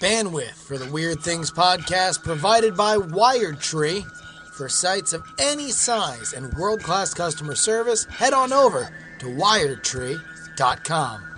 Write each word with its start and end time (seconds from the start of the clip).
Bandwidth 0.00 0.54
for 0.54 0.78
the 0.78 0.90
Weird 0.90 1.20
Things 1.20 1.50
podcast 1.50 2.24
provided 2.24 2.76
by 2.76 2.96
Wired 2.96 3.60
Tree. 3.60 4.04
For 4.54 4.68
sites 4.68 5.12
of 5.12 5.22
any 5.38 5.70
size 5.70 6.32
and 6.32 6.52
world 6.54 6.82
class 6.82 7.14
customer 7.14 7.54
service, 7.54 8.04
head 8.06 8.32
on 8.32 8.52
over 8.52 8.88
to 9.20 9.26
wiredtree.com. 9.26 11.28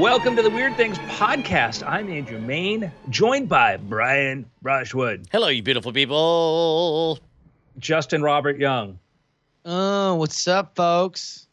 Welcome 0.00 0.34
to 0.34 0.42
the 0.42 0.50
Weird 0.50 0.76
Things 0.76 0.98
podcast. 0.98 1.86
I'm 1.86 2.10
Andrew 2.10 2.40
Mayne, 2.40 2.90
joined 3.10 3.48
by 3.48 3.76
Brian 3.76 4.50
Brushwood, 4.60 5.28
Hello, 5.30 5.46
you 5.46 5.62
beautiful 5.62 5.92
people. 5.92 7.20
Justin 7.78 8.22
Robert 8.22 8.58
Young. 8.58 8.98
Oh, 9.64 10.14
what's 10.16 10.46
up, 10.46 10.74
folks? 10.76 11.46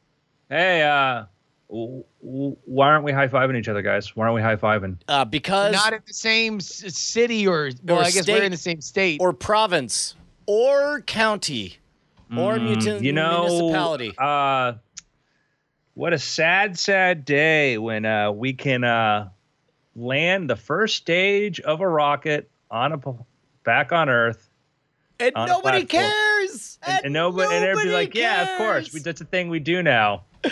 Hey, 0.49 0.81
uh, 0.83 1.25
w- 1.69 2.03
w- 2.23 2.57
why 2.65 2.87
aren't 2.89 3.03
we 3.05 3.11
high 3.11 3.27
fiving 3.27 3.57
each 3.57 3.69
other, 3.69 3.81
guys? 3.81 4.15
Why 4.15 4.25
aren't 4.25 4.35
we 4.35 4.41
high 4.41 4.57
fiving? 4.57 4.97
Uh, 5.07 5.23
because 5.25 5.71
Not 5.73 5.93
in 5.93 6.01
the 6.05 6.13
same 6.13 6.57
s- 6.57 6.83
city, 6.97 7.47
or 7.47 7.69
well, 7.83 7.97
Or 7.99 8.01
I 8.01 8.11
guess 8.11 8.23
state. 8.23 8.33
we're 8.39 8.43
in 8.43 8.51
the 8.51 8.57
same 8.57 8.81
state. 8.81 9.21
or 9.21 9.31
province 9.33 10.15
or 10.45 11.01
county 11.01 11.77
or 12.35 12.55
mutin- 12.55 13.01
you 13.01 13.13
know, 13.13 13.45
municipality. 13.47 14.13
uh, 14.17 14.73
what 15.93 16.11
a 16.13 16.19
sad, 16.19 16.77
sad 16.77 17.23
day 17.25 17.77
when 17.77 18.05
uh, 18.05 18.31
we 18.31 18.53
can 18.53 18.83
uh, 18.83 19.29
land 19.95 20.49
the 20.49 20.55
first 20.57 20.97
stage 20.97 21.59
of 21.61 21.79
a 21.81 21.87
rocket 21.87 22.49
on 22.69 22.91
a 22.93 22.99
back 23.63 23.91
on 23.93 24.09
Earth, 24.09 24.49
and 25.21 25.33
nobody 25.35 25.85
cares. 25.85 26.79
and, 26.85 27.05
and 27.05 27.13
nobody, 27.13 27.53
and 27.55 27.65
everybody 27.65 27.91
like, 27.91 28.15
yeah, 28.15 28.53
of 28.53 28.57
course, 28.57 28.93
we, 28.93 28.99
that's 28.99 29.21
a 29.21 29.25
thing 29.25 29.49
we 29.49 29.59
do 29.59 29.83
now. 29.83 30.23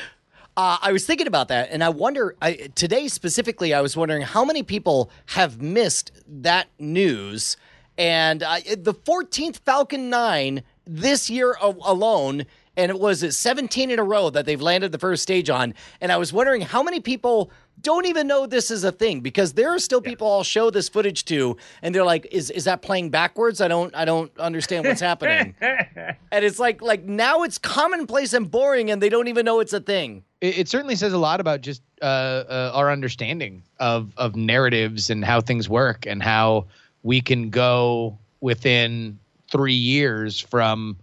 Uh, 0.58 0.78
I 0.82 0.92
was 0.92 1.06
thinking 1.06 1.28
about 1.28 1.48
that, 1.48 1.70
and 1.72 1.82
I 1.82 1.88
wonder 1.88 2.36
I, 2.42 2.70
today 2.76 3.08
specifically. 3.08 3.74
I 3.74 3.80
was 3.80 3.96
wondering 3.96 4.24
how 4.24 4.44
many 4.44 4.62
people 4.62 5.10
have 5.28 5.62
missed 5.62 6.12
that 6.28 6.68
news, 6.78 7.56
and 7.98 8.44
uh, 8.44 8.58
the 8.78 8.94
14th 8.94 9.60
Falcon 9.60 10.10
9 10.10 10.62
this 10.86 11.30
year 11.30 11.56
alone, 11.62 12.46
and 12.76 12.90
it 12.90 13.00
was 13.00 13.38
17 13.38 13.90
in 13.90 14.00
a 14.00 14.04
row 14.04 14.30
that 14.32 14.46
they've 14.46 14.62
landed 14.62 14.92
the 14.92 14.98
first 14.98 15.24
stage 15.24 15.50
on. 15.50 15.74
And 16.02 16.12
I 16.12 16.18
was 16.18 16.34
wondering 16.34 16.62
how 16.62 16.84
many 16.84 17.00
people 17.00 17.52
don't 17.82 18.06
even 18.06 18.28
know 18.28 18.46
this 18.46 18.72
is 18.72 18.84
a 18.84 18.92
thing 18.92 19.22
because 19.22 19.54
there 19.54 19.70
are 19.70 19.80
still 19.80 20.02
people 20.02 20.32
I'll 20.32 20.44
show 20.44 20.70
this 20.70 20.90
footage 20.90 21.26
to, 21.26 21.58
and 21.82 21.94
they're 21.94 22.04
like, 22.04 22.28
"Is 22.32 22.50
is 22.50 22.66
that 22.66 22.82
playing 22.82 23.10
backwards? 23.10 23.62
I 23.62 23.68
don't 23.68 23.96
I 23.96 24.06
don't 24.06 24.32
understand 24.40 24.86
what's 24.86 25.02
happening." 25.02 25.56
and 25.62 26.46
it's 26.46 26.60
like 26.60 26.82
like 26.82 27.04
now 27.04 27.44
it's 27.44 27.58
commonplace 27.58 28.34
and 28.34 28.50
boring, 28.50 28.92
and 28.92 29.02
they 29.02 29.10
don't 29.10 29.28
even 29.28 29.46
know 29.46 29.60
it's 29.60 29.74
a 29.74 29.80
thing. 29.80 30.24
it, 30.42 30.60
it 30.60 30.70
certainly 30.70 30.96
says 30.96 31.14
a 31.14 31.18
lot 31.18 31.40
about 31.40 31.62
just 31.62 31.82
uh, 32.02 32.06
uh, 32.06 32.72
our 32.74 32.92
understanding 32.92 33.64
of 33.80 34.14
of 34.18 34.36
narratives 34.36 35.10
and 35.10 35.24
how 35.24 35.42
things 35.42 35.70
work, 35.70 36.06
and 36.06 36.22
how 36.24 36.66
we 37.04 37.22
can 37.22 37.50
go 37.50 38.18
within 38.42 39.20
three 39.52 39.74
years 39.74 40.40
from. 40.40 40.98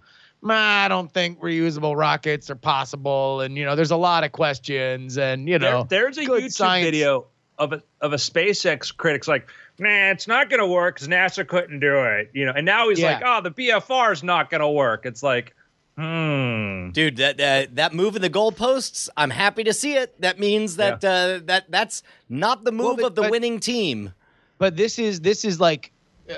"Nah, 0.47 0.85
I 0.85 0.89
don't 0.89 1.13
think 1.13 1.41
reusable 1.41 1.97
rockets 1.97 2.49
are 2.51 2.55
possible, 2.57 3.41
and 3.41 3.57
you 3.57 3.65
know, 3.65 3.75
there's 3.77 3.91
a 3.91 3.97
lot 3.97 4.25
of 4.25 4.33
questions, 4.33 5.19
and 5.19 5.49
you 5.49 5.59
know, 5.59 5.85
There- 5.89 6.03
there's 6.03 6.19
a 6.19 6.25
good 6.25 6.45
YouTube 6.45 6.53
science- 6.53 6.85
video 6.87 7.27
of 7.59 7.73
a 7.73 7.83
of 8.01 8.13
a 8.13 8.17
SpaceX 8.17 8.95
critic's 8.97 9.27
like, 9.29 9.49
nah, 9.79 10.11
it's 10.11 10.29
not 10.29 10.51
gonna 10.51 10.67
work 10.67 10.97
because 10.97 11.09
NASA 11.09 11.47
couldn't 11.47 11.81
do 11.81 12.03
it, 12.05 12.31
you 12.35 12.45
know. 12.45 12.53
And 12.55 12.67
now 12.67 12.89
he's 12.89 12.99
Yeah. 13.01 13.15
like, 13.15 13.23
oh, 13.25 13.41
the 13.41 13.51
BFR 13.51 14.13
is 14.13 14.23
not 14.23 14.51
gonna 14.51 14.71
work. 14.71 15.07
It's 15.07 15.23
like, 15.23 15.55
hmm. 15.97 16.91
Dude, 16.91 17.17
that 17.17 17.39
that 17.39 17.77
that 17.77 17.95
move 17.95 18.15
in 18.17 18.23
the 18.23 18.31
goalposts, 18.31 19.09
I'm 19.17 19.31
happy 19.31 19.65
to 19.65 19.73
see 19.73 19.95
it. 19.95 20.21
That 20.21 20.39
means 20.39 20.77
that 20.77 21.05
uh, 21.05 21.41
that 21.47 21.65
that's 21.71 22.03
not 22.29 22.65
the 22.65 22.73
move 22.73 22.97
but- 22.99 23.07
of 23.07 23.15
the 23.15 23.23
but- 23.23 23.31
winning 23.31 23.59
team. 23.61 24.13
but 24.59 24.77
this 24.77 24.99
is 24.99 25.21
this 25.21 25.45
is 25.45 25.59
like 25.61 25.93
uh, 26.31 26.35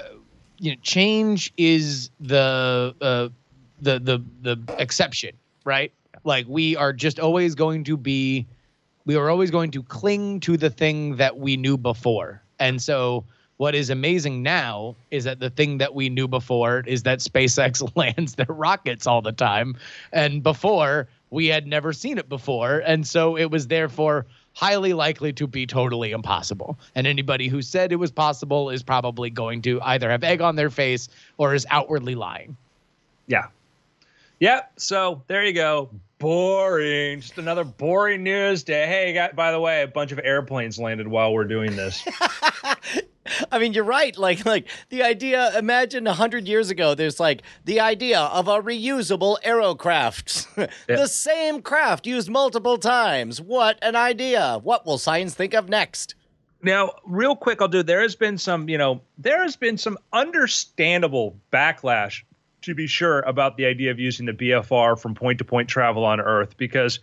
you 0.58 0.72
know 0.72 0.76
change 0.82 1.52
is 1.56 2.10
the 2.20 2.94
uh, 3.00 3.28
the 3.80 3.98
the 3.98 4.22
the 4.42 4.74
exception 4.78 5.32
right 5.64 5.92
like 6.24 6.46
we 6.48 6.76
are 6.76 6.92
just 6.92 7.18
always 7.18 7.54
going 7.54 7.84
to 7.84 7.96
be 7.96 8.46
we 9.04 9.16
are 9.16 9.30
always 9.30 9.50
going 9.50 9.70
to 9.70 9.82
cling 9.82 10.40
to 10.40 10.56
the 10.56 10.70
thing 10.70 11.16
that 11.16 11.38
we 11.38 11.56
knew 11.56 11.76
before 11.76 12.42
and 12.58 12.80
so 12.80 13.24
what 13.56 13.74
is 13.74 13.90
amazing 13.90 14.42
now 14.42 14.94
is 15.10 15.24
that 15.24 15.40
the 15.40 15.50
thing 15.50 15.78
that 15.78 15.92
we 15.94 16.08
knew 16.08 16.28
before 16.28 16.84
is 16.86 17.02
that 17.02 17.18
SpaceX 17.18 17.90
lands 17.96 18.36
their 18.36 18.46
rockets 18.48 19.06
all 19.06 19.22
the 19.22 19.32
time 19.32 19.76
and 20.12 20.42
before 20.42 21.08
we 21.30 21.46
had 21.46 21.66
never 21.66 21.92
seen 21.92 22.18
it 22.18 22.28
before 22.28 22.78
and 22.78 23.06
so 23.06 23.36
it 23.36 23.50
was 23.50 23.66
therefore 23.66 24.26
highly 24.58 24.92
likely 24.92 25.32
to 25.32 25.46
be 25.46 25.66
totally 25.66 26.10
impossible. 26.10 26.76
And 26.96 27.06
anybody 27.06 27.46
who 27.46 27.62
said 27.62 27.92
it 27.92 27.96
was 27.96 28.10
possible 28.10 28.70
is 28.70 28.82
probably 28.82 29.30
going 29.30 29.62
to 29.62 29.80
either 29.82 30.10
have 30.10 30.24
egg 30.24 30.40
on 30.40 30.56
their 30.56 30.68
face 30.68 31.08
or 31.36 31.54
is 31.54 31.64
outwardly 31.70 32.16
lying. 32.16 32.56
Yeah. 33.28 33.46
Yep. 34.40 34.72
So 34.76 35.22
there 35.26 35.44
you 35.44 35.52
go. 35.52 35.90
Boring. 36.18 37.20
Just 37.20 37.38
another 37.38 37.64
boring 37.64 38.22
news 38.22 38.62
day. 38.64 38.86
Hey, 38.86 39.12
got, 39.12 39.36
by 39.36 39.52
the 39.52 39.60
way, 39.60 39.82
a 39.82 39.88
bunch 39.88 40.12
of 40.12 40.20
airplanes 40.22 40.78
landed 40.78 41.06
while 41.06 41.32
we're 41.32 41.44
doing 41.44 41.76
this. 41.76 42.06
I 43.52 43.58
mean, 43.58 43.72
you're 43.72 43.84
right. 43.84 44.16
Like, 44.16 44.44
like 44.46 44.68
the 44.88 45.02
idea. 45.02 45.56
Imagine 45.56 46.06
a 46.06 46.14
hundred 46.14 46.48
years 46.48 46.70
ago. 46.70 46.94
There's 46.94 47.20
like 47.20 47.42
the 47.64 47.80
idea 47.80 48.20
of 48.20 48.48
a 48.48 48.60
reusable 48.62 49.36
aerocraft, 49.44 50.70
the 50.86 51.06
same 51.06 51.62
craft 51.62 52.06
used 52.06 52.30
multiple 52.30 52.78
times. 52.78 53.40
What 53.40 53.78
an 53.82 53.96
idea! 53.96 54.58
What 54.62 54.86
will 54.86 54.98
science 54.98 55.34
think 55.34 55.54
of 55.54 55.68
next? 55.68 56.14
Now, 56.62 56.92
real 57.06 57.36
quick, 57.36 57.62
I'll 57.62 57.68
do. 57.68 57.82
There 57.82 58.00
has 58.00 58.16
been 58.16 58.36
some, 58.36 58.68
you 58.68 58.78
know, 58.78 59.00
there 59.16 59.42
has 59.42 59.56
been 59.56 59.78
some 59.78 59.96
understandable 60.12 61.36
backlash, 61.52 62.22
to 62.62 62.74
be 62.74 62.86
sure, 62.86 63.20
about 63.20 63.56
the 63.56 63.66
idea 63.66 63.90
of 63.90 63.98
using 63.98 64.26
the 64.26 64.32
BFR 64.32 64.98
from 64.98 65.14
point 65.14 65.38
to 65.38 65.44
point 65.44 65.68
travel 65.68 66.04
on 66.04 66.20
Earth 66.20 66.56
because 66.56 67.00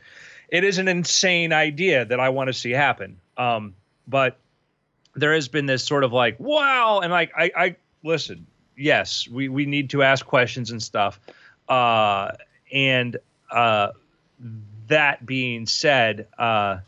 it 0.50 0.64
is 0.64 0.78
an 0.78 0.88
insane 0.88 1.54
idea 1.54 2.06
that 2.06 2.20
I 2.20 2.30
want 2.30 2.48
to 2.48 2.54
see 2.54 2.72
happen. 2.72 3.20
Um, 3.38 3.76
but 4.08 4.38
there 5.16 5.34
has 5.34 5.48
been 5.48 5.66
this 5.66 5.84
sort 5.84 6.04
of 6.04 6.14
like, 6.14 6.40
wow, 6.40 7.00
and 7.00 7.12
like, 7.12 7.32
I, 7.38 7.52
I 7.56 7.76
listen. 8.04 8.48
Yes, 8.78 9.28
we 9.28 9.48
we 9.48 9.66
need 9.66 9.92
to 9.92 10.04
ask 10.04 10.26
questions 10.26 10.72
and 10.72 10.84
stuff. 10.84 11.20
Uh, 11.70 12.32
and 12.72 13.18
uh, 13.50 13.92
that 14.88 15.26
being 15.26 15.66
said, 15.66 16.28
uh 16.38 16.80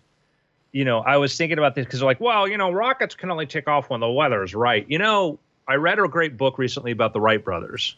you 0.78 0.86
know, 0.86 1.00
I 1.00 1.18
was 1.18 1.36
thinking 1.36 1.58
about 1.58 1.74
this 1.74 1.86
because 1.86 2.04
like, 2.04 2.20
well, 2.20 2.48
you 2.48 2.56
know, 2.56 2.72
rockets 2.72 3.16
can 3.16 3.32
only 3.32 3.48
take 3.48 3.68
off 3.68 3.90
when 3.90 4.00
the 4.00 4.10
weather 4.10 4.44
is 4.44 4.54
right. 4.54 4.86
You 4.88 5.00
know, 5.00 5.40
I 5.68 5.76
read 5.76 5.98
a 5.98 6.08
great 6.08 6.38
book 6.38 6.60
recently 6.60 6.92
about 6.92 7.14
the 7.14 7.20
Wright 7.20 7.44
brothers, 7.44 7.96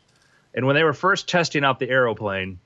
and 0.54 0.66
when 0.66 0.76
they 0.76 0.84
were 0.84 0.94
first 0.94 1.28
testing 1.30 1.64
out 1.64 1.80
the 1.80 1.90
aeroplane, 1.90 2.60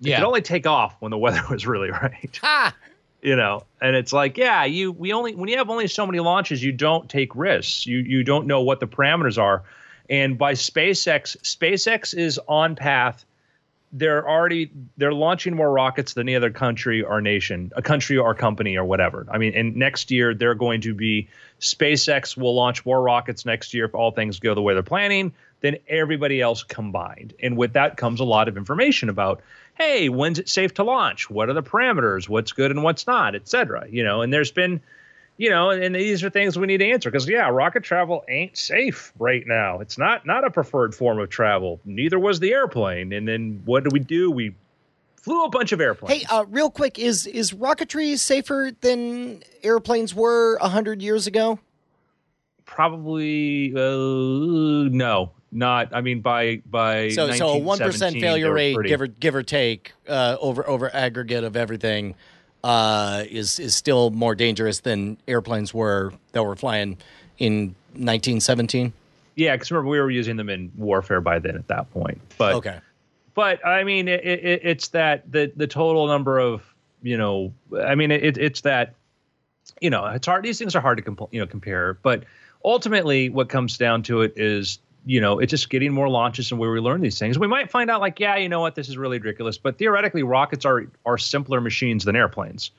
it 0.00 0.08
Yeah. 0.08 0.16
could 0.18 0.26
only 0.26 0.42
take 0.42 0.66
off 0.66 0.96
when 1.00 1.10
the 1.10 1.18
weather 1.18 1.42
was 1.50 1.66
really 1.66 1.90
right. 1.90 2.40
You 3.20 3.34
know, 3.34 3.64
and 3.80 3.96
it's 3.96 4.12
like, 4.12 4.36
yeah, 4.38 4.64
you 4.64 4.92
we 4.92 5.12
only 5.12 5.34
when 5.34 5.48
you 5.48 5.56
have 5.58 5.70
only 5.70 5.88
so 5.88 6.06
many 6.06 6.20
launches, 6.20 6.62
you 6.62 6.70
don't 6.72 7.08
take 7.10 7.34
risks. 7.34 7.84
You 7.86 7.98
you 7.98 8.22
don't 8.22 8.46
know 8.46 8.60
what 8.62 8.78
the 8.78 8.86
parameters 8.86 9.36
are, 9.36 9.64
and 10.08 10.38
by 10.38 10.52
SpaceX, 10.54 11.36
SpaceX 11.38 12.16
is 12.16 12.38
on 12.46 12.76
path 12.76 13.24
they're 13.92 14.28
already 14.28 14.70
they're 14.98 15.14
launching 15.14 15.56
more 15.56 15.72
rockets 15.72 16.12
than 16.12 16.28
any 16.28 16.36
other 16.36 16.50
country 16.50 17.02
or 17.02 17.22
nation, 17.22 17.72
a 17.74 17.80
country 17.80 18.18
or 18.18 18.34
company 18.34 18.76
or 18.76 18.84
whatever. 18.84 19.26
I 19.30 19.38
mean, 19.38 19.54
and 19.54 19.74
next 19.74 20.10
year 20.10 20.34
they're 20.34 20.54
going 20.54 20.82
to 20.82 20.92
be 20.94 21.26
SpaceX 21.60 22.36
will 22.36 22.54
launch 22.54 22.84
more 22.84 23.00
rockets 23.02 23.46
next 23.46 23.72
year 23.72 23.86
if 23.86 23.94
all 23.94 24.10
things 24.10 24.38
go 24.38 24.54
the 24.54 24.60
way 24.60 24.74
they're 24.74 24.82
planning 24.82 25.32
than 25.60 25.76
everybody 25.88 26.40
else 26.40 26.62
combined. 26.62 27.34
And 27.42 27.56
with 27.56 27.72
that 27.72 27.96
comes 27.96 28.20
a 28.20 28.24
lot 28.24 28.48
of 28.48 28.56
information 28.56 29.08
about, 29.08 29.42
hey, 29.76 30.08
when's 30.08 30.38
it 30.38 30.48
safe 30.48 30.74
to 30.74 30.84
launch? 30.84 31.28
What 31.28 31.48
are 31.48 31.54
the 31.54 31.62
parameters? 31.62 32.28
What's 32.28 32.52
good 32.52 32.70
and 32.70 32.82
what's 32.82 33.06
not, 33.06 33.34
et 33.34 33.48
cetera. 33.48 33.86
You 33.88 34.04
know, 34.04 34.22
and 34.22 34.32
there's 34.32 34.52
been 34.52 34.80
you 35.38 35.50
know, 35.50 35.70
and 35.70 35.94
these 35.94 36.24
are 36.24 36.30
things 36.30 36.58
we 36.58 36.66
need 36.66 36.78
to 36.78 36.90
answer 36.90 37.10
because 37.10 37.28
yeah, 37.28 37.48
rocket 37.48 37.84
travel 37.84 38.24
ain't 38.28 38.58
safe 38.58 39.12
right 39.18 39.46
now. 39.46 39.78
It's 39.78 39.96
not 39.96 40.26
not 40.26 40.44
a 40.44 40.50
preferred 40.50 40.94
form 40.94 41.20
of 41.20 41.30
travel. 41.30 41.80
Neither 41.84 42.18
was 42.18 42.40
the 42.40 42.52
airplane. 42.52 43.12
And 43.12 43.26
then 43.26 43.62
what 43.64 43.84
do 43.84 43.90
we 43.92 44.00
do? 44.00 44.32
We 44.32 44.56
flew 45.16 45.44
a 45.44 45.48
bunch 45.48 45.70
of 45.70 45.80
airplanes. 45.80 46.22
Hey, 46.22 46.26
uh, 46.28 46.44
real 46.48 46.70
quick, 46.70 46.98
is 46.98 47.26
is 47.26 47.52
rocketry 47.52 48.18
safer 48.18 48.72
than 48.80 49.44
airplanes 49.62 50.12
were 50.12 50.56
a 50.56 50.68
hundred 50.68 51.02
years 51.02 51.28
ago? 51.28 51.60
Probably 52.64 53.72
uh, 53.76 54.90
no, 54.90 55.30
not. 55.50 55.94
I 55.94 56.00
mean, 56.00 56.20
by 56.20 56.62
by 56.66 57.10
So, 57.10 57.30
so 57.32 57.48
a 57.50 57.58
one 57.58 57.78
percent 57.78 58.20
failure 58.20 58.52
rate, 58.52 58.74
pretty- 58.74 58.88
give 58.88 59.00
or 59.00 59.06
give 59.06 59.34
or 59.34 59.42
take, 59.42 59.92
uh, 60.08 60.36
over 60.40 60.66
over 60.68 60.94
aggregate 60.94 61.44
of 61.44 61.56
everything, 61.56 62.14
uh, 62.64 63.24
is 63.28 63.58
is 63.58 63.74
still 63.74 64.10
more 64.10 64.34
dangerous 64.34 64.80
than 64.80 65.16
airplanes 65.26 65.72
were 65.72 66.12
that 66.32 66.42
were 66.42 66.56
flying 66.56 66.98
in 67.38 67.74
1917. 67.94 68.92
Yeah, 69.36 69.54
because 69.54 69.70
remember 69.70 69.90
we 69.90 70.00
were 70.00 70.10
using 70.10 70.36
them 70.36 70.48
in 70.50 70.72
warfare 70.76 71.20
by 71.20 71.38
then 71.38 71.54
at 71.54 71.68
that 71.68 71.90
point. 71.92 72.20
But 72.38 72.54
Okay. 72.56 72.78
but 73.34 73.64
I 73.64 73.84
mean, 73.84 74.08
it, 74.08 74.24
it, 74.24 74.60
it's 74.64 74.88
that 74.88 75.30
the 75.30 75.52
the 75.54 75.66
total 75.66 76.06
number 76.08 76.38
of 76.38 76.62
you 77.02 77.16
know, 77.16 77.52
I 77.80 77.94
mean, 77.94 78.10
it, 78.10 78.36
it's 78.36 78.62
that 78.62 78.94
you 79.80 79.90
know, 79.90 80.04
it's 80.06 80.26
hard. 80.26 80.44
These 80.44 80.58
things 80.58 80.74
are 80.74 80.80
hard 80.80 80.98
to 80.98 81.04
comp- 81.04 81.32
you 81.32 81.40
know 81.40 81.46
compare, 81.46 81.94
but 82.02 82.24
ultimately, 82.64 83.28
what 83.28 83.48
comes 83.48 83.78
down 83.78 84.02
to 84.04 84.22
it 84.22 84.32
is 84.36 84.80
you 85.08 85.22
know, 85.22 85.38
it's 85.38 85.48
just 85.50 85.70
getting 85.70 85.90
more 85.90 86.10
launches 86.10 86.50
and 86.50 86.60
where 86.60 86.70
we 86.70 86.80
learn 86.80 87.00
these 87.00 87.18
things. 87.18 87.38
We 87.38 87.46
might 87.46 87.70
find 87.70 87.90
out 87.90 88.02
like, 88.02 88.20
yeah, 88.20 88.36
you 88.36 88.50
know 88.50 88.60
what, 88.60 88.74
this 88.74 88.90
is 88.90 88.98
really 88.98 89.18
ridiculous, 89.18 89.56
but 89.56 89.78
theoretically, 89.78 90.22
rockets 90.22 90.66
are 90.66 90.86
are 91.06 91.16
simpler 91.16 91.62
machines 91.62 92.04
than 92.04 92.14
airplanes. 92.14 92.72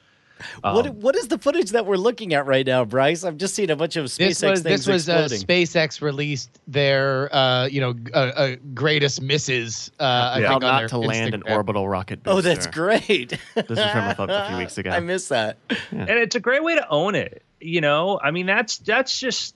what 0.62 0.86
Um, 0.86 1.00
what 1.00 1.16
is 1.16 1.28
the 1.28 1.40
footage 1.40 1.72
that 1.72 1.88
we're 1.88 1.98
looking 1.98 2.36
at 2.36 2.46
right 2.46 2.68
now, 2.68 2.86
Bryce? 2.86 3.24
I've 3.24 3.38
just 3.38 3.56
seen 3.56 3.72
a 3.72 3.76
bunch 3.76 3.96
of 3.96 4.06
SpaceX 4.06 4.18
This 4.18 4.44
was 4.44 4.62
things 4.62 4.86
this 4.86 4.88
was 4.88 5.10
uh. 5.10 5.28
SpaceX 5.28 6.02
released 6.04 6.60
their 6.68 7.34
uh, 7.34 7.66
you 7.66 7.81
know 7.81 7.96
uh, 8.14 8.18
uh, 8.18 8.56
greatest 8.76 9.24
misses. 9.24 9.90
Uh, 10.00 10.04
I 10.04 10.40
Yeah. 10.42 10.48
How 10.50 10.54
think 10.54 10.66
on 10.66 10.72
not 10.72 10.80
their 10.81 10.88
to 10.90 10.98
land 11.00 11.34
an 11.34 11.42
orbital 11.48 11.90
rocket 11.90 12.22
booster. 12.22 12.38
oh, 12.38 12.42
that's 12.42 12.68
great. 12.68 13.30
This 13.56 13.80
is 13.80 13.92
from 13.92 14.06
a, 14.06 14.16
a 14.20 14.48
few 14.50 14.58
weeks 14.64 14.78
ago. 14.78 14.92
I 14.92 15.00
missed 15.00 15.30
that. 15.30 15.58
and 15.90 16.12
it's 16.12 16.36
a 16.36 16.40
great 16.40 16.64
way 16.64 16.76
to 16.76 16.88
own 16.90 17.16
it. 17.16 17.42
You 17.60 17.81
know, 17.81 18.20
I 18.24 18.30
mean, 18.30 18.46
that's 18.46 18.78
that's 18.78 19.20
just 19.20 19.56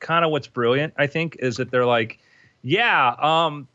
kind 0.00 0.24
of 0.24 0.30
what's 0.30 0.46
brilliant. 0.48 0.94
I 0.96 1.06
think 1.06 1.36
is 1.40 1.56
that 1.56 1.70
they're 1.70 1.86
like, 1.86 2.18
yeah, 2.62 3.14
um, 3.18 3.68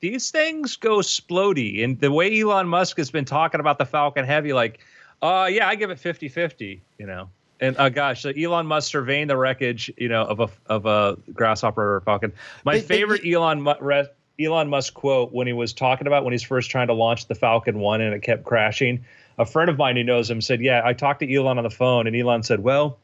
these 0.00 0.30
things 0.30 0.76
go 0.76 0.98
splody, 0.98 1.84
and 1.84 2.00
the 2.00 2.10
way 2.10 2.40
Elon 2.40 2.68
Musk 2.68 2.96
has 2.96 3.10
been 3.10 3.24
talking 3.26 3.60
about 3.60 3.78
the 3.78 3.84
Falcon 3.84 4.24
Heavy, 4.24 4.52
like, 4.52 4.80
uh, 5.22 5.48
yeah, 5.50 5.68
I 5.68 5.74
give 5.74 5.90
it 5.90 5.98
50-50, 5.98 6.80
You 6.98 7.06
know. 7.06 7.28
And 7.62 7.76
uh, 7.78 7.90
gosh, 7.90 8.22
so 8.22 8.30
Elon 8.30 8.66
Musk 8.66 8.90
surveying 8.90 9.26
the 9.26 9.36
wreckage, 9.36 9.92
you 9.98 10.08
know, 10.08 10.24
of 10.24 10.40
a 10.40 10.48
of 10.66 10.86
a 10.86 11.18
grasshopper 11.34 11.96
or 11.96 12.00
falcon. 12.00 12.32
My 12.64 12.72
But- 12.76 12.78
but 12.80 12.86
favorite 12.88 13.20
Elon 13.26 13.60
Mu- 13.60 13.74
re- 13.80 14.08
Elon 14.40 14.70
Musk 14.70 14.94
quote 14.94 15.30
when 15.32 15.46
he 15.46 15.52
was 15.52 15.74
talking 15.74 16.06
about 16.06 16.24
when 16.24 16.32
he's 16.32 16.42
first 16.42 16.70
trying 16.70 16.86
to 16.86 16.94
launch 16.94 17.26
the 17.28 17.34
Falcon 17.34 17.78
One 17.78 18.00
and 18.00 18.14
it 18.14 18.22
kept 18.22 18.44
crashing. 18.44 19.04
A 19.36 19.44
friend 19.44 19.68
of 19.68 19.76
mine 19.76 19.96
who 19.96 20.04
knows 20.04 20.30
him 20.30 20.40
said, 20.40 20.62
"Yeah, 20.62 20.80
I 20.82 20.94
talked 20.94 21.20
to 21.20 21.30
Elon 21.30 21.58
on 21.58 21.64
the 21.64 21.68
phone, 21.70 22.06
and 22.06 22.16
Elon 22.16 22.42
said, 22.42 22.60
well, 22.60 22.98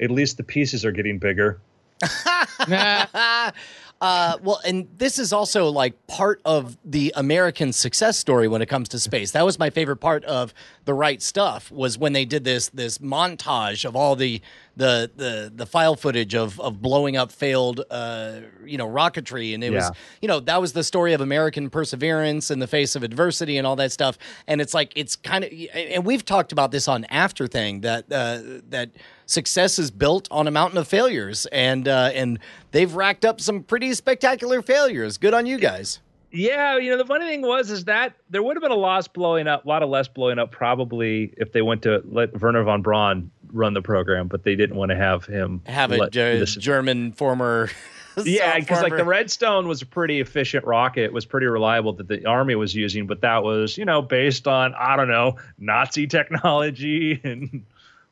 at 0.00 0.10
least 0.10 0.38
the 0.38 0.42
pieces 0.42 0.86
are 0.86 0.92
getting 0.92 1.18
bigger." 1.18 1.60
Uh, 4.00 4.38
well, 4.42 4.60
and 4.64 4.86
this 4.96 5.18
is 5.18 5.32
also 5.32 5.68
like 5.70 6.06
part 6.06 6.40
of 6.44 6.78
the 6.84 7.12
American 7.16 7.72
success 7.72 8.16
story 8.16 8.46
when 8.46 8.62
it 8.62 8.66
comes 8.66 8.88
to 8.90 8.98
space. 8.98 9.32
That 9.32 9.44
was 9.44 9.58
my 9.58 9.70
favorite 9.70 9.96
part 9.96 10.24
of 10.24 10.54
the 10.84 10.94
right 10.94 11.20
stuff 11.20 11.70
was 11.72 11.98
when 11.98 12.12
they 12.12 12.24
did 12.24 12.44
this 12.44 12.68
this 12.68 12.98
montage 12.98 13.84
of 13.84 13.96
all 13.96 14.14
the 14.14 14.40
the 14.78 15.10
the 15.16 15.52
the 15.54 15.66
file 15.66 15.96
footage 15.96 16.34
of 16.34 16.58
of 16.60 16.80
blowing 16.80 17.16
up 17.16 17.32
failed 17.32 17.82
uh, 17.90 18.40
you 18.64 18.78
know 18.78 18.88
rocketry, 18.88 19.52
and 19.52 19.62
it 19.62 19.72
was 19.72 19.90
you 20.22 20.28
know 20.28 20.40
that 20.40 20.60
was 20.60 20.72
the 20.72 20.84
story 20.84 21.12
of 21.12 21.20
American 21.20 21.68
perseverance 21.68 22.50
in 22.50 22.60
the 22.60 22.66
face 22.66 22.94
of 22.94 23.02
adversity 23.02 23.58
and 23.58 23.66
all 23.66 23.76
that 23.76 23.92
stuff. 23.92 24.16
And 24.46 24.60
it's 24.60 24.74
like 24.74 24.92
it's 24.94 25.16
kind 25.16 25.44
of 25.44 25.52
and 25.74 26.06
we've 26.06 26.24
talked 26.24 26.52
about 26.52 26.70
this 26.70 26.86
on 26.86 27.04
After 27.06 27.48
Thing 27.48 27.80
that 27.80 28.04
uh, 28.12 28.60
that 28.68 28.90
success 29.26 29.78
is 29.80 29.90
built 29.90 30.28
on 30.30 30.46
a 30.46 30.50
mountain 30.52 30.78
of 30.78 30.86
failures, 30.86 31.46
and 31.46 31.88
uh, 31.88 32.10
and 32.14 32.38
they've 32.70 32.94
racked 32.94 33.24
up 33.24 33.40
some 33.40 33.64
pretty 33.64 33.92
spectacular 33.94 34.62
failures. 34.62 35.18
Good 35.18 35.34
on 35.34 35.44
you 35.44 35.58
guys. 35.58 35.98
Yeah, 36.30 36.76
you 36.76 36.90
know 36.90 36.98
the 36.98 37.06
funny 37.06 37.24
thing 37.24 37.42
was 37.42 37.70
is 37.70 37.84
that 37.86 38.14
there 38.28 38.42
would 38.42 38.56
have 38.56 38.62
been 38.62 38.70
a 38.70 38.76
loss 38.76 39.08
blowing 39.08 39.48
up, 39.48 39.64
a 39.64 39.68
lot 39.68 39.82
of 39.82 39.88
less 39.88 40.08
blowing 40.08 40.38
up 40.38 40.52
probably 40.52 41.32
if 41.38 41.52
they 41.52 41.62
went 41.62 41.82
to 41.82 42.02
let 42.04 42.38
Wernher 42.40 42.62
von 42.64 42.82
Braun 42.82 43.30
run 43.52 43.74
the 43.74 43.82
program, 43.82 44.28
but 44.28 44.42
they 44.44 44.56
didn't 44.56 44.76
want 44.76 44.90
to 44.90 44.96
have 44.96 45.24
him 45.24 45.62
Have 45.66 45.92
a 45.92 46.08
German 46.44 47.12
former. 47.12 47.70
Yeah, 48.24 48.58
because 48.58 48.82
like 48.82 48.96
the. 48.96 49.04
Redstone 49.04 49.68
was 49.68 49.82
a 49.82 49.86
pretty 49.86 50.20
efficient 50.20 50.64
rocket, 50.64 51.04
it 51.04 51.12
was 51.12 51.24
pretty 51.24 51.46
reliable 51.46 51.92
that 51.94 52.08
the 52.08 52.26
army 52.26 52.54
was 52.54 52.74
using, 52.74 53.06
but 53.06 53.20
that 53.20 53.42
was 53.42 53.78
you 53.78 53.84
know 53.84 54.02
based 54.02 54.48
on 54.48 54.74
I 54.74 54.96
don't 54.96 55.08
know 55.08 55.36
Nazi 55.58 56.06
technology 56.06 57.20
and 57.24 57.64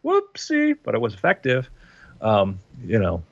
whoopsie, 0.04 0.76
but 0.82 0.94
it 0.94 1.00
was 1.00 1.14
effective. 1.14 1.68
Um, 2.20 2.60
you 2.84 2.98
know, 2.98 3.22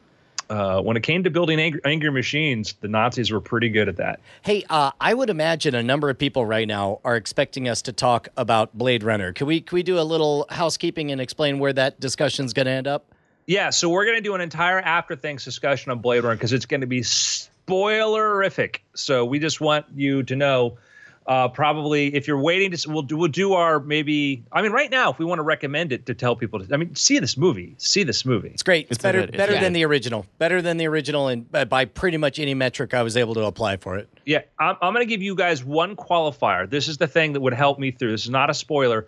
uh, 0.54 0.80
when 0.80 0.96
it 0.96 1.02
came 1.02 1.24
to 1.24 1.30
building 1.30 1.58
angry, 1.58 1.80
angry 1.84 2.12
machines, 2.12 2.74
the 2.80 2.86
Nazis 2.86 3.32
were 3.32 3.40
pretty 3.40 3.68
good 3.68 3.88
at 3.88 3.96
that. 3.96 4.20
Hey, 4.42 4.64
uh, 4.70 4.92
I 5.00 5.12
would 5.12 5.28
imagine 5.28 5.74
a 5.74 5.82
number 5.82 6.08
of 6.08 6.16
people 6.16 6.46
right 6.46 6.68
now 6.68 7.00
are 7.04 7.16
expecting 7.16 7.68
us 7.68 7.82
to 7.82 7.92
talk 7.92 8.28
about 8.36 8.72
Blade 8.78 9.02
Runner. 9.02 9.32
Can 9.32 9.48
we 9.48 9.60
can 9.60 9.74
we 9.74 9.82
do 9.82 9.98
a 9.98 10.02
little 10.02 10.46
housekeeping 10.50 11.10
and 11.10 11.20
explain 11.20 11.58
where 11.58 11.72
that 11.72 11.98
discussion 11.98 12.44
is 12.44 12.52
going 12.52 12.66
to 12.66 12.72
end 12.72 12.86
up? 12.86 13.12
Yeah, 13.46 13.70
so 13.70 13.88
we're 13.88 14.04
going 14.04 14.16
to 14.16 14.22
do 14.22 14.34
an 14.36 14.40
entire 14.40 14.78
after 14.78 15.16
things 15.16 15.44
discussion 15.44 15.90
on 15.90 15.98
Blade 15.98 16.22
Runner 16.22 16.36
because 16.36 16.52
it's 16.52 16.66
going 16.66 16.82
to 16.82 16.86
be 16.86 17.00
spoilerific. 17.00 18.76
So 18.94 19.24
we 19.24 19.40
just 19.40 19.60
want 19.60 19.86
you 19.92 20.22
to 20.22 20.36
know. 20.36 20.78
Uh, 21.26 21.48
probably, 21.48 22.14
if 22.14 22.28
you're 22.28 22.38
waiting 22.38 22.70
to, 22.70 22.90
we'll 22.90 23.00
do, 23.00 23.16
we'll 23.16 23.30
do 23.30 23.54
our 23.54 23.80
maybe. 23.80 24.44
I 24.52 24.60
mean, 24.60 24.72
right 24.72 24.90
now, 24.90 25.10
if 25.10 25.18
we 25.18 25.24
want 25.24 25.38
to 25.38 25.42
recommend 25.42 25.90
it 25.90 26.04
to 26.06 26.14
tell 26.14 26.36
people, 26.36 26.62
to, 26.62 26.74
I 26.74 26.76
mean, 26.76 26.94
see 26.94 27.18
this 27.18 27.38
movie, 27.38 27.74
see 27.78 28.02
this 28.02 28.26
movie. 28.26 28.50
It's 28.50 28.62
great. 28.62 28.82
It's, 28.84 28.92
It's 28.96 29.02
better 29.02 29.20
good. 29.20 29.28
It's 29.30 29.36
better 29.38 29.54
good. 29.54 29.62
than 29.62 29.72
the 29.72 29.84
original. 29.86 30.26
Better 30.38 30.60
than 30.60 30.76
the 30.76 30.86
original, 30.86 31.28
and 31.28 31.50
by- 31.50 31.64
by 31.64 31.86
pretty 31.86 32.18
much 32.18 32.38
any 32.38 32.52
metric 32.52 32.92
I 32.92 33.02
was 33.02 33.16
able 33.16 33.32
to 33.34 33.44
apply 33.44 33.78
for 33.78 33.96
it. 33.96 34.06
Yeah, 34.26 34.42
I'm, 34.58 34.76
I'm 34.82 34.92
going 34.92 35.06
to 35.06 35.08
give 35.10 35.22
you 35.22 35.34
guys 35.34 35.64
one 35.64 35.96
qualifier. 35.96 36.68
This 36.68 36.88
is 36.88 36.98
the 36.98 37.06
thing 37.06 37.32
that 37.32 37.40
would 37.40 37.54
help 37.54 37.78
me 37.78 37.90
through. 37.90 38.10
This 38.10 38.24
is 38.24 38.30
not 38.30 38.50
a 38.50 38.54
spoiler. 38.54 39.06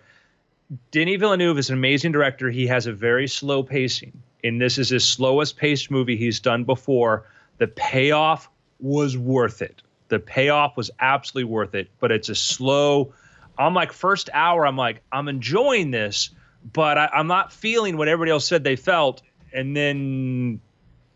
Denis 0.93 1.21
Villeneuve 1.21 1.59
is 1.59 1.69
an 1.69 1.77
amazing 1.77 2.13
director. 2.13 2.51
He 2.51 2.67
has 2.67 2.87
a 2.87 2.93
very 2.93 3.29
slow 3.29 3.63
pacing, 3.63 4.13
and 4.43 4.59
this 4.59 4.79
is 4.79 4.89
his 4.89 5.05
slowest 5.05 5.59
paced 5.59 5.91
movie 5.91 6.17
he's 6.17 6.41
done 6.41 6.65
before. 6.65 7.25
The 7.59 7.67
payoff 7.69 8.49
was 8.81 9.17
worth 9.19 9.61
it. 9.63 9.83
The 10.09 10.19
payoff 10.19 10.77
was 10.77 10.91
absolutely 11.01 11.51
worth 11.51 11.75
it, 11.75 11.89
but 12.01 12.13
it's 12.13 12.29
a 12.29 12.35
slow. 12.35 13.13
I'm 13.59 13.75
like 13.75 13.93
first 13.93 14.31
hour. 14.33 14.67
I'm 14.67 14.77
like 14.77 15.03
I'm 15.13 15.29
enjoying 15.29 15.91
this, 15.91 16.31
but 16.73 16.99
I, 16.99 17.09
I'm 17.13 17.27
not 17.27 17.53
feeling 17.53 17.97
what 17.97 18.09
everybody 18.09 18.31
else 18.31 18.47
said 18.47 18.65
they 18.65 18.77
felt, 18.77 19.23
and 19.53 19.77
then 19.77 20.61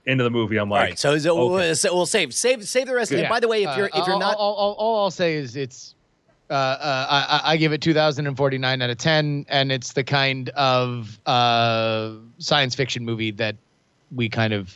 into 0.06 0.24
the 0.24 0.30
movie, 0.30 0.56
I'm 0.56 0.68
like, 0.70 0.80
right, 0.80 0.98
so, 0.98 1.12
is 1.12 1.26
it, 1.26 1.30
okay. 1.30 1.38
we'll, 1.38 1.74
so 1.74 1.94
we'll 1.94 2.06
save 2.06 2.34
save 2.34 2.66
save 2.66 2.86
the 2.86 2.94
rest 2.94 3.12
of 3.12 3.18
it. 3.18 3.22
Yeah. 3.22 3.28
By 3.28 3.40
the 3.40 3.48
way, 3.48 3.64
if 3.64 3.76
you're 3.76 3.86
Uh, 3.86 4.00
if 4.00 4.06
you're 4.06 4.14
all- 4.14 4.20
not 4.20 4.36
all, 4.36 4.54
all, 4.54 4.72
all 4.74 5.04
I'll 5.04 5.10
say 5.10 5.34
is 5.34 5.56
it's. 5.56 5.94
Uh, 6.48 6.54
uh, 6.54 7.06
I, 7.08 7.18
I 7.18 7.52
I 7.52 7.56
give 7.58 7.72
it 7.72 7.80
2049 7.80 8.82
out 8.82 8.90
of 8.90 8.98
10, 8.98 9.46
and 9.48 9.70
it's 9.70 9.92
the 9.92 10.02
kind 10.02 10.48
of 10.50 11.20
uh, 11.24 12.14
science 12.38 12.74
fiction 12.74 13.04
movie 13.04 13.30
that 13.32 13.54
we 14.10 14.28
kind 14.28 14.52
of 14.52 14.74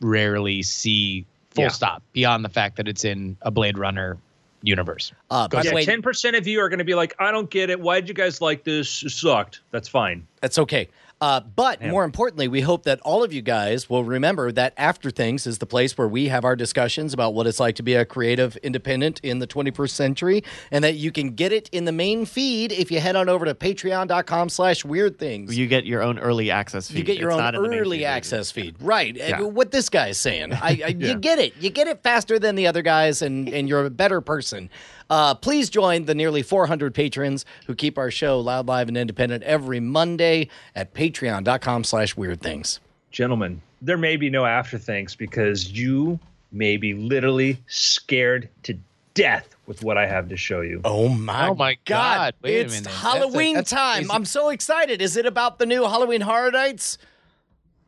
rarely 0.00 0.62
see. 0.62 1.26
Full 1.56 1.64
Yeah. 1.64 1.68
stop. 1.70 2.02
Beyond 2.12 2.44
the 2.44 2.48
fact 2.50 2.76
that 2.76 2.86
it's 2.86 3.04
in 3.04 3.36
a 3.42 3.50
Blade 3.50 3.78
Runner 3.78 4.18
universe. 4.62 5.12
uh, 5.30 5.48
by 5.48 5.62
the 5.62 5.72
way, 5.74 5.84
ten 5.84 6.02
percent 6.02 6.36
of 6.36 6.46
you 6.46 6.60
are 6.60 6.68
going 6.68 6.78
to 6.78 6.84
be 6.84 6.94
like, 6.94 7.14
I 7.18 7.30
don't 7.30 7.48
get 7.50 7.70
it. 7.70 7.80
Why 7.80 7.98
did 8.00 8.08
you 8.08 8.14
guys 8.14 8.40
like 8.40 8.62
this? 8.64 9.02
It 9.02 9.10
sucked. 9.10 9.60
That's 9.70 9.88
fine. 9.88 10.26
That's 10.40 10.58
okay. 10.58 10.88
Uh, 11.18 11.40
but 11.40 11.82
more 11.82 12.04
importantly, 12.04 12.46
we 12.46 12.60
hope 12.60 12.82
that 12.82 13.00
all 13.00 13.24
of 13.24 13.32
you 13.32 13.40
guys 13.40 13.88
will 13.88 14.04
remember 14.04 14.52
that 14.52 14.74
After 14.76 15.10
Things 15.10 15.46
is 15.46 15.56
the 15.58 15.64
place 15.66 15.96
where 15.96 16.06
we 16.06 16.28
have 16.28 16.44
our 16.44 16.54
discussions 16.54 17.14
about 17.14 17.32
what 17.32 17.46
it's 17.46 17.58
like 17.58 17.76
to 17.76 17.82
be 17.82 17.94
a 17.94 18.04
creative 18.04 18.54
independent 18.58 19.20
in 19.22 19.38
the 19.38 19.46
21st 19.46 19.90
century, 19.90 20.44
and 20.70 20.84
that 20.84 20.96
you 20.96 21.10
can 21.10 21.30
get 21.30 21.52
it 21.52 21.70
in 21.72 21.86
the 21.86 21.92
main 21.92 22.26
feed 22.26 22.70
if 22.70 22.90
you 22.90 23.00
head 23.00 23.16
on 23.16 23.30
over 23.30 23.46
to 23.46 23.54
patreon.com 23.54 24.50
slash 24.50 24.84
weird 24.84 25.18
things. 25.18 25.56
You 25.56 25.66
get 25.66 25.86
your 25.86 26.02
own 26.02 26.18
early 26.18 26.50
access 26.50 26.88
feed. 26.90 26.98
You 26.98 27.04
get 27.04 27.16
your 27.16 27.30
It's 27.30 27.36
own 27.36 27.40
not 27.42 27.54
in 27.54 27.62
the 27.62 27.68
main 27.70 27.78
early 27.78 27.98
feed. 27.98 28.04
access 28.04 28.50
feed, 28.50 28.76
right? 28.82 29.16
Yeah. 29.16 29.40
What 29.40 29.70
this 29.70 29.88
guy's 29.88 30.18
saying, 30.20 30.52
I, 30.52 30.58
I, 30.58 30.70
Yeah. 30.98 31.08
you 31.08 31.14
get 31.16 31.38
it. 31.38 31.54
You 31.58 31.70
get 31.70 31.88
it 31.88 32.02
faster 32.02 32.38
than 32.38 32.56
the 32.56 32.66
other 32.66 32.82
guys, 32.82 33.22
and 33.22 33.48
and 33.48 33.68
you're 33.70 33.86
a 33.86 33.90
better 33.90 34.20
person. 34.20 34.68
Uh, 35.08 35.36
please 35.36 35.70
join 35.70 36.04
the 36.06 36.16
nearly 36.16 36.42
400 36.42 36.92
patrons 36.92 37.44
who 37.68 37.76
keep 37.76 37.96
our 37.96 38.10
show 38.10 38.40
loud, 38.40 38.66
live, 38.66 38.88
and 38.88 38.96
independent 38.96 39.44
every 39.44 39.78
Monday 39.78 40.48
at 40.74 40.94
Patreon.com/slash 41.12 42.16
Weird 42.16 42.40
Things. 42.40 42.80
Gentlemen, 43.10 43.62
there 43.82 43.96
may 43.96 44.16
be 44.16 44.30
no 44.30 44.44
after 44.44 44.78
thanks 44.78 45.14
because 45.14 45.70
you 45.70 46.18
may 46.52 46.76
be 46.76 46.94
literally 46.94 47.58
scared 47.66 48.48
to 48.64 48.78
death 49.14 49.48
with 49.66 49.82
what 49.82 49.96
I 49.98 50.06
have 50.06 50.28
to 50.28 50.36
show 50.36 50.60
you. 50.60 50.80
Oh 50.84 51.08
my! 51.08 51.48
Oh 51.48 51.54
my 51.54 51.76
God. 51.84 52.34
Wait 52.42 52.56
a 52.56 52.60
it's 52.60 52.74
minute. 52.74 52.84
That's 52.84 52.96
a- 52.96 52.98
Halloween 52.98 53.54
that's- 53.54 53.70
time. 53.70 54.02
is- 54.04 54.10
I'm 54.10 54.24
so 54.24 54.50
excited. 54.50 55.00
Is 55.02 55.16
it 55.16 55.26
about 55.26 55.58
the 55.58 55.66
new 55.66 55.82
Halloween 55.84 56.20
Horror 56.20 56.50
Nights? 56.50 56.98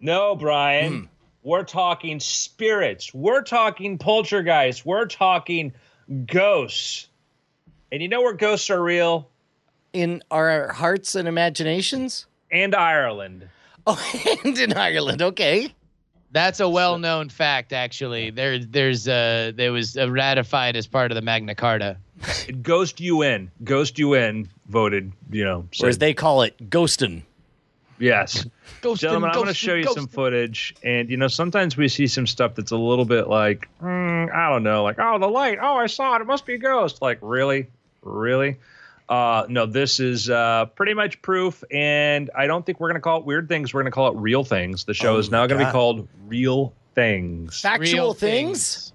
No, 0.01 0.35
Brian. 0.37 0.93
Hmm. 0.93 1.05
We're 1.43 1.65
talking 1.65 2.21
spirits. 2.21 3.13
We're 3.15 3.43
talking 3.43 3.99
poltergeists. 3.99 4.85
We're 4.85 5.07
talking 5.07 5.73
ghosts. 6.27 7.09
And 7.91 8.03
you 8.03 8.09
know 8.09 8.21
where 8.23 8.35
ghosts 8.35 8.71
are 8.71 8.83
real? 8.83 9.29
In 9.93 10.23
our 10.31 10.69
hearts 10.73 11.15
and 11.15 11.27
imaginations? 11.27 12.27
And 12.51 12.75
Ireland. 12.75 13.49
Oh, 13.87 14.39
and 14.45 14.59
in 14.59 14.73
Ireland. 14.75 15.23
Okay. 15.23 15.75
That's 16.31 16.61
a 16.61 16.69
well-known 16.69 17.31
fact, 17.31 17.73
actually. 17.73 18.31
There, 18.31 18.59
there's 18.59 19.09
uh, 19.09 19.53
there 19.55 19.73
was 19.73 19.97
uh, 19.97 20.11
ratified 20.11 20.77
as 20.77 20.87
part 20.87 21.11
of 21.11 21.17
the 21.17 21.23
Magna 21.23 21.55
Carta. 21.55 21.97
Ghost 22.63 23.01
UN. 23.01 23.51
Ghost 23.65 23.99
UN 23.99 24.49
voted, 24.69 25.13
you 25.31 25.45
know. 25.45 25.67
Or 25.83 25.89
as 25.89 25.99
they 25.99 26.13
call 26.13 26.43
it, 26.43 26.71
ghostin'. 26.71 27.23
Yes. 27.99 28.47
Ghost 28.83 29.01
Gentlemen, 29.01 29.31
and 29.31 29.37
I'm 29.37 29.43
going 29.43 29.49
to 29.49 29.55
show 29.55 29.75
and 29.75 29.85
you 29.85 29.93
some 29.93 30.07
footage. 30.07 30.75
And, 30.85 31.09
you 31.09 31.17
know, 31.17 31.29
sometimes 31.29 31.77
we 31.77 31.89
see 31.89 32.07
some 32.07 32.27
stuff 32.27 32.55
that's 32.55 32.71
a 32.71 32.77
little 32.77 33.05
bit 33.05 33.29
like, 33.29 33.69
mm, 33.83 34.33
I 34.33 34.51
don't 34.51 34.63
know, 34.63 34.85
like, 34.85 34.99
oh, 34.99 35.19
the 35.19 35.27
light. 35.27 35.59
Oh, 35.61 35.77
I 35.77 35.87
saw 35.87 36.17
it. 36.17 36.21
It 36.21 36.27
must 36.27 36.47
be 36.47 36.55
a 36.55 36.59
ghost. 36.59 37.03
Like, 37.03 37.19
really? 37.23 37.69
Really? 38.03 38.59
Uh, 39.09 39.47
no, 39.49 39.65
this 39.65 40.01
is 40.01 40.29
uh, 40.29 40.67
pretty 40.75 40.95
much 40.95 41.21
proof. 41.23 41.65
And 41.71 42.31
I 42.37 42.47
don't 42.47 42.65
think 42.65 42.81
we're 42.81 42.89
going 42.89 42.97
to 42.97 43.03
call 43.03 43.21
it 43.21 43.25
weird 43.25 43.49
things. 43.49 43.73
We're 43.73 43.81
going 43.83 43.91
to 43.91 43.95
call 43.95 44.09
it 44.09 44.17
real 44.17 44.45
things. 44.45 44.85
The 44.85 44.95
show 44.95 45.17
Oh 45.17 45.19
is 45.19 45.31
now 45.31 45.47
going 45.47 45.61
to 45.61 45.67
be 45.67 45.73
called 45.73 46.07
Real 46.27 46.75
Things. 46.95 47.61
Factual 47.61 47.93
Real 47.93 48.15
things. 48.15 48.93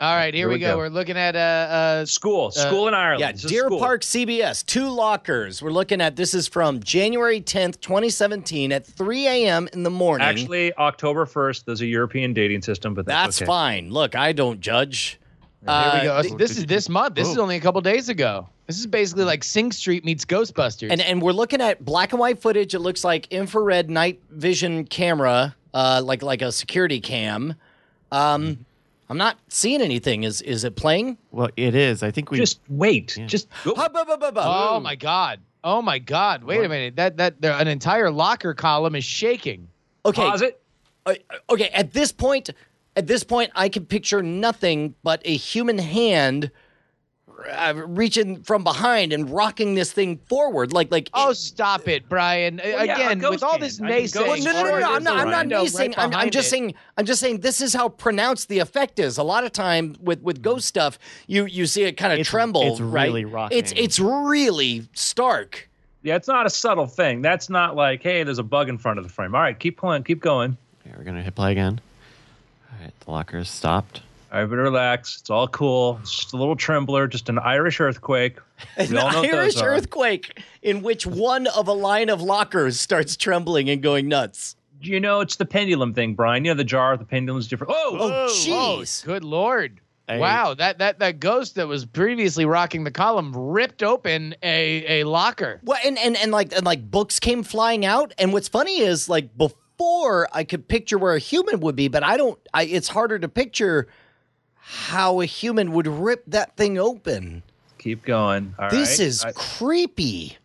All 0.00 0.16
right, 0.16 0.34
here, 0.34 0.42
Here 0.42 0.48
we 0.48 0.54
we 0.54 0.60
go. 0.60 0.72
go. 0.72 0.78
We're 0.78 0.88
looking 0.88 1.16
at 1.16 1.36
uh, 1.36 1.38
uh 1.38 2.06
School. 2.06 2.50
School 2.50 2.88
in 2.88 2.94
Ireland. 2.94 3.20
Yeah, 3.20 3.30
This 3.30 3.42
Deer 3.42 3.66
school. 3.66 3.78
Park 3.78 4.02
CBS, 4.02 4.66
two 4.66 4.88
lockers. 4.88 5.62
We're 5.62 5.70
looking 5.70 6.00
at 6.00 6.16
this 6.16 6.34
is 6.34 6.48
from 6.48 6.80
January 6.80 7.40
10th, 7.40 7.80
2017 7.80 8.72
at 8.72 8.84
3 8.84 9.28
a.m. 9.28 9.68
in 9.72 9.84
the 9.84 9.90
morning. 9.90 10.26
Actually, 10.26 10.74
October 10.74 11.24
1st, 11.24 11.66
there's 11.66 11.82
a 11.82 11.86
European 11.86 12.32
dating 12.32 12.62
system, 12.62 12.94
but 12.94 13.06
that's, 13.06 13.38
that's 13.38 13.42
okay. 13.42 13.46
fine. 13.46 13.90
Look, 13.90 14.16
I 14.16 14.32
don't 14.32 14.60
judge. 14.60 15.20
Here 15.64 15.70
we 15.70 15.72
Uh, 15.72 16.02
go. 16.02 16.22
th- 16.22 16.34
this 16.38 16.56
is 16.58 16.66
this 16.66 16.88
month. 16.88 17.14
This 17.14 17.28
is 17.28 17.38
only 17.38 17.56
a 17.56 17.60
couple 17.60 17.80
days 17.80 18.08
ago. 18.08 18.48
This 18.66 18.78
is 18.78 18.86
basically 18.86 19.24
like 19.24 19.44
Sing 19.44 19.70
Street 19.72 20.04
meets 20.04 20.24
Ghostbusters. 20.24 20.90
And 20.90 21.00
and 21.00 21.20
we're 21.22 21.32
looking 21.32 21.60
at 21.60 21.84
black 21.84 22.12
and 22.12 22.20
white 22.20 22.40
footage. 22.40 22.74
It 22.74 22.80
looks 22.80 23.04
like 23.04 23.26
infrared 23.32 23.90
night 23.90 24.20
vision 24.30 24.84
camera, 24.84 25.54
uh, 25.74 26.02
like 26.04 26.22
like 26.22 26.42
a 26.42 26.50
security 26.52 27.00
cam. 27.00 27.54
Um, 28.10 28.64
I'm 29.08 29.18
not 29.18 29.36
seeing 29.48 29.82
anything. 29.82 30.24
Is 30.24 30.42
is 30.42 30.64
it 30.64 30.74
playing? 30.76 31.18
Well, 31.32 31.50
it 31.56 31.74
is. 31.74 32.02
I 32.02 32.10
think 32.10 32.30
we 32.30 32.38
Just 32.38 32.60
wait. 32.68 33.18
Just 33.26 33.48
Hub, 33.52 33.92
oh 33.94 34.80
my 34.80 34.94
god. 34.96 35.40
Oh 35.64 35.82
my 35.82 35.98
god. 35.98 36.44
Wait 36.44 36.64
a 36.64 36.68
minute. 36.68 36.96
That 36.96 37.16
that 37.18 37.40
there, 37.40 37.52
an 37.52 37.68
entire 37.68 38.10
locker 38.10 38.54
column 38.54 38.94
is 38.96 39.04
shaking. 39.04 39.68
Okay, 40.04 40.22
pause 40.22 40.42
it. 40.42 40.60
uh, 41.06 41.14
okay. 41.50 41.68
At 41.68 41.92
this 41.92 42.10
point, 42.10 42.50
at 42.96 43.06
this 43.06 43.24
point, 43.24 43.50
I 43.54 43.68
can 43.68 43.86
picture 43.86 44.22
nothing 44.22 44.94
but 45.02 45.20
a 45.24 45.36
human 45.36 45.78
hand 45.78 46.50
uh, 47.50 47.74
reaching 47.86 48.42
from 48.44 48.62
behind 48.62 49.12
and 49.12 49.28
rocking 49.28 49.74
this 49.74 49.90
thing 49.90 50.18
forward, 50.28 50.72
like 50.72 50.92
like. 50.92 51.10
Oh, 51.12 51.30
it- 51.30 51.34
stop 51.36 51.88
it, 51.88 52.08
Brian. 52.08 52.60
Yeah, 52.62 52.80
a 52.80 52.82
Again, 52.84 53.18
ghost 53.18 53.32
with 53.32 53.42
all 53.42 53.58
this 53.58 53.80
I 53.80 53.88
can 53.88 54.02
naysaying. 54.02 54.26
Well, 54.28 54.36
no, 54.38 54.52
no, 54.52 54.62
no, 54.62 54.74
or 54.76 54.80
no. 54.80 54.86
I'm 54.86 54.92
there's 54.92 55.04
not. 55.04 55.16
a 55.16 55.20
I'm 55.22 55.30
not 55.30 55.38
window 55.40 55.78
right. 55.78 55.94
I'm, 55.98 56.14
I'm 56.14 56.30
just 56.30 56.46
it. 56.48 56.50
saying. 56.50 56.74
I'm 56.96 57.04
just 57.06 57.20
saying. 57.20 57.40
This 57.40 57.60
is 57.60 57.74
how 57.74 57.88
pronounced 57.88 58.48
the 58.48 58.60
effect 58.60 58.98
is. 59.00 59.18
A 59.18 59.22
lot 59.24 59.42
of 59.44 59.50
time 59.52 59.96
with 60.00 60.22
with 60.22 60.40
ghost 60.42 60.66
stuff, 60.68 60.98
you 61.26 61.46
you 61.46 61.66
see 61.66 61.82
it 61.84 61.96
kind 61.96 62.12
of 62.12 62.20
It's- 62.20 62.30
tremble. 62.30 62.62
it's 62.62 62.80
right? 62.80 63.06
really 63.06 63.24
rocking. 63.24 63.58
It's 63.58 63.72
it's 63.76 63.98
really 63.98 64.86
stark. 64.92 65.68
Yeah, 66.04 66.16
it's 66.16 66.28
not 66.28 66.46
a 66.46 66.50
subtle 66.50 66.86
thing. 66.86 67.22
That's 67.22 67.48
not 67.48 67.74
like, 67.76 68.02
hey, 68.02 68.22
there's 68.24 68.38
a 68.40 68.42
bug 68.44 68.68
in 68.68 68.76
front 68.76 68.98
of 68.98 69.04
the 69.04 69.10
frame. 69.10 69.34
All 69.34 69.40
right, 69.40 69.58
keep 69.58 69.78
playing, 69.78 70.02
keep 70.04 70.20
going. 70.20 70.56
Okay, 70.86 70.94
we're 70.96 71.04
gonna 71.04 71.22
hit 71.22 71.34
play 71.34 71.52
again. 71.52 71.80
All 72.82 72.86
right, 72.88 73.00
the 73.04 73.10
locker's 73.12 73.48
stopped. 73.48 74.02
I 74.32 74.40
Everybody 74.40 74.62
relax. 74.62 75.18
It's 75.20 75.30
all 75.30 75.46
cool. 75.46 76.00
It's 76.02 76.16
just 76.16 76.32
a 76.32 76.36
little 76.36 76.56
trembler, 76.56 77.06
just 77.06 77.28
an 77.28 77.38
Irish 77.38 77.78
earthquake. 77.78 78.38
An 78.76 78.90
We 78.90 78.96
all 78.96 79.12
know 79.12 79.22
Irish 79.22 79.62
earthquake 79.62 80.42
in 80.62 80.82
which 80.82 81.06
one 81.06 81.46
of 81.46 81.68
a 81.68 81.72
line 81.72 82.08
of 82.08 82.20
lockers 82.20 82.80
starts 82.80 83.16
trembling 83.16 83.70
and 83.70 83.80
going 83.84 84.08
nuts. 84.08 84.56
You 84.80 84.98
know, 84.98 85.20
it's 85.20 85.36
the 85.36 85.44
pendulum 85.44 85.94
thing, 85.94 86.14
Brian. 86.14 86.44
You 86.44 86.50
know, 86.52 86.56
the 86.56 86.64
jar, 86.64 86.96
the 86.96 87.04
pendulum's 87.04 87.46
different. 87.46 87.72
Oh, 87.76 87.90
oh, 87.92 87.98
Oh, 88.00 88.24
Oh, 88.24 88.80
jeez. 88.80 89.04
good 89.04 89.22
lord. 89.22 89.80
Hey. 90.08 90.18
Wow, 90.18 90.54
that, 90.54 90.78
that 90.78 90.98
that 90.98 91.20
ghost 91.20 91.54
that 91.54 91.68
was 91.68 91.84
previously 91.86 92.44
rocking 92.44 92.82
the 92.82 92.90
column 92.90 93.32
ripped 93.36 93.84
open 93.84 94.34
a, 94.42 95.02
a 95.02 95.04
locker. 95.04 95.60
Well, 95.62 95.78
and, 95.86 95.96
and 95.96 96.16
and 96.16 96.32
like 96.32 96.52
and 96.52 96.64
like 96.66 96.90
books 96.90 97.20
came 97.20 97.44
flying 97.44 97.84
out. 97.86 98.12
And 98.18 98.32
what's 98.32 98.48
funny 98.48 98.80
is 98.80 99.08
like 99.08 99.36
before 99.38 99.56
I 100.32 100.44
could 100.44 100.68
picture 100.68 100.98
where 100.98 101.14
a 101.14 101.18
human 101.18 101.60
would 101.60 101.76
be, 101.76 101.88
but 101.88 102.02
I 102.02 102.16
don't. 102.16 102.38
I 102.54 102.64
it's 102.64 102.88
harder 102.88 103.18
to 103.18 103.28
picture 103.28 103.88
how 104.54 105.20
a 105.20 105.26
human 105.26 105.72
would 105.72 105.86
rip 105.86 106.22
that 106.28 106.56
thing 106.56 106.78
open. 106.78 107.42
keep 107.78 108.04
going. 108.04 108.54
All 108.58 108.70
this 108.70 108.98
right. 108.98 109.06
is 109.06 109.24
I- 109.24 109.32
creepy. 109.32 110.38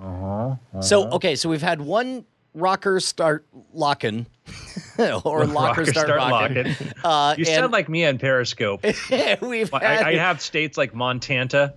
uh-huh, 0.00 0.56
So 0.80 1.02
uh-huh. 1.04 1.16
okay, 1.16 1.36
so 1.36 1.48
we've 1.48 1.62
had 1.62 1.80
one 1.80 2.24
rocker 2.54 3.00
start 3.00 3.44
locking, 3.72 4.26
or 5.24 5.44
locker 5.46 5.84
start, 5.86 6.08
rocking. 6.08 6.56
locking. 6.64 6.76
Uh, 7.04 7.34
You 7.36 7.44
sound 7.44 7.72
like 7.72 7.88
me 7.88 8.04
on 8.06 8.18
Periscope. 8.18 8.82
we've 9.40 9.74
I, 9.74 9.84
had, 9.84 10.02
I 10.04 10.14
have 10.16 10.40
states 10.40 10.78
like 10.78 10.94
Montana. 10.94 11.74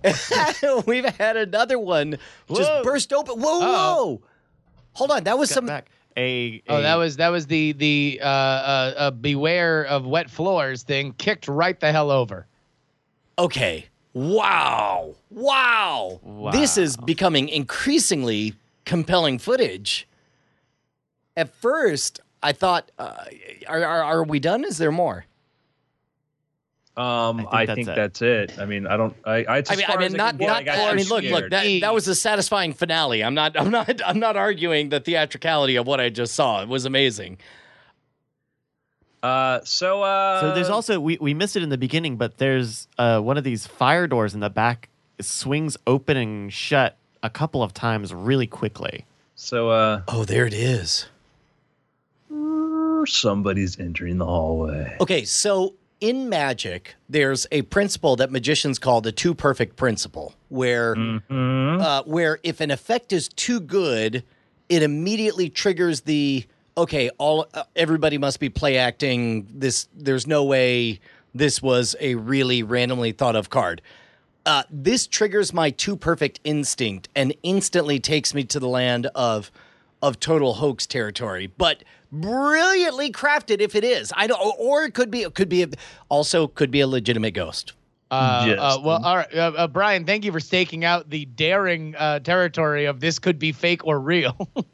we've 0.86 1.04
had 1.16 1.36
another 1.36 1.78
one 1.80 2.18
just 2.48 2.70
Whoa. 2.70 2.82
burst 2.84 3.12
open. 3.12 3.40
Whoa, 3.40 3.60
Uh-oh. 3.60 4.04
whoa! 4.04 4.22
Hold 4.92 5.10
on, 5.10 5.24
that 5.24 5.36
was 5.38 5.48
Cut 5.48 5.54
some. 5.54 5.66
back. 5.66 5.90
A, 6.18 6.62
Oh, 6.68 6.80
that 6.80 6.94
was 6.94 7.16
that 7.16 7.28
was 7.28 7.46
the 7.46 7.72
the 7.72 8.20
uh, 8.22 8.26
uh, 8.26 8.94
uh, 8.96 9.10
beware 9.10 9.84
of 9.84 10.06
wet 10.06 10.30
floors 10.30 10.82
thing 10.82 11.12
kicked 11.18 11.46
right 11.46 11.78
the 11.78 11.92
hell 11.92 12.10
over. 12.10 12.46
Okay. 13.38 13.86
Wow. 14.14 15.14
Wow. 15.30 16.50
This 16.52 16.78
is 16.78 16.96
becoming 16.96 17.50
increasingly 17.50 18.54
compelling 18.86 19.38
footage. 19.38 20.08
At 21.36 21.54
first, 21.54 22.20
I 22.42 22.52
thought, 22.52 22.90
uh, 22.98 23.24
are, 23.68 23.84
are, 23.84 24.02
are 24.02 24.24
we 24.24 24.40
done? 24.40 24.64
Is 24.64 24.78
there 24.78 24.90
more? 24.92 25.26
Um, 26.96 27.46
I 27.50 27.62
I 27.62 27.66
think 27.66 27.76
think, 27.76 27.86
that's 27.88 28.20
that's, 28.20 28.22
it. 28.22 28.58
I 28.58 28.64
mean, 28.64 28.86
I 28.86 28.96
don't. 28.96 29.14
I, 29.24 29.44
I, 29.44 29.58
it's 29.58 29.70
I 29.70 29.76
mean, 29.76 29.84
I 29.86 29.96
mean, 29.96 30.06
as 30.06 30.14
not, 30.14 30.38
can 30.38 30.46
not. 30.46 30.66
I, 30.68 30.90
I 30.90 30.94
mean, 30.94 31.06
look, 31.08 31.24
look. 31.24 31.50
That, 31.50 31.80
that 31.82 31.92
was 31.92 32.08
a 32.08 32.14
satisfying 32.14 32.72
finale. 32.72 33.22
I'm 33.22 33.34
not. 33.34 33.54
I'm 33.60 33.70
not. 33.70 34.00
I'm 34.04 34.18
not 34.18 34.36
arguing 34.36 34.88
the 34.88 35.00
theatricality 35.00 35.76
of 35.76 35.86
what 35.86 36.00
I 36.00 36.08
just 36.08 36.34
saw. 36.34 36.62
It 36.62 36.68
was 36.68 36.86
amazing. 36.86 37.36
Uh, 39.22 39.60
so 39.64 40.02
uh, 40.02 40.40
So 40.40 40.54
there's 40.54 40.70
also 40.70 41.00
we, 41.00 41.18
we 41.20 41.34
missed 41.34 41.56
it 41.56 41.62
in 41.62 41.68
the 41.68 41.78
beginning, 41.78 42.16
but 42.16 42.38
there's 42.38 42.86
uh, 42.96 43.20
one 43.20 43.36
of 43.36 43.44
these 43.44 43.66
fire 43.66 44.06
doors 44.06 44.34
in 44.34 44.40
the 44.40 44.50
back 44.50 44.88
swings 45.20 45.76
open 45.86 46.16
and 46.16 46.52
shut 46.52 46.96
a 47.22 47.30
couple 47.30 47.62
of 47.62 47.74
times 47.74 48.14
really 48.14 48.46
quickly. 48.46 49.04
so 49.34 49.70
uh, 49.70 50.02
Oh, 50.08 50.24
there 50.24 50.46
it 50.46 50.54
is. 50.54 51.06
somebody's 53.06 53.78
entering 53.78 54.18
the 54.18 54.26
hallway. 54.26 54.96
Okay, 55.00 55.24
so 55.24 55.74
in 56.00 56.28
magic, 56.28 56.94
there's 57.08 57.46
a 57.50 57.62
principle 57.62 58.16
that 58.16 58.30
magicians 58.30 58.78
call 58.78 59.00
the 59.00 59.12
too 59.12 59.34
perfect 59.34 59.76
principle, 59.76 60.34
where 60.48 60.94
Mhm. 60.94 61.80
uh, 61.80 62.02
where 62.04 62.38
if 62.42 62.60
an 62.60 62.70
effect 62.70 63.12
is 63.12 63.28
too 63.28 63.60
good, 63.60 64.22
it 64.68 64.82
immediately 64.82 65.48
triggers 65.48 66.02
the 66.02 66.44
okay. 66.76 67.08
All 67.18 67.46
uh, 67.54 67.62
everybody 67.74 68.18
must 68.18 68.40
be 68.40 68.48
play 68.48 68.76
acting. 68.76 69.46
This 69.52 69.88
there's 69.96 70.26
no 70.26 70.44
way 70.44 71.00
this 71.34 71.62
was 71.62 71.94
a 72.00 72.14
really 72.16 72.62
randomly 72.62 73.12
thought 73.12 73.36
of 73.36 73.50
card. 73.50 73.80
Uh, 74.44 74.62
this 74.70 75.06
triggers 75.06 75.52
my 75.52 75.70
too 75.70 75.96
perfect 75.96 76.40
instinct 76.44 77.08
and 77.16 77.34
instantly 77.42 77.98
takes 77.98 78.32
me 78.32 78.44
to 78.44 78.60
the 78.60 78.68
land 78.68 79.06
of 79.14 79.50
of 80.02 80.20
total 80.20 80.54
hoax 80.54 80.86
territory. 80.86 81.46
But 81.46 81.82
brilliantly 82.12 83.10
crafted 83.12 83.60
if 83.60 83.74
it 83.74 83.84
is. 83.84 84.12
I 84.16 84.26
don't, 84.26 84.40
or 84.58 84.84
it 84.84 84.94
could 84.94 85.10
be 85.10 85.22
it 85.22 85.34
could 85.34 85.48
be 85.48 85.62
a, 85.64 85.68
also 86.08 86.46
could 86.46 86.70
be 86.70 86.80
a 86.80 86.86
legitimate 86.86 87.32
ghost. 87.34 87.72
Uh, 88.10 88.44
Yes. 88.46 88.58
uh, 88.60 88.78
well, 88.84 89.04
all 89.04 89.16
right, 89.16 89.34
uh, 89.34 89.52
uh, 89.56 89.66
Brian. 89.66 90.04
Thank 90.04 90.24
you 90.24 90.30
for 90.30 90.38
staking 90.38 90.84
out 90.84 91.10
the 91.10 91.24
daring 91.24 91.96
uh, 91.96 92.20
territory 92.20 92.84
of 92.84 93.00
this 93.00 93.18
could 93.18 93.38
be 93.38 93.50
fake 93.52 93.84
or 93.86 93.98
real. 94.00 94.48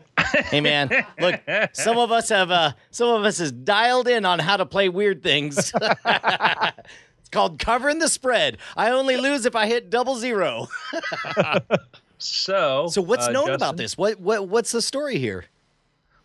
Hey 0.44 0.60
man, 0.60 0.90
look, 1.18 1.40
some 1.72 1.96
of 1.96 2.12
us 2.12 2.28
have 2.28 2.50
uh 2.50 2.72
some 2.90 3.08
of 3.08 3.24
us 3.24 3.40
is 3.40 3.50
dialed 3.50 4.06
in 4.06 4.26
on 4.26 4.38
how 4.38 4.58
to 4.58 4.66
play 4.66 4.90
weird 4.90 5.22
things. 5.22 5.72
it's 6.04 7.28
called 7.30 7.58
covering 7.58 7.98
the 7.98 8.08
spread. 8.08 8.58
I 8.76 8.90
only 8.90 9.16
lose 9.16 9.46
if 9.46 9.56
I 9.56 9.66
hit 9.66 9.88
double 9.88 10.14
zero. 10.16 10.68
So 12.24 12.88
So 12.88 13.02
what's 13.02 13.28
uh, 13.28 13.32
known 13.32 13.50
about 13.50 13.76
this? 13.76 13.96
What 13.98 14.20
what 14.20 14.48
what's 14.48 14.72
the 14.72 14.82
story 14.82 15.18
here? 15.18 15.44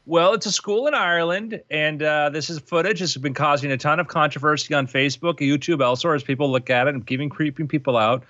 Well, 0.06 0.34
it's 0.34 0.46
a 0.46 0.52
school 0.54 0.88
in 0.88 0.94
Ireland, 0.94 1.62
and 1.70 2.02
uh, 2.02 2.30
this 2.30 2.50
is 2.50 2.60
footage. 2.60 3.02
This 3.02 3.14
has 3.14 3.22
been 3.22 3.34
causing 3.34 3.72
a 3.74 3.78
ton 3.78 4.00
of 4.00 4.08
controversy 4.08 4.74
on 4.74 4.88
Facebook, 4.88 5.40
YouTube, 5.40 5.82
elsewhere 5.82 6.16
as 6.16 6.24
people 6.24 6.50
look 6.50 6.70
at 6.70 6.88
it 6.88 6.94
and 6.96 7.06
keeping 7.06 7.28
creeping 7.28 7.68
people 7.68 7.98
out. 7.98 8.24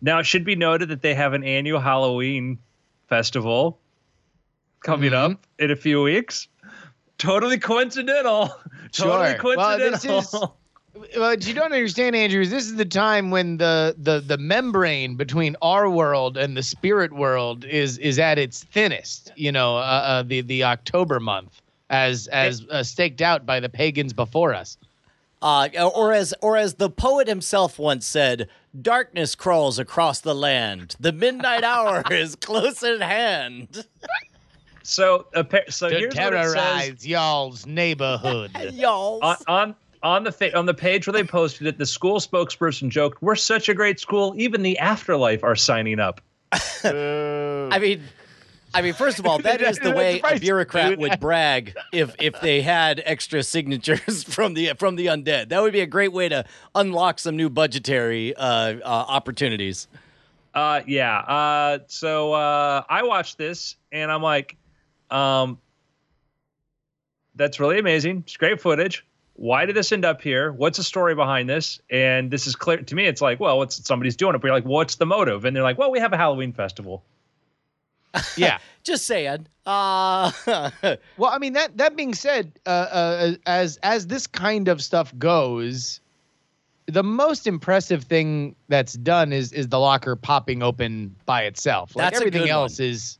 Now, 0.00 0.20
it 0.20 0.26
should 0.26 0.44
be 0.44 0.54
noted 0.54 0.90
that 0.90 1.02
they 1.02 1.12
have 1.14 1.32
an 1.32 1.42
annual 1.42 1.80
Halloween 1.80 2.58
festival 3.08 3.78
coming 4.80 5.10
Mm-hmm. 5.10 5.32
up 5.32 5.46
in 5.58 5.72
a 5.72 5.76
few 5.76 6.02
weeks. 6.02 6.46
Totally 7.18 7.58
coincidental. 7.58 8.48
Totally 8.92 9.34
Sure. 9.40 9.56
Well, 9.56 9.78
this 9.78 10.02
coincidental. 10.04 10.18
is- 10.42 10.48
what 10.94 11.46
you 11.46 11.54
don't 11.54 11.72
understand, 11.72 12.14
Andrew, 12.14 12.40
is 12.40 12.50
this 12.50 12.64
is 12.64 12.76
the 12.76 12.84
time 12.84 13.30
when 13.30 13.56
the, 13.56 13.94
the 13.98 14.20
the 14.20 14.38
membrane 14.38 15.16
between 15.16 15.56
our 15.60 15.90
world 15.90 16.36
and 16.36 16.56
the 16.56 16.62
spirit 16.62 17.12
world 17.12 17.64
is 17.64 17.98
is 17.98 18.18
at 18.18 18.38
its 18.38 18.62
thinnest. 18.64 19.32
You 19.36 19.52
know, 19.52 19.76
uh, 19.76 19.80
uh, 19.80 20.22
the 20.22 20.40
the 20.42 20.64
October 20.64 21.18
month, 21.20 21.60
as 21.90 22.28
as 22.28 22.64
uh, 22.70 22.82
staked 22.82 23.20
out 23.20 23.44
by 23.44 23.60
the 23.60 23.68
pagans 23.68 24.12
before 24.12 24.54
us. 24.54 24.78
Uh, 25.42 25.68
or 25.94 26.12
as 26.12 26.32
or 26.40 26.56
as 26.56 26.74
the 26.74 26.88
poet 26.88 27.28
himself 27.28 27.78
once 27.78 28.06
said, 28.06 28.48
"Darkness 28.80 29.34
crawls 29.34 29.78
across 29.78 30.20
the 30.20 30.34
land. 30.34 30.96
The 31.00 31.12
midnight 31.12 31.64
hour 31.64 32.02
is 32.10 32.36
close 32.36 32.82
at 32.82 33.02
hand." 33.02 33.84
So, 34.84 35.26
so 35.70 35.88
to 35.88 35.96
here's 35.96 36.14
what 36.14 36.34
it 36.34 36.44
says 36.44 36.54
terrorize 36.54 37.06
y'all's 37.06 37.66
neighborhood. 37.66 38.50
Y'all. 38.72 39.18
on 39.22 39.36
on 39.48 39.76
on 40.04 40.22
the 40.22 40.30
fa- 40.30 40.56
on 40.56 40.66
the 40.66 40.74
page 40.74 41.06
where 41.06 41.12
they 41.12 41.24
posted 41.24 41.66
it. 41.66 41.78
The 41.78 41.86
school 41.86 42.20
spokesperson 42.20 42.90
joked, 42.90 43.20
"We're 43.22 43.34
such 43.34 43.68
a 43.68 43.74
great 43.74 43.98
school. 43.98 44.34
Even 44.36 44.62
the 44.62 44.78
afterlife 44.78 45.42
are 45.42 45.56
signing 45.56 45.98
up." 45.98 46.20
I 46.84 47.78
mean, 47.80 48.02
I 48.74 48.82
mean, 48.82 48.92
first 48.92 49.18
of 49.18 49.26
all, 49.26 49.38
that 49.38 49.62
is 49.62 49.78
the 49.78 49.90
way 49.96 50.20
a 50.20 50.38
bureaucrat 50.38 50.98
would 50.98 51.18
brag 51.18 51.74
if 51.92 52.14
if 52.20 52.40
they 52.40 52.60
had 52.60 53.02
extra 53.04 53.42
signatures 53.42 54.22
from 54.28 54.54
the 54.54 54.74
from 54.78 54.96
the 54.96 55.06
undead. 55.06 55.48
That 55.48 55.62
would 55.62 55.72
be 55.72 55.80
a 55.80 55.86
great 55.86 56.12
way 56.12 56.28
to 56.28 56.44
unlock 56.74 57.18
some 57.18 57.36
new 57.36 57.48
budgetary 57.48 58.36
uh, 58.36 58.42
uh, 58.42 58.82
opportunities. 58.84 59.88
Uh, 60.54 60.82
yeah. 60.86 61.18
Uh, 61.18 61.78
so 61.88 62.32
uh, 62.32 62.82
I 62.88 63.02
watched 63.02 63.38
this 63.38 63.74
and 63.90 64.12
I'm 64.12 64.22
like, 64.22 64.56
um, 65.10 65.58
that's 67.34 67.58
really 67.58 67.80
amazing. 67.80 68.22
It's 68.24 68.36
great 68.36 68.60
footage. 68.60 69.04
Why 69.34 69.66
did 69.66 69.74
this 69.76 69.90
end 69.92 70.04
up 70.04 70.22
here? 70.22 70.52
What's 70.52 70.78
the 70.78 70.84
story 70.84 71.14
behind 71.14 71.48
this? 71.48 71.80
And 71.90 72.30
this 72.30 72.46
is 72.46 72.54
clear 72.54 72.78
to 72.78 72.94
me. 72.94 73.06
It's 73.06 73.20
like, 73.20 73.40
well, 73.40 73.62
it's 73.62 73.84
somebody's 73.86 74.16
doing 74.16 74.34
it. 74.34 74.38
But 74.38 74.46
you're 74.48 74.54
like, 74.56 74.64
what's 74.64 74.94
the 74.94 75.06
motive? 75.06 75.44
And 75.44 75.56
they're 75.56 75.62
like, 75.64 75.76
well, 75.76 75.90
we 75.90 75.98
have 75.98 76.12
a 76.12 76.16
Halloween 76.16 76.52
festival. 76.52 77.02
yeah. 78.36 78.58
Just 78.84 79.06
saying. 79.06 79.46
Uh, 79.66 80.30
Well, 81.16 81.30
I 81.32 81.38
mean 81.38 81.54
that 81.54 81.76
that 81.78 81.96
being 81.96 82.14
said, 82.14 82.52
uh, 82.64 82.68
uh, 82.68 83.34
as 83.46 83.76
as 83.82 84.06
this 84.06 84.26
kind 84.28 84.68
of 84.68 84.80
stuff 84.82 85.12
goes, 85.18 86.00
the 86.86 87.02
most 87.02 87.46
impressive 87.48 88.04
thing 88.04 88.54
that's 88.68 88.92
done 88.92 89.32
is 89.32 89.52
is 89.52 89.68
the 89.68 89.80
locker 89.80 90.14
popping 90.14 90.62
open 90.62 91.16
by 91.26 91.42
itself. 91.44 91.96
Like 91.96 92.04
That's 92.06 92.18
a 92.18 92.22
everything 92.22 92.42
good 92.42 92.50
else 92.50 92.78
one. 92.78 92.88
is 92.88 93.18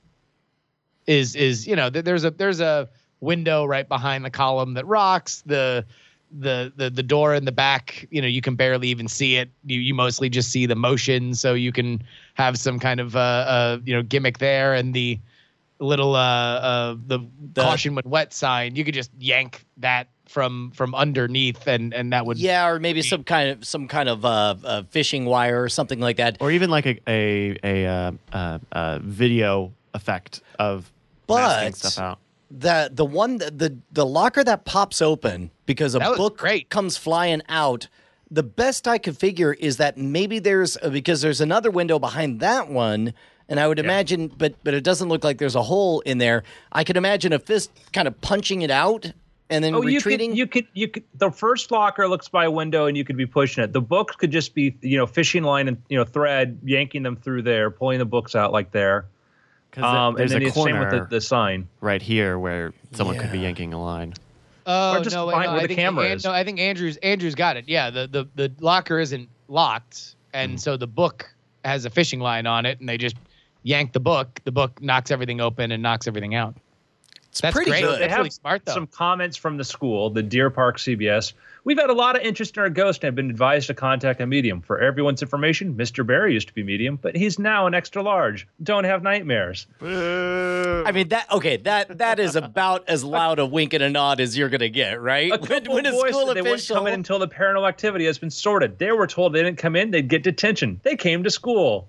is 1.08 1.34
is 1.34 1.66
you 1.66 1.74
know 1.74 1.90
th- 1.90 2.04
there's 2.04 2.24
a 2.24 2.30
there's 2.30 2.60
a 2.60 2.88
window 3.24 3.64
right 3.64 3.88
behind 3.88 4.24
the 4.24 4.30
column 4.30 4.74
that 4.74 4.86
rocks 4.86 5.42
the. 5.46 5.84
The, 6.36 6.72
the 6.74 6.90
the 6.90 7.02
door 7.04 7.32
in 7.32 7.44
the 7.44 7.52
back, 7.52 8.08
you 8.10 8.20
know, 8.20 8.26
you 8.26 8.40
can 8.40 8.56
barely 8.56 8.88
even 8.88 9.06
see 9.06 9.36
it. 9.36 9.50
You 9.66 9.78
you 9.78 9.94
mostly 9.94 10.28
just 10.28 10.50
see 10.50 10.66
the 10.66 10.74
motion, 10.74 11.32
so 11.34 11.54
you 11.54 11.70
can 11.70 12.02
have 12.34 12.58
some 12.58 12.80
kind 12.80 12.98
of 12.98 13.14
uh, 13.14 13.18
uh 13.20 13.78
you 13.84 13.94
know 13.94 14.02
gimmick 14.02 14.38
there. 14.38 14.74
And 14.74 14.92
the 14.92 15.20
little 15.78 16.16
uh 16.16 16.18
uh 16.18 16.96
the, 17.06 17.20
The- 17.52 17.62
caution 17.62 17.94
when 17.94 18.02
wet 18.04 18.32
sign, 18.32 18.74
you 18.74 18.84
could 18.84 18.94
just 18.94 19.12
yank 19.20 19.64
that 19.76 20.08
from 20.26 20.72
from 20.74 20.92
underneath, 20.96 21.68
and 21.68 21.94
and 21.94 22.12
that 22.12 22.26
would 22.26 22.38
yeah, 22.38 22.66
or 22.66 22.80
maybe 22.80 23.02
some 23.02 23.22
kind 23.22 23.50
of 23.50 23.64
some 23.64 23.86
kind 23.86 24.08
of 24.08 24.24
uh, 24.24 24.56
uh, 24.64 24.82
fishing 24.90 25.26
wire 25.26 25.62
or 25.62 25.68
something 25.68 26.00
like 26.00 26.16
that. 26.16 26.38
or 26.40 26.50
even 26.50 26.68
like 26.68 26.86
a 26.86 26.98
a 27.06 27.56
a, 27.62 27.86
uh, 27.86 28.12
uh, 28.32 28.58
uh, 28.72 28.98
video 29.04 29.70
effect 29.92 30.40
of 30.58 30.90
masking 31.28 31.68
But- 31.70 31.76
stuff 31.76 31.98
out. 32.02 32.18
The 32.58 32.90
the 32.92 33.04
one 33.04 33.38
that- 33.38 33.58
the 33.58 33.76
the 33.92 34.06
locker 34.06 34.44
that 34.44 34.64
pops 34.64 35.02
open 35.02 35.50
because 35.66 35.94
a 35.94 36.00
book 36.00 36.38
great. 36.38 36.70
comes 36.70 36.96
flying 36.96 37.42
out 37.48 37.88
the 38.30 38.42
best 38.42 38.86
i 38.86 38.96
could 38.98 39.16
figure 39.16 39.52
is 39.54 39.76
that 39.76 39.96
maybe 39.98 40.38
there's 40.38 40.76
because 40.90 41.20
there's 41.20 41.40
another 41.40 41.70
window 41.70 41.98
behind 41.98 42.40
that 42.40 42.68
one 42.70 43.12
and 43.48 43.58
i 43.58 43.66
would 43.66 43.78
imagine 43.78 44.28
but 44.28 44.54
but 44.62 44.72
it 44.72 44.84
doesn't 44.84 45.08
look 45.08 45.24
like 45.24 45.38
there's 45.38 45.54
a 45.56 45.62
hole 45.62 46.00
in 46.00 46.18
there 46.18 46.42
i 46.72 46.84
could 46.84 46.96
imagine 46.96 47.32
a 47.32 47.38
fist 47.38 47.70
kind 47.92 48.06
of 48.08 48.18
punching 48.20 48.62
it 48.62 48.70
out 48.70 49.12
and 49.50 49.62
then 49.62 49.74
Oh, 49.74 49.82
you 49.82 49.96
retreating 49.96 50.30
could, 50.30 50.38
you 50.38 50.46
could, 50.46 50.66
you 50.72 50.88
could. 50.88 51.04
The 51.16 51.30
first 51.30 51.70
locker 51.70 52.08
looks 52.08 52.28
by 52.28 52.46
a 52.46 52.50
window, 52.50 52.86
and 52.86 52.96
you 52.96 53.04
could 53.04 53.18
be 53.18 53.26
pushing 53.26 53.62
it. 53.62 53.74
The 53.74 53.80
books 53.82 54.16
could 54.16 54.30
just 54.30 54.54
be, 54.54 54.74
you 54.80 54.96
know, 54.96 55.06
fishing 55.06 55.42
line 55.42 55.68
and 55.68 55.76
you 55.90 55.98
know 55.98 56.04
thread, 56.04 56.58
yanking 56.64 57.02
them 57.02 57.14
through 57.14 57.42
there, 57.42 57.70
pulling 57.70 57.98
the 57.98 58.06
books 58.06 58.34
out 58.34 58.52
like 58.52 58.72
there. 58.72 59.04
'Cause 59.74 59.84
Um, 59.84 60.14
and 60.14 60.18
there's 60.18 60.30
then 60.30 60.42
a 60.42 60.44
the 60.46 60.50
same 60.52 60.64
with 60.78 60.88
corner 60.88 61.00
the, 61.00 61.16
the 61.16 61.20
sign. 61.20 61.66
right 61.80 62.00
here 62.00 62.38
where 62.38 62.72
someone 62.92 63.18
could 63.18 63.32
be 63.32 63.38
Yeah. 63.38 63.44
yanking 63.44 63.72
a 63.72 63.82
line. 63.82 64.14
Oh 64.66 64.98
Or 64.98 65.00
just 65.04 65.14
no, 65.14 65.26
wait, 65.26 65.32
behind 65.32 65.46
no, 65.46 65.52
where 65.52 65.58
I 65.58 65.62
the 65.62 65.68
think 65.68 65.80
camera 65.80 66.04
An- 66.06 66.12
is. 66.12 66.24
No, 66.24 66.30
I 66.30 66.44
think 66.44 66.58
Andrew's 66.60 66.96
Andrew's 66.98 67.34
got 67.34 67.56
it. 67.56 67.64
Yeah, 67.68 67.90
the 67.90 68.06
the 68.06 68.26
the 68.34 68.52
locker 68.60 68.98
isn't 69.00 69.28
locked, 69.48 70.14
and 70.32 70.52
Hmm. 70.52 70.56
so 70.58 70.76
the 70.76 70.86
book 70.86 71.28
has 71.64 71.84
a 71.84 71.90
fishing 71.90 72.20
line 72.20 72.46
on 72.46 72.64
it, 72.66 72.78
and 72.80 72.88
they 72.88 72.96
just 72.96 73.16
yank 73.64 73.92
the 73.92 74.00
book. 74.00 74.40
The 74.44 74.52
book 74.52 74.80
knocks 74.80 75.10
everything 75.10 75.40
open 75.40 75.72
and 75.72 75.82
knocks 75.82 76.06
everything 76.06 76.34
out. 76.34 76.54
it's 77.28 77.40
That's 77.40 77.52
pretty 77.54 77.70
great. 77.72 77.82
good 77.82 78.00
That's 78.00 78.16
really 78.16 78.30
smart, 78.30 78.64
though. 78.64 78.74
Some 78.74 78.86
comments 78.86 79.36
from 79.36 79.56
the 79.56 79.64
school, 79.64 80.08
the 80.08 80.22
Deer 80.22 80.50
Park 80.50 80.78
CBS. 80.78 81.32
We've 81.66 81.78
had 81.78 81.88
a 81.88 81.94
lot 81.94 82.14
of 82.14 82.20
interest 82.20 82.58
in 82.58 82.62
our 82.62 82.68
ghost 82.68 83.02
and 83.02 83.08
have 83.08 83.14
been 83.14 83.30
advised 83.30 83.68
to 83.68 83.74
contact 83.74 84.20
a 84.20 84.26
medium. 84.26 84.60
For 84.60 84.78
everyone's 84.78 85.22
information, 85.22 85.74
Mr. 85.74 86.06
Barry 86.06 86.34
used 86.34 86.48
to 86.48 86.54
be 86.54 86.62
medium, 86.62 86.98
but 87.00 87.16
he's 87.16 87.38
now 87.38 87.66
an 87.66 87.72
extra 87.72 88.02
large. 88.02 88.46
Don't 88.62 88.84
have 88.84 89.02
nightmares. 89.02 89.66
I 89.80 90.92
mean 90.92 91.08
that 91.08 91.30
okay 91.32 91.56
that 91.56 91.96
that 91.96 92.20
is 92.20 92.36
about 92.36 92.86
as 92.86 93.02
loud 93.02 93.38
a 93.38 93.46
wink 93.46 93.72
and 93.72 93.82
a 93.82 93.88
nod 93.88 94.20
as 94.20 94.36
you're 94.36 94.50
gonna 94.50 94.68
get 94.68 95.00
right 95.00 95.32
A 95.32 95.38
when, 95.38 95.48
couple 95.48 95.74
when 95.74 95.86
a 95.86 95.92
boys 95.92 96.10
school 96.10 96.26
said 96.26 96.36
they 96.36 96.42
wouldn't 96.42 96.68
come 96.68 96.86
in 96.86 96.94
until 96.94 97.18
the 97.18 97.28
paranormal 97.28 97.66
activity 97.66 98.04
has 98.04 98.18
been 98.18 98.30
sorted. 98.30 98.78
They 98.78 98.92
were 98.92 99.06
told 99.06 99.32
they 99.32 99.42
didn't 99.42 99.58
come 99.58 99.74
in, 99.74 99.90
they'd 99.90 100.08
get 100.08 100.22
detention. 100.22 100.80
They 100.82 100.96
came 100.96 101.24
to 101.24 101.30
school. 101.30 101.88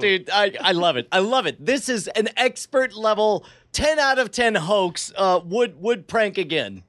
dude 0.00 0.28
I, 0.30 0.52
I 0.60 0.72
love 0.72 0.96
it 0.98 1.08
i 1.12 1.18
love 1.18 1.46
it 1.46 1.64
this 1.64 1.88
is 1.88 2.08
an 2.08 2.28
expert 2.36 2.94
level 2.94 3.46
10 3.72 3.98
out 3.98 4.18
of 4.18 4.30
10 4.30 4.54
hoax 4.54 5.10
uh 5.16 5.40
would 5.42 5.80
would 5.80 6.06
prank 6.06 6.36
again 6.36 6.82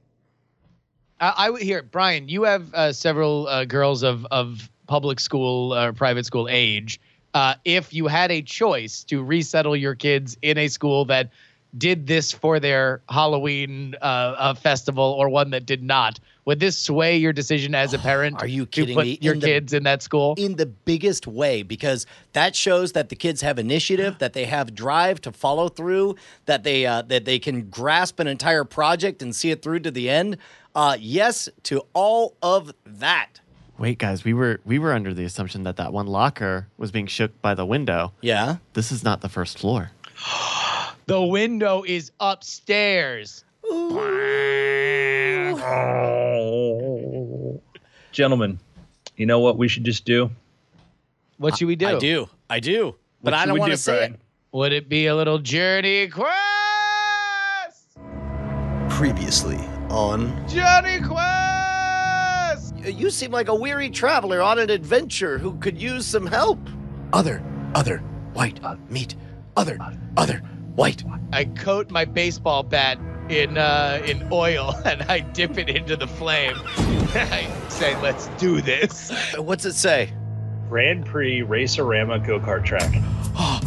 I, 1.36 1.50
would 1.50 1.62
hear 1.62 1.84
Brian. 1.84 2.28
You 2.28 2.44
have 2.44 2.74
uh, 2.74 2.94
several 2.94 3.48
uh, 3.48 3.66
girls 3.66 4.04
of 4.04 4.26
of 4.32 4.70
public 4.88 5.20
school 5.20 5.74
or 5.74 5.94
private 5.94 6.26
school 6.26 6.48
age. 6.50 7.00
Uh, 7.34 7.56
if 7.66 7.94
you 7.94 8.08
had 8.08 8.32
a 8.32 8.42
choice 8.42 9.04
to 9.06 9.24
resettle 9.24 9.76
your 9.76 9.96
kids 9.96 10.38
in 10.42 10.58
a 10.58 10.68
school 10.68 11.06
that 11.06 11.32
did 11.78 12.06
this 12.08 12.32
for 12.32 12.60
their 12.60 13.02
Halloween 13.10 13.96
uh, 14.02 14.06
uh, 14.06 14.54
festival 14.54 15.04
or 15.04 15.30
one 15.30 15.50
that 15.52 15.66
did 15.66 15.82
not, 15.82 16.20
would 16.46 16.60
this 16.60 16.78
sway 16.78 17.18
your 17.18 17.34
decision 17.34 17.74
as 17.74 17.94
a 17.94 18.00
parent? 18.10 18.42
Are 18.42 18.48
you 18.48 18.66
to 18.66 18.72
kidding 18.72 18.96
put 18.96 19.06
me? 19.06 19.18
Your 19.22 19.34
In 19.34 19.40
the- 19.40 19.48
kids 19.48 19.74
in 19.74 19.84
that 19.84 20.04
school? 20.04 20.36
in 20.38 20.56
the 20.56 20.66
biggest 20.66 21.26
way 21.28 21.64
because 21.64 22.06
that 22.34 22.56
shows 22.56 22.92
that 22.92 23.10
the 23.10 23.16
kids 23.16 23.42
have 23.42 23.58
initiative 23.58 24.18
that 24.20 24.34
they 24.34 24.46
have 24.46 24.76
drive 24.76 25.20
to 25.22 25.32
follow 25.32 25.68
through 25.70 26.16
that 26.46 26.64
they 26.64 26.86
uh, 26.86 27.02
that 27.04 27.26
they 27.26 27.40
can 27.40 27.70
grasp 27.70 28.20
an 28.20 28.28
entire 28.28 28.64
project 28.64 29.22
and 29.22 29.36
see 29.36 29.50
it 29.52 29.62
through 29.62 29.80
to 29.80 29.92
the 29.92 30.10
end 30.10 30.38
uh 30.76 30.96
yes 31.00 31.48
to 31.64 31.82
all 31.94 32.36
of 32.42 32.72
that 32.86 33.40
Wait, 33.80 33.98
guys, 33.98 34.24
we 34.24 34.34
were 34.34 34.60
we 34.66 34.78
were 34.78 34.94
under 34.94 35.14
the 35.14 35.24
assumption 35.24 35.64
that 35.64 35.78
that 35.78 35.92
one 35.92 36.06
locker 36.08 36.68
was 36.78 36.92
being 36.92 37.08
shook 37.08 37.42
by 37.42 37.54
the 37.56 37.66
window. 37.66 38.14
yeah 38.22 38.58
This 38.74 38.92
is 38.92 39.04
not 39.04 39.22
the 39.22 39.30
first 39.30 39.58
floor. 39.58 39.92
the 41.06 41.22
window 41.22 41.84
is 41.86 42.12
upstairs. 42.20 43.44
Gentlemen, 48.12 48.60
you 49.18 49.26
know 49.26 49.40
what 49.40 49.58
we 49.58 49.68
should 49.68 49.84
just 49.84 50.06
do? 50.06 50.30
What 51.38 51.58
should 51.58 51.68
we 51.68 51.76
do? 51.76 51.88
i 51.88 51.98
do 52.00 52.30
i 52.50 52.60
do 52.60 52.96
but 53.24 53.34
i 53.34 53.46
don't 53.46 53.56
we 53.56 53.60
want 53.60 53.72
do, 53.72 53.76
to 53.76 53.82
say 53.82 53.98
Brian? 53.98 54.14
it 54.14 54.20
Would 54.54 54.72
it 54.72 54.88
be 54.88 55.08
a 55.08 55.16
little 55.16 55.40
journey 55.40 56.08
quest? 56.08 56.30
previously 58.90 59.58
on 59.90 60.30
Journey 60.48 61.02
Quest! 61.02 62.76
you 62.86 63.10
seem 63.10 63.32
like 63.32 63.48
a 63.50 63.56
weary 63.56 63.90
traveler 63.90 64.42
on 64.42 64.60
an 64.60 64.70
adventure 64.70 65.38
who 65.40 65.56
could 65.58 65.82
use 65.82 66.06
some 66.06 66.26
help 66.28 66.60
other 67.12 67.44
other 67.76 67.98
white 68.34 68.60
meat 68.90 69.16
other 69.58 69.78
other 70.16 70.42
white 70.76 71.04
I 71.32 71.46
coat 71.46 71.90
my 71.92 72.06
baseball 72.06 72.64
bat 72.64 72.98
in 73.30 73.58
uh, 73.58 74.02
in 74.06 74.28
oil 74.32 74.74
and 74.86 75.02
I 75.04 75.20
dip 75.22 75.58
it 75.58 75.70
into 75.70 75.96
the 75.96 76.08
flame. 76.08 76.56
I 77.16 77.50
say, 77.70 78.00
"Let's 78.02 78.28
do 78.40 78.62
this." 78.62 79.12
what's 79.38 79.66
it 79.66 79.74
say 79.74 80.12
Grand 80.70 81.06
Prix 81.06 81.42
Racerama 81.42 82.26
go 82.26 82.40
kart 82.40 82.66
track. 82.66 82.92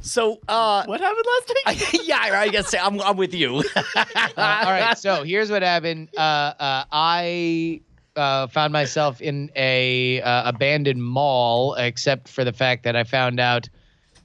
so 0.00 0.38
uh 0.48 0.84
What 0.86 1.00
happened 1.00 1.24
last 1.26 1.92
week? 1.92 2.00
yeah 2.08 2.18
i 2.40 2.48
guess 2.48 2.74
i'm, 2.74 3.00
I'm 3.00 3.16
with 3.16 3.32
you 3.34 3.62
Uh, 3.94 4.04
all 4.36 4.72
right, 4.72 4.98
so 4.98 5.22
here's 5.24 5.50
what 5.50 5.62
happened. 5.62 6.08
Uh, 6.16 6.20
uh, 6.20 6.84
I 6.90 7.82
uh, 8.16 8.46
found 8.48 8.72
myself 8.72 9.20
in 9.20 9.50
a 9.56 10.20
uh, 10.20 10.48
abandoned 10.48 11.02
mall, 11.02 11.74
except 11.74 12.28
for 12.28 12.44
the 12.44 12.52
fact 12.52 12.84
that 12.84 12.96
I 12.96 13.04
found 13.04 13.40
out 13.40 13.68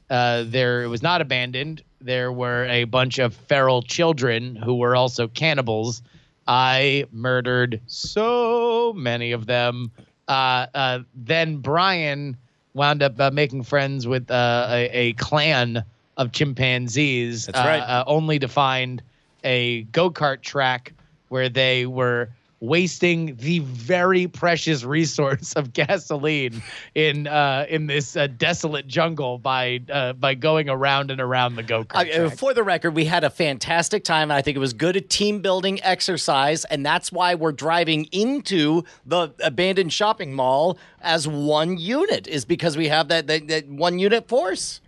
uh, 0.10 0.44
there 0.46 0.84
it 0.84 0.88
was 0.88 1.02
not 1.02 1.22
abandoned. 1.22 1.84
There 2.00 2.32
were 2.32 2.66
a 2.66 2.86
bunch 2.86 3.20
of 3.20 3.34
feral 3.34 3.82
children 3.82 4.56
who 4.56 4.76
were 4.76 4.96
also 4.96 5.28
cannibals. 5.28 6.02
I 6.48 7.06
murdered 7.12 7.82
so 7.88 8.94
many 8.94 9.32
of 9.32 9.46
them. 9.46 9.92
Uh, 10.28 10.68
uh, 10.74 11.00
then 11.16 11.58
Brian 11.58 12.38
wound 12.74 13.02
up 13.02 13.20
uh, 13.20 13.32
making 13.32 13.64
friends 13.64 14.08
with 14.08 14.30
uh, 14.30 14.68
a, 14.70 14.90
a 14.92 15.14
clan 15.14 15.84
of 16.16 16.32
chimpanzees. 16.32 17.48
That's 17.48 17.58
right. 17.58 17.80
uh, 17.80 18.04
only 18.08 18.40
to 18.40 18.48
find 18.48 19.02
a 19.44 19.84
go 19.84 20.10
kart 20.10 20.42
track 20.42 20.94
where 21.30 21.50
they 21.50 21.86
were 21.86 22.30
wasting 22.60 23.36
the 23.36 23.60
very 23.60 24.28
precious 24.28 24.84
resource 24.84 25.54
of 25.54 25.74
gasoline 25.74 26.62
in 26.96 27.28
uh, 27.28 27.66
in 27.70 27.88
this 27.88 28.16
uh, 28.16 28.28
desolate 28.28 28.88
jungle 28.88 29.38
by 29.38 29.80
uh, 29.92 30.14
by 30.14 30.34
going 30.34 30.70
around 30.70 31.12
and 31.12 31.22
around 31.22 31.56
the 31.56 31.64
go 31.64 31.84
kart. 31.84 32.26
uh, 32.26 32.30
for 32.30 32.54
the 32.54 32.64
record, 32.64 32.92
we 32.92 33.06
had 33.06 33.24
a 33.24 33.30
fantastic 33.30 34.04
time. 34.04 34.32
I 34.32 34.42
think 34.42 34.58
it 34.58 34.60
was 34.60 34.74
good 34.74 34.98
at 34.98 35.10
team 35.10 35.42
building 35.42 35.82
exercise, 35.84 36.66
and 36.66 36.86
that's 36.86 37.12
why 37.12 37.36
we're 37.36 37.52
driving 37.52 38.06
into 38.06 38.84
the 39.06 39.34
abandoned 39.44 39.94
shopping 39.94 40.34
mall 40.34 40.78
as 41.02 41.28
one 41.28 41.78
unit. 41.78 42.28
Is 42.28 42.46
because 42.46 42.76
we 42.78 42.88
have 42.88 43.08
that 43.10 43.28
that, 43.28 43.48
that 43.48 43.68
one 43.68 44.00
unit 44.00 44.28
force. 44.28 44.82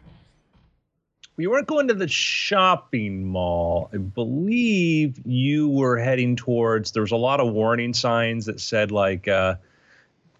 We 1.39 1.47
weren't 1.47 1.67
going 1.67 1.87
to 1.87 1.93
the 1.93 2.09
shopping 2.09 3.25
mall. 3.25 3.89
I 3.93 3.97
believe 3.97 5.25
you 5.25 5.69
were 5.69 5.97
heading 5.97 6.35
towards. 6.35 6.91
There 6.91 7.01
was 7.01 7.13
a 7.13 7.15
lot 7.15 7.39
of 7.39 7.53
warning 7.53 7.93
signs 7.93 8.47
that 8.47 8.59
said 8.59 8.91
like, 8.91 9.25
uh, 9.29 9.55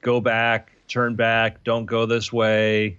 "Go 0.01 0.19
back, 0.19 0.73
turn 0.89 1.15
back, 1.15 1.63
don't 1.63 1.85
go 1.85 2.05
this 2.05 2.33
way." 2.33 2.97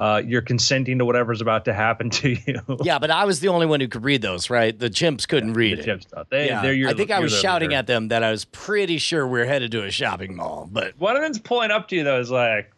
Uh, 0.00 0.22
you're 0.24 0.40
consenting 0.40 0.96
to 0.98 1.04
whatever's 1.04 1.42
about 1.42 1.66
to 1.66 1.74
happen 1.74 2.08
to 2.08 2.30
you. 2.30 2.60
Yeah, 2.82 2.98
but 2.98 3.10
I 3.10 3.26
was 3.26 3.40
the 3.40 3.48
only 3.48 3.66
one 3.66 3.80
who 3.80 3.86
could 3.88 4.02
read 4.02 4.22
those. 4.22 4.48
Right, 4.48 4.76
the 4.76 4.88
chimps 4.88 5.28
couldn't 5.28 5.52
read 5.52 5.76
the 5.76 5.82
it. 5.82 5.84
chip 5.84 6.02
stuff. 6.02 6.26
They, 6.30 6.46
yeah, 6.46 6.62
they're 6.62 6.72
your, 6.72 6.88
I 6.88 6.94
think 6.94 7.10
I 7.10 7.20
was 7.20 7.38
shouting 7.38 7.68
leader. 7.68 7.80
at 7.80 7.86
them 7.86 8.08
that 8.08 8.22
I 8.22 8.30
was 8.30 8.46
pretty 8.46 8.96
sure 8.96 9.28
we 9.28 9.42
are 9.42 9.44
headed 9.44 9.70
to 9.72 9.84
a 9.84 9.90
shopping 9.90 10.34
mall, 10.34 10.66
but 10.72 10.94
One 10.98 11.16
of 11.16 11.22
them's 11.22 11.38
pulling 11.38 11.70
up 11.70 11.88
to 11.88 11.96
you 11.96 12.04
though. 12.04 12.18
Is 12.18 12.30
like, 12.30 12.72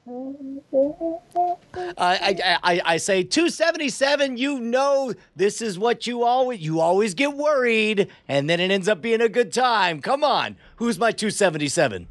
I, 1.97 2.37
I, 2.45 2.59
I, 2.63 2.81
I 2.85 2.97
say 2.97 3.23
277. 3.23 4.37
You 4.37 4.59
know 4.59 5.15
this 5.37 5.63
is 5.63 5.79
what 5.79 6.09
you 6.09 6.25
always 6.25 6.61
you 6.61 6.81
always 6.81 7.15
get 7.15 7.35
worried, 7.35 8.09
and 8.27 8.51
then 8.51 8.59
it 8.59 8.73
ends 8.73 8.89
up 8.89 9.01
being 9.01 9.21
a 9.21 9.29
good 9.29 9.53
time. 9.53 10.01
Come 10.01 10.25
on, 10.25 10.57
who's 10.77 10.99
my 10.99 11.13
277? 11.13 12.09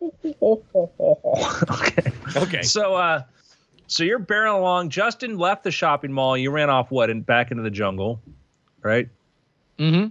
okay. 0.42 2.12
Okay, 2.36 2.62
So, 2.62 2.94
uh, 2.94 3.22
so 3.88 4.04
you're 4.04 4.20
barreling 4.20 4.58
along. 4.60 4.90
Justin 4.90 5.36
left 5.38 5.64
the 5.64 5.70
shopping 5.70 6.12
mall. 6.12 6.36
You 6.36 6.50
ran 6.50 6.70
off 6.70 6.90
what 6.90 7.10
and 7.10 7.26
back 7.26 7.50
into 7.50 7.62
the 7.62 7.70
jungle, 7.70 8.20
right? 8.82 9.08
mm-hmm. 9.78 10.08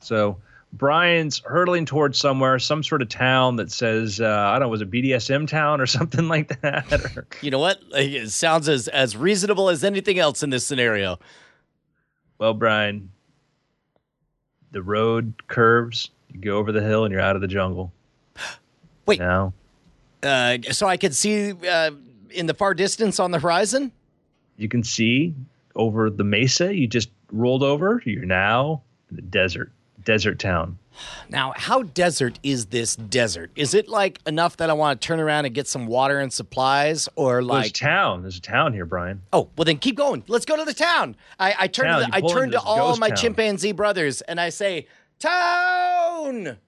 So 0.00 0.38
Brian's 0.72 1.40
hurtling 1.44 1.84
towards 1.84 2.18
somewhere, 2.18 2.58
some 2.58 2.82
sort 2.82 3.02
of 3.02 3.08
town 3.08 3.56
that 3.56 3.70
says, 3.70 4.20
uh, 4.20 4.26
I 4.26 4.52
don't 4.54 4.62
know, 4.62 4.68
was 4.68 4.80
it 4.80 4.90
BDSM 4.90 5.46
town 5.46 5.80
or 5.80 5.86
something 5.98 6.28
like 6.28 6.60
that? 6.62 6.90
Or- 6.92 7.26
you 7.42 7.50
know 7.50 7.58
what? 7.58 7.78
It 7.92 8.30
sounds 8.30 8.68
as 8.68 8.88
as 8.88 9.16
reasonable 9.16 9.68
as 9.68 9.84
anything 9.84 10.18
else 10.18 10.42
in 10.42 10.50
this 10.50 10.66
scenario. 10.66 11.18
well, 12.38 12.54
Brian, 12.54 13.10
the 14.70 14.82
road 14.82 15.34
curves. 15.48 16.10
You 16.32 16.40
go 16.40 16.56
over 16.56 16.72
the 16.72 16.80
hill 16.82 17.04
and 17.04 17.12
you're 17.12 17.20
out 17.20 17.36
of 17.36 17.42
the 17.42 17.48
jungle. 17.48 17.92
Wait. 19.06 19.18
Now 19.20 19.52
Uh, 20.22 20.58
so 20.70 20.86
I 20.86 20.96
could 20.96 21.14
see 21.14 21.52
uh, 21.68 21.90
in 22.32 22.46
the 22.46 22.54
far 22.54 22.74
distance 22.74 23.18
on 23.20 23.30
the 23.30 23.38
horizon. 23.38 23.92
you 24.56 24.68
can 24.68 24.82
see 24.82 25.34
over 25.74 26.10
the 26.10 26.24
mesa 26.24 26.74
you 26.74 26.86
just 26.86 27.10
rolled 27.32 27.62
over. 27.62 28.02
You're 28.04 28.24
now 28.26 28.82
in 29.10 29.16
the 29.16 29.22
desert, 29.22 29.72
desert 30.04 30.38
town. 30.38 30.78
Now, 31.30 31.54
how 31.56 31.84
desert 31.84 32.38
is 32.42 32.66
this 32.66 32.96
desert? 32.96 33.50
Is 33.56 33.72
it 33.72 33.88
like 33.88 34.18
enough 34.26 34.58
that 34.58 34.68
I 34.68 34.74
want 34.74 35.00
to 35.00 35.06
turn 35.06 35.20
around 35.20 35.46
and 35.46 35.54
get 35.54 35.66
some 35.66 35.86
water 35.86 36.20
and 36.20 36.30
supplies, 36.30 37.08
or 37.16 37.36
Well, 37.38 37.54
there's 37.54 37.64
like? 37.68 37.72
town. 37.72 38.20
There's 38.20 38.36
a 38.36 38.42
town 38.42 38.74
here, 38.74 38.84
Brian. 38.84 39.22
Oh, 39.32 39.48
well 39.56 39.64
then 39.64 39.78
keep 39.78 39.96
going. 39.96 40.22
Let's 40.28 40.44
go 40.44 40.54
to 40.56 40.64
the 40.66 40.74
town. 40.74 41.16
I, 41.40 41.54
I 41.60 41.66
turn 41.68 41.86
Town, 41.86 42.00
to 42.02 42.06
the, 42.10 42.16
I 42.16 42.20
turn 42.20 42.50
to 42.50 42.60
all 42.60 42.98
my 42.98 43.08
town. 43.08 43.16
chimpanzee 43.16 43.72
brothers 43.72 44.20
and 44.20 44.38
I 44.38 44.50
say, 44.50 44.86
"Town." 45.18 46.58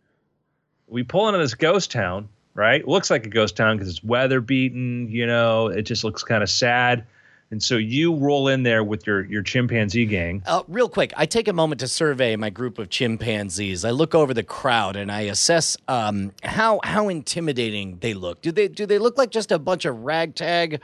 we 0.87 1.03
pull 1.03 1.29
into 1.29 1.39
this 1.41 1.55
ghost 1.55 1.91
town, 1.91 2.29
right? 2.55 2.81
It 2.81 2.89
looks 2.89 3.11
like 3.11 3.27
a 3.27 3.29
ghost 3.29 3.57
town 3.57 3.77
because 3.77 3.89
it's 3.89 4.03
weather 4.03 4.41
beaten, 4.41 5.09
you 5.09 5.27
know, 5.27 5.69
it 5.69 5.83
just 5.83 6.05
looks 6.05 6.23
kind 6.23 6.43
of 6.43 6.51
sad. 6.51 7.05
And 7.51 7.63
so 7.63 7.77
you 7.77 8.17
roll 8.17 8.49
in 8.49 8.63
there 8.63 8.83
with 8.83 9.07
your 9.07 9.25
your 9.27 9.43
chimpanzee 9.43 10.07
gang. 10.07 10.43
Uh, 10.47 10.63
real 10.67 10.89
quick, 10.89 11.13
I 11.17 11.27
take 11.27 11.47
a 11.47 11.53
moment 11.53 11.81
to 11.81 11.89
survey 11.89 12.35
my 12.37 12.51
group 12.51 12.79
of 12.79 12.89
chimpanzees. 12.89 13.85
I 13.85 13.91
look 13.91 14.15
over 14.15 14.35
the 14.35 14.43
crowd 14.43 14.97
and 14.97 15.13
I 15.13 15.23
assess 15.23 15.77
um, 15.87 16.33
how 16.43 16.81
how 16.83 17.09
intimidating 17.09 17.99
they 17.99 18.15
look. 18.15 18.41
Do 18.41 18.51
they 18.51 18.69
do 18.69 18.87
they 18.87 18.99
look 18.99 19.19
like 19.19 19.31
just 19.31 19.53
a 19.53 19.59
bunch 19.59 19.85
of 19.85 20.05
ragtag? 20.05 20.81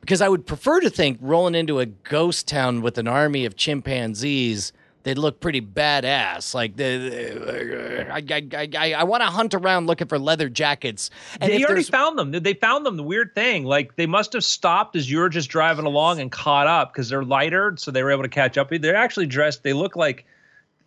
Because 0.00 0.20
I 0.20 0.28
would 0.28 0.46
prefer 0.46 0.80
to 0.80 0.90
think 0.90 1.18
rolling 1.20 1.54
into 1.54 1.80
a 1.80 1.86
ghost 1.86 2.46
town 2.46 2.82
with 2.82 2.98
an 2.98 3.08
army 3.08 3.46
of 3.46 3.56
chimpanzees, 3.56 4.72
they'd 5.04 5.18
look 5.18 5.40
pretty 5.40 5.60
badass. 5.60 6.54
Like 6.54 6.76
the, 6.76 8.06
I 8.10 8.22
I, 8.28 8.68
I, 8.76 8.92
I 8.94 9.04
want 9.04 9.22
to 9.22 9.28
hunt 9.28 9.54
around 9.54 9.86
looking 9.86 10.08
for 10.08 10.18
leather 10.18 10.48
jackets. 10.48 11.10
And 11.40 11.52
they 11.52 11.64
already 11.64 11.84
found 11.84 12.18
them. 12.18 12.32
They 12.32 12.54
found 12.54 12.84
them. 12.84 12.96
The 12.96 13.02
weird 13.02 13.34
thing, 13.34 13.64
like 13.64 13.96
they 13.96 14.06
must 14.06 14.32
have 14.32 14.44
stopped 14.44 14.96
as 14.96 15.10
you 15.10 15.18
were 15.18 15.28
just 15.28 15.48
driving 15.48 15.86
along 15.86 16.20
and 16.20 16.32
caught 16.32 16.66
up 16.66 16.92
because 16.92 17.08
they're 17.08 17.24
lighter, 17.24 17.74
so 17.78 17.90
they 17.90 18.02
were 18.02 18.10
able 18.10 18.24
to 18.24 18.28
catch 18.28 18.58
up. 18.58 18.70
They're 18.70 18.96
actually 18.96 19.26
dressed. 19.26 19.62
They 19.62 19.72
look 19.72 19.94
like 19.94 20.26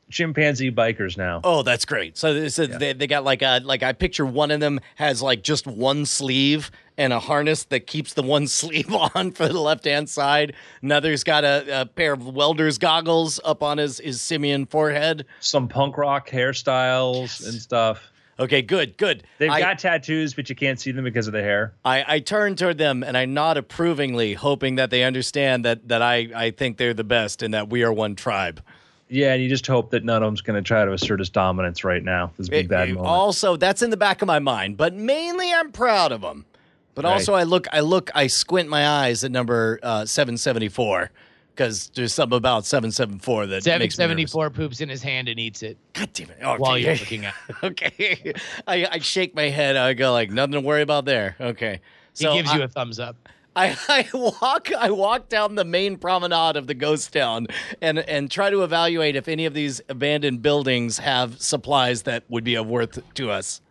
chimpanzee 0.10 0.72
bikers 0.72 1.17
now. 1.17 1.41
Oh, 1.43 1.63
that's 1.63 1.86
great. 1.86 2.17
So, 2.17 2.48
so 2.48 2.65
they, 2.65 2.93
they 2.93 3.08
got 3.08 3.24
like 3.24 3.41
a 3.41 3.62
like 3.63 3.84
I 3.84 3.93
picture 3.93 4.26
one 4.26 4.52
of 4.52 4.60
them 4.60 4.80
has 4.96 5.22
like 5.22 5.43
just 5.43 5.67
one 5.67 6.06
sleeve 6.06 6.72
and 6.98 7.13
a 7.13 7.20
harness 7.20 7.63
that 7.65 7.88
keeps 7.88 8.13
the 8.13 8.24
one 8.24 8.48
sleeve 8.48 8.93
on 8.93 9.32
for 9.32 9.48
the 9.48 9.60
left 9.60 9.86
hand 9.86 10.10
side. 10.10 10.54
Another's 10.82 11.24
got 11.24 11.43
a, 11.43 11.82
a 11.82 11.86
pair 11.86 12.13
of 12.13 12.26
welder's 12.26 12.78
goggles 12.78 13.39
up 13.43 13.63
on 13.63 13.78
his 13.78 14.00
his 14.00 14.22
simian 14.22 14.65
forehead. 14.65 15.26
Some 15.39 15.67
punk 15.67 15.98
rock 15.98 16.30
hairstyles 16.30 17.48
and 17.48 17.62
stuff. 17.62 18.12
Okay, 18.39 18.62
good, 18.62 18.98
good. 18.98 19.24
They've 19.39 19.50
I, 19.50 19.60
got 19.60 19.80
tattoos, 19.80 20.36
but 20.36 20.48
you 20.48 20.56
can't 20.56 20.80
see 20.80 20.91
them 20.91 21.04
because 21.04 21.26
of 21.26 21.34
the 21.34 21.41
hair. 21.41 21.74
I, 21.84 22.06
I 22.08 22.20
turn 22.20 22.56
toward 22.56 22.78
them 22.78 23.02
and 23.02 23.17
I 23.17 23.26
nod 23.26 23.58
approvingly, 23.58 24.36
hoping 24.36 24.76
that 24.76 24.91
they 24.91 25.04
understand 25.04 25.65
that 25.65 25.88
that 25.88 26.02
I, 26.02 26.30
I 26.36 26.52
think 26.52 26.78
they're 26.78 26.93
the 26.93 27.04
best 27.04 27.41
and 27.41 27.54
that 27.54 27.70
we 27.70 27.84
are 27.84 27.91
one 27.91 28.15
tribe. 28.15 28.62
Yeah, 29.10 29.34
and 29.34 29.41
you 29.41 29.48
just 29.48 29.65
hope 29.65 29.91
that 29.91 30.04
none 30.04 30.22
of 30.22 30.28
them's 30.28 30.41
going 30.41 30.62
to 30.62 30.67
try 30.67 30.84
to 30.84 30.91
assert 30.91 31.20
his 31.20 31.30
dominance 31.30 31.84
right 31.86 32.04
now. 32.04 32.32
This 32.38 32.50
big 32.50 32.65
It- 32.65 32.70
bad 32.70 32.89
moment. 32.89 33.08
Also, 33.08 33.56
that's 33.56 33.82
in 33.82 33.89
the 33.89 33.98
back 33.98 34.22
of 34.22 34.28
my 34.28 34.39
mind, 34.39 34.76
but 34.78 34.93
mainly 34.93 35.54
I'm 35.54 35.72
proud 35.72 36.12
of 36.12 36.22
him. 36.22 36.46
But 36.93 37.06
Right. 37.06 37.13
also, 37.13 37.34
I 37.34 37.43
look, 37.43 37.67
I 37.72 37.80
look, 37.82 38.10
I 38.15 38.28
squint 38.28 38.67
my 38.70 38.86
eyes 38.88 39.24
at 39.24 39.32
number 39.32 39.80
uh, 39.84 40.06
seven 40.06 40.36
seventy 40.36 40.67
four 40.67 41.12
because 41.56 41.89
there's 41.96 42.12
something 42.13 42.36
about 42.38 42.65
seven 42.65 42.91
seven 42.91 43.20
four 43.20 43.46
that 43.48 43.63
Seven 43.63 43.80
makes 43.80 43.98
me 43.98 44.04
seventy 44.04 44.22
nervous. 44.24 44.32
four 44.34 44.50
poops 44.50 44.82
in 44.82 44.89
his 44.89 45.02
hand 45.04 45.30
and 45.30 45.39
eats 45.39 45.62
it 45.63 45.78
God 45.93 46.10
damn 46.13 46.30
it! 46.32 46.38
Okay. 46.43 46.58
while 46.58 46.78
you're 46.78 46.93
looking 46.96 47.26
at. 47.26 47.36
okay, 47.63 48.34
I, 48.67 48.88
I 48.93 49.00
shake 49.00 49.36
my 49.36 49.43
head. 49.50 49.78
I 49.78 49.93
go 49.93 50.12
like 50.12 50.32
nothing 50.32 50.54
to 50.54 50.62
worry 50.62 50.82
about 50.82 51.06
there. 51.06 51.36
Okay, 51.39 51.80
He 52.17 52.26
gives 52.26 52.50
I- 52.50 52.58
you 52.58 52.63
a 52.63 52.67
thumbs 52.67 53.00
up. 53.00 53.15
I, 53.58 53.76
I 53.89 54.08
walk 54.13 54.72
I 54.72 54.91
walk 54.91 55.30
down 55.30 55.56
the 55.56 55.65
main 55.65 55.98
promenade 55.98 56.56
of 56.56 56.67
the 56.67 56.76
ghost 56.76 57.12
town 57.12 57.48
and 57.82 57.98
and 57.98 58.30
try 58.30 58.52
to 58.52 58.63
evaluate 58.63 59.15
if 59.15 59.28
any 59.28 59.46
of 59.46 59.56
these 59.56 59.82
abandoned 59.89 60.43
buildings 60.43 61.00
have 61.00 61.41
supplies 61.41 62.04
that 62.04 62.24
would 62.30 62.43
be 62.43 62.56
of 62.56 62.67
worth 62.67 63.00
to 63.15 63.32
us. 63.32 63.62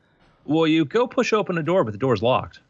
well, 0.44 0.66
you 0.66 0.84
go 0.84 1.06
push 1.06 1.32
open 1.32 1.56
a 1.56 1.62
door, 1.62 1.84
but 1.84 1.92
the 1.92 1.98
door's 1.98 2.22
locked. 2.22 2.60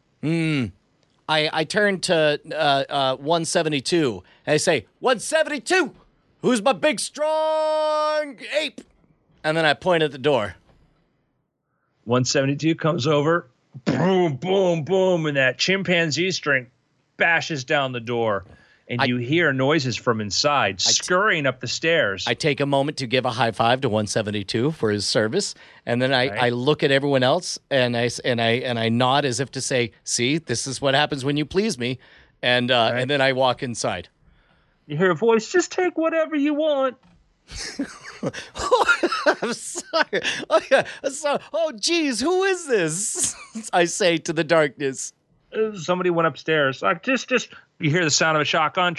I, 1.29 1.49
I 1.51 1.63
turn 1.63 1.99
to 2.01 2.39
uh, 2.51 2.83
uh, 2.89 3.15
172 3.17 4.23
and 4.45 4.53
I 4.53 4.57
say, 4.57 4.85
172, 4.99 5.93
who's 6.41 6.61
my 6.61 6.73
big 6.73 6.99
strong 6.99 8.37
ape? 8.57 8.81
And 9.43 9.57
then 9.57 9.65
I 9.65 9.73
point 9.73 10.03
at 10.03 10.11
the 10.11 10.17
door. 10.17 10.55
172 12.05 12.75
comes 12.75 13.05
over, 13.05 13.47
boom, 13.85 14.37
boom, 14.37 14.83
boom, 14.83 15.25
and 15.25 15.37
that 15.37 15.57
chimpanzee 15.57 16.31
string 16.31 16.67
bashes 17.17 17.63
down 17.63 17.91
the 17.91 17.99
door. 17.99 18.45
And 18.89 19.01
I- 19.01 19.05
you 19.05 19.17
hear 19.17 19.51
noises 19.51 19.97
from 19.97 20.21
inside, 20.21 20.79
scurrying 20.79 21.45
up 21.45 21.59
the 21.59 21.67
stairs. 21.67 22.23
I 22.25 22.33
take 22.35 22.61
a 22.61 22.65
moment 22.65 22.97
to 22.99 23.07
give 23.07 23.25
a 23.25 23.31
high 23.31 23.51
five 23.51 23.81
to 23.81 23.89
172 23.89 24.71
for 24.71 24.91
his 24.91 25.05
service, 25.05 25.55
and 25.85 26.01
then 26.01 26.13
I, 26.13 26.29
Right. 26.29 26.43
I 26.43 26.49
look 26.49 26.83
at 26.83 26.91
everyone 26.91 27.21
else 27.21 27.59
and 27.69 27.97
I 27.97 28.09
and 28.23 28.39
I 28.41 28.51
and 28.63 28.79
I 28.79 28.87
nod 28.87 29.25
as 29.25 29.41
if 29.41 29.51
to 29.51 29.61
say, 29.61 29.91
"See, 30.05 30.37
this 30.37 30.65
is 30.67 30.79
what 30.79 30.93
happens 30.95 31.25
when 31.25 31.35
you 31.35 31.43
please 31.45 31.77
me," 31.77 31.99
and 32.41 32.71
uh, 32.71 32.91
Right. 32.93 33.01
and 33.01 33.09
then 33.11 33.19
I 33.19 33.33
walk 33.33 33.61
inside. 33.61 34.07
you 34.85 34.95
hear 34.95 35.11
a 35.11 35.15
voice, 35.15 35.51
just 35.51 35.69
take 35.73 35.97
whatever 35.97 36.37
you 36.37 36.53
want. 36.53 36.95
oh, 38.55 38.95
I'm 39.41 39.53
sorry. 39.53 40.21
Oh, 40.49 40.61
yeah. 40.71 40.85
So, 41.11 41.39
oh, 41.53 41.73
geez, 41.73 42.21
who 42.21 42.43
is 42.43 42.67
this? 42.67 43.35
I 43.73 43.83
say 43.85 44.17
to 44.19 44.31
the 44.33 44.43
darkness. 44.45 45.11
Somebody 45.75 46.09
went 46.09 46.27
upstairs. 46.27 46.81
Like, 46.81 47.03
just, 47.03 47.29
just, 47.29 47.49
you 47.79 47.89
hear 47.89 48.03
the 48.03 48.11
sound 48.11 48.37
of 48.37 48.41
a 48.41 48.45
shotgun. 48.45 48.95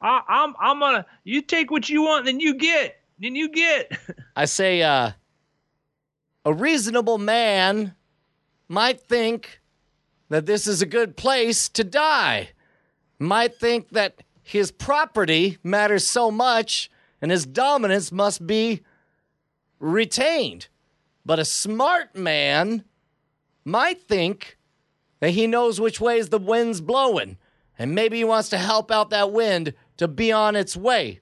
I, 0.00 0.20
I'm, 0.28 0.54
I'm 0.60 0.78
gonna, 0.78 1.06
you 1.24 1.42
take 1.42 1.70
what 1.70 1.88
you 1.88 2.02
want, 2.02 2.24
then 2.26 2.38
you 2.40 2.54
get, 2.54 3.00
then 3.18 3.34
you 3.34 3.48
get. 3.48 3.98
I 4.36 4.44
say, 4.44 4.82
uh, 4.82 5.12
a 6.44 6.52
reasonable 6.52 7.18
man 7.18 7.94
might 8.68 9.00
think 9.00 9.60
that 10.28 10.46
this 10.46 10.66
is 10.66 10.82
a 10.82 10.86
good 10.86 11.16
place 11.16 11.68
to 11.70 11.82
die. 11.84 12.50
Might 13.18 13.56
think 13.56 13.90
that 13.90 14.22
his 14.42 14.70
property 14.70 15.58
matters 15.64 16.06
so 16.06 16.30
much 16.30 16.90
and 17.20 17.30
his 17.30 17.46
dominance 17.46 18.12
must 18.12 18.46
be 18.46 18.82
retained. 19.80 20.68
but 21.24 21.40
a 21.40 21.44
smart 21.44 22.14
man 22.14 22.84
might 23.64 24.00
think 24.02 24.55
that 25.20 25.30
he 25.30 25.46
knows 25.46 25.80
which 25.80 26.00
ways 26.00 26.28
the 26.28 26.38
wind's 26.38 26.80
blowing, 26.80 27.36
and 27.78 27.94
maybe 27.94 28.18
he 28.18 28.24
wants 28.24 28.48
to 28.50 28.58
help 28.58 28.90
out 28.90 29.10
that 29.10 29.32
wind 29.32 29.74
to 29.96 30.08
be 30.08 30.32
on 30.32 30.56
its 30.56 30.76
way. 30.76 31.20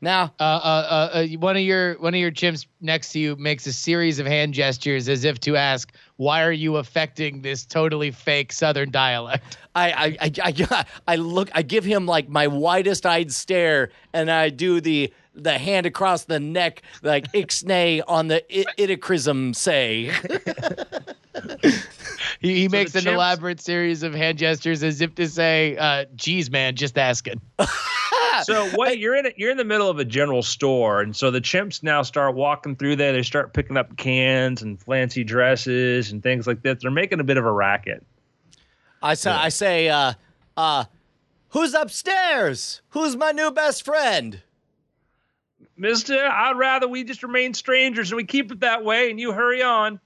Now, 0.00 0.34
Uh, 0.38 0.42
uh, 0.42 0.86
uh, 1.14 1.18
uh, 1.18 1.26
one 1.38 1.56
of 1.56 1.62
your 1.62 1.94
one 1.94 2.12
of 2.12 2.20
your 2.20 2.30
chimps 2.30 2.66
next 2.82 3.12
to 3.12 3.18
you 3.18 3.36
makes 3.36 3.66
a 3.66 3.72
series 3.72 4.18
of 4.18 4.26
hand 4.26 4.52
gestures 4.52 5.08
as 5.08 5.24
if 5.24 5.40
to 5.40 5.56
ask, 5.56 5.90
"Why 6.16 6.42
are 6.42 6.52
you 6.52 6.76
affecting 6.76 7.40
this 7.40 7.64
totally 7.64 8.10
fake 8.10 8.52
Southern 8.52 8.90
dialect?" 8.90 9.56
I, 9.74 9.92
I, 9.92 10.16
I, 10.20 10.52
I, 10.70 10.84
I 11.08 11.16
look, 11.16 11.48
I 11.54 11.62
give 11.62 11.84
him 11.84 12.04
like 12.04 12.28
my 12.28 12.46
widest 12.48 13.06
eyed 13.06 13.32
stare, 13.32 13.90
and 14.12 14.30
I 14.30 14.50
do 14.50 14.80
the 14.82 15.10
the 15.34 15.56
hand 15.58 15.86
across 15.86 16.24
the 16.24 16.38
neck, 16.38 16.82
like 17.02 17.32
ixnay 17.32 18.02
on 18.06 18.28
the 18.28 18.44
I- 18.54 18.64
itacrism 18.76 19.54
say. 19.54 20.12
He, 22.44 22.54
he 22.56 22.64
So 22.68 22.72
makes 22.76 22.94
an 22.94 23.04
chimps- 23.04 23.14
elaborate 23.14 23.60
series 23.60 24.02
of 24.02 24.14
hand 24.14 24.38
gestures 24.38 24.82
as 24.82 25.00
if 25.00 25.14
to 25.14 25.26
say, 25.26 25.76
uh, 25.78 26.04
"Geez, 26.14 26.50
man, 26.50 26.76
just 26.76 26.98
asking." 26.98 27.40
So 28.42 28.68
what 28.70 28.98
you're 28.98 29.14
in 29.14 29.26
it, 29.26 29.34
you're 29.36 29.52
in 29.52 29.56
the 29.56 29.64
middle 29.64 29.88
of 29.88 30.00
a 30.00 30.04
general 30.04 30.42
store, 30.42 31.00
and 31.00 31.14
so 31.14 31.30
the 31.30 31.40
chimps 31.40 31.84
now 31.84 32.02
start 32.02 32.34
walking 32.34 32.74
through 32.74 32.96
there. 32.96 33.12
They 33.12 33.22
start 33.22 33.54
picking 33.54 33.76
up 33.76 33.96
cans 33.96 34.60
and 34.60 34.78
fancy 34.82 35.22
dresses 35.22 36.10
and 36.10 36.20
things 36.20 36.44
like 36.44 36.62
that. 36.62 36.80
They're 36.80 36.90
making 36.90 37.20
a 37.20 37.24
bit 37.24 37.36
of 37.36 37.44
a 37.46 37.52
racket. 37.52 38.04
I 39.00 39.14
say, 39.14 39.30
I 39.30 39.48
say, 39.50 39.88
uh, 39.88 40.14
uh, 40.56 40.84
who's 41.50 41.74
upstairs? 41.74 42.82
Who's 42.88 43.16
my 43.16 43.30
new 43.30 43.52
best 43.52 43.84
friend? 43.84 44.42
Mister, 45.76 46.18
I'd 46.26 46.56
rather 46.56 46.88
we 46.88 47.04
just 47.04 47.22
remain 47.22 47.54
strangers 47.54 48.10
and 48.10 48.16
we 48.16 48.24
keep 48.24 48.50
it 48.50 48.60
that 48.60 48.84
way, 48.84 49.10
and 49.10 49.20
you 49.20 49.32
hurry 49.32 49.62
on. 49.62 50.00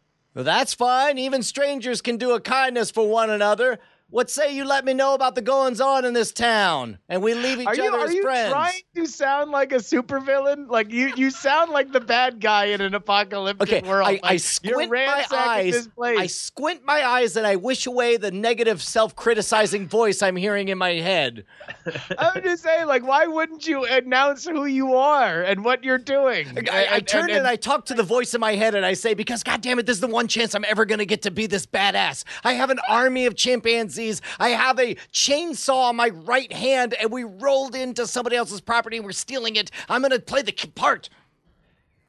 That's 0.44 0.72
fine. 0.72 1.18
Even 1.18 1.42
strangers 1.42 2.00
can 2.00 2.16
do 2.16 2.32
a 2.32 2.40
kindness 2.40 2.92
for 2.92 3.08
one 3.08 3.28
another. 3.28 3.80
What 4.10 4.30
say 4.30 4.56
you 4.56 4.64
let 4.64 4.86
me 4.86 4.94
know 4.94 5.12
about 5.12 5.34
the 5.34 5.42
goings 5.42 5.82
on 5.82 6.06
in 6.06 6.14
this 6.14 6.32
town, 6.32 6.96
and 7.10 7.20
we 7.20 7.34
leave 7.34 7.60
each 7.60 7.66
Are 7.66 7.74
you 7.74 7.88
other 7.88 7.98
are 7.98 8.04
as 8.06 8.14
you 8.14 8.22
trying 8.22 8.80
to 8.94 9.06
sound 9.06 9.50
like 9.50 9.70
a 9.70 9.76
supervillain? 9.76 10.70
Like 10.70 10.90
you 10.90 11.12
you 11.14 11.30
sound 11.30 11.72
like 11.72 11.92
the 11.92 12.00
bad 12.00 12.40
guy 12.40 12.66
in 12.66 12.80
an 12.80 12.94
apocalyptic 12.94 13.68
Okay, 13.68 13.86
world. 13.86 14.08
I, 14.08 14.12
Like, 14.12 14.20
I 14.24 14.36
squint 14.38 14.90
my 14.90 15.26
eyes. 15.30 15.74
This 15.74 15.88
place. 15.88 16.18
I 16.18 16.26
squint 16.26 16.86
my 16.86 17.06
eyes 17.06 17.36
and 17.36 17.46
I 17.46 17.56
wish 17.56 17.86
away 17.86 18.16
the 18.16 18.30
negative, 18.30 18.82
self-criticizing 18.82 19.88
voice 19.88 20.22
I'm 20.22 20.36
hearing 20.36 20.70
in 20.70 20.78
my 20.78 20.92
head. 20.92 21.44
I'm 22.18 22.42
just 22.42 22.62
saying, 22.62 22.86
like, 22.86 23.06
why 23.06 23.26
wouldn't 23.26 23.66
you 23.66 23.84
announce 23.84 24.46
who 24.46 24.64
you 24.64 24.94
are 24.94 25.42
and 25.42 25.62
what 25.62 25.84
you're 25.84 25.98
doing? 25.98 26.66
I, 26.72 26.86
I 26.92 27.00
turn 27.00 27.30
and, 27.30 27.46
I 27.46 27.56
talk 27.56 27.84
to 27.86 27.94
the 27.94 28.02
voice 28.02 28.32
in 28.32 28.40
my 28.40 28.54
head 28.54 28.74
and 28.74 28.86
I 28.86 28.94
say, 28.94 29.12
because 29.12 29.42
God 29.42 29.60
damn 29.60 29.78
it, 29.78 29.84
this 29.84 29.96
is 29.96 30.00
the 30.00 30.06
one 30.06 30.28
chance 30.28 30.54
I'm 30.54 30.64
ever 30.66 30.86
gonna 30.86 31.04
get 31.04 31.20
to 31.22 31.30
be 31.30 31.46
this 31.46 31.66
badass. 31.66 32.24
I 32.42 32.54
have 32.54 32.70
an 32.70 32.80
army 32.88 33.26
of 33.26 33.36
chimpanzees. 33.36 33.97
I 34.38 34.50
have 34.50 34.78
a 34.78 34.94
chainsaw 35.12 35.88
on 35.88 35.96
my 35.96 36.10
right 36.10 36.52
hand, 36.52 36.94
and 36.94 37.10
we 37.10 37.24
rolled 37.24 37.74
into 37.74 38.06
somebody 38.06 38.36
else's 38.36 38.60
property 38.60 38.96
and 38.96 39.04
we're 39.04 39.12
stealing 39.12 39.56
it. 39.56 39.70
I'm 39.88 40.02
gonna 40.02 40.18
play 40.18 40.42
the 40.42 40.52
part. 40.74 41.08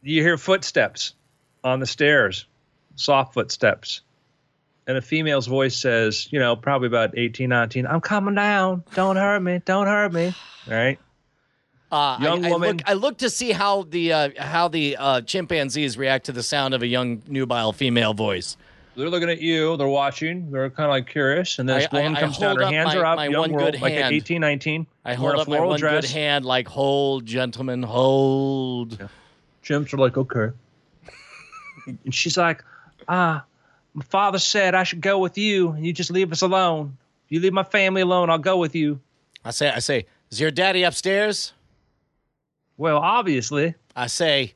You 0.01 0.21
hear 0.21 0.37
footsteps 0.37 1.13
on 1.63 1.79
the 1.79 1.85
stairs, 1.85 2.45
soft 2.95 3.33
footsteps. 3.33 4.01
And 4.87 4.97
a 4.97 5.01
female's 5.01 5.45
voice 5.45 5.77
says, 5.77 6.27
you 6.31 6.39
know, 6.39 6.55
probably 6.55 6.87
about 6.87 7.15
18, 7.15 7.47
19, 7.49 7.85
I'm 7.85 8.01
coming 8.01 8.33
down. 8.33 8.83
Don't 8.95 9.17
hurt 9.17 9.39
me. 9.41 9.61
Don't 9.63 9.85
hurt 9.85 10.11
me. 10.11 10.33
All 10.67 10.73
right. 10.73 10.97
Uh, 11.91 12.17
Young 12.21 12.45
I, 12.45 12.47
I 12.47 12.51
woman. 12.51 12.77
look, 12.77 12.89
I 12.89 12.93
look 12.93 13.17
to 13.19 13.29
see 13.29 13.51
how 13.51 13.83
the 13.83 14.13
uh, 14.13 14.29
how 14.37 14.67
the 14.67 14.95
uh, 14.97 15.21
chimpanzees 15.21 15.97
react 15.97 16.25
to 16.27 16.31
the 16.31 16.43
sound 16.43 16.73
of 16.73 16.83
a 16.83 16.87
young 16.87 17.23
nubile 17.27 17.73
female 17.73 18.13
voice. 18.13 18.57
They're 18.95 19.09
looking 19.09 19.29
at 19.29 19.39
you. 19.41 19.77
They're 19.77 19.87
watching. 19.87 20.51
They're 20.51 20.69
kind 20.69 20.85
of 20.85 20.91
like 20.91 21.07
curious. 21.07 21.59
And 21.59 21.69
this 21.69 21.87
I- 21.91 21.97
I- 21.97 22.01
woman 22.03 22.17
I 22.17 22.19
comes 22.21 22.37
down. 22.37 22.57
Her 22.57 22.65
hands 22.65 22.87
my- 22.93 22.97
are 22.97 23.05
up. 23.05 23.15
my 23.17 23.25
young 23.27 23.41
one 23.41 23.51
girl, 23.53 23.65
like 23.81 23.93
hand. 23.93 24.13
18, 24.13 24.41
19. 24.41 24.87
I 25.05 25.13
hold 25.13 25.35
a 25.35 25.37
up 25.39 25.47
my 25.47 25.59
one 25.59 25.79
dress. 25.79 26.05
good 26.05 26.11
hand, 26.11 26.45
like 26.45 26.67
hold, 26.67 27.25
gentlemen, 27.25 27.83
hold. 27.83 29.07
Chimps 29.63 29.93
are 29.93 29.97
like, 29.97 30.17
okay. 30.17 30.49
and 31.87 32.13
she's 32.13 32.37
like, 32.37 32.63
ah, 33.07 33.43
my 33.93 34.03
father 34.05 34.39
said 34.39 34.75
I 34.75 34.83
should 34.83 35.01
go 35.01 35.19
with 35.19 35.37
you, 35.37 35.69
and 35.71 35.85
you 35.85 35.93
just 35.93 36.11
leave 36.11 36.31
us 36.31 36.41
alone. 36.41 36.97
If 37.27 37.31
you 37.33 37.39
leave 37.39 37.53
my 37.53 37.63
family 37.63 38.01
alone, 38.01 38.29
I'll 38.29 38.37
go 38.37 38.57
with 38.57 38.75
you. 38.75 38.99
I 39.45 39.51
say, 39.51 39.69
I 39.69 39.79
say, 39.79 40.05
is 40.31 40.41
your 40.41 40.51
daddy 40.51 40.83
upstairs? 40.83 41.53
Well, 42.77 42.97
obviously. 42.97 43.75
I 43.95 44.07
say, 44.07 44.53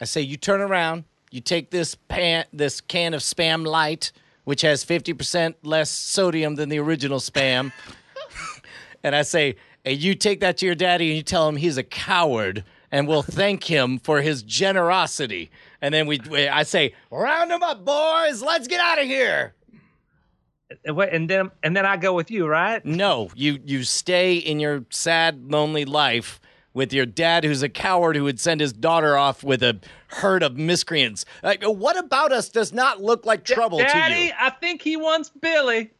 I 0.00 0.04
say, 0.04 0.20
you 0.20 0.36
turn 0.36 0.60
around, 0.60 1.04
you 1.34 1.40
take 1.40 1.70
this 1.70 1.96
pan, 1.96 2.44
this 2.52 2.80
can 2.80 3.12
of 3.12 3.20
spam 3.20 3.66
light, 3.66 4.12
which 4.44 4.62
has 4.62 4.84
fifty 4.84 5.12
percent 5.12 5.56
less 5.64 5.90
sodium 5.90 6.54
than 6.54 6.68
the 6.68 6.78
original 6.78 7.18
spam, 7.18 7.72
and 9.02 9.16
I 9.16 9.22
say, 9.22 9.56
and 9.84 9.98
you 9.98 10.14
take 10.14 10.40
that 10.40 10.58
to 10.58 10.66
your 10.66 10.76
daddy 10.76 11.08
and 11.08 11.16
you 11.16 11.22
tell 11.22 11.48
him 11.48 11.56
he's 11.56 11.76
a 11.76 11.82
coward, 11.82 12.64
and 12.92 13.08
we'll 13.08 13.22
thank 13.22 13.64
him 13.64 13.98
for 13.98 14.22
his 14.22 14.42
generosity. 14.44 15.50
And 15.82 15.92
then 15.92 16.06
we, 16.06 16.20
we 16.30 16.46
I 16.46 16.62
say, 16.62 16.94
round 17.10 17.50
them 17.50 17.62
up, 17.62 17.84
boys, 17.84 18.40
let's 18.40 18.68
get 18.68 18.80
out 18.80 19.00
of 19.00 19.06
here. 19.06 19.54
And 20.84 21.28
then, 21.28 21.50
and 21.62 21.76
then 21.76 21.84
I 21.84 21.96
go 21.96 22.14
with 22.14 22.30
you, 22.30 22.46
right? 22.46 22.84
No, 22.84 23.30
you 23.34 23.58
you 23.64 23.82
stay 23.82 24.36
in 24.36 24.60
your 24.60 24.84
sad, 24.90 25.50
lonely 25.50 25.84
life 25.84 26.40
with 26.74 26.92
your 26.92 27.06
dad, 27.06 27.44
who's 27.44 27.62
a 27.62 27.68
coward 27.68 28.16
who 28.16 28.24
would 28.24 28.40
send 28.40 28.60
his 28.60 28.72
daughter 28.72 29.16
off 29.16 29.42
with 29.42 29.62
a 29.62 29.80
herd 30.08 30.42
of 30.42 30.56
miscreants. 30.56 31.24
Like, 31.42 31.62
what 31.62 31.96
about 31.96 32.32
us 32.32 32.48
does 32.48 32.72
not 32.72 33.00
look 33.00 33.24
like 33.24 33.44
trouble 33.44 33.78
to 33.78 33.84
you? 33.84 33.90
Daddy, 33.90 34.20
you? 34.24 34.32
I 34.38 34.50
think 34.50 34.82
he 34.82 34.96
wants 34.96 35.30
Billy. 35.30 35.92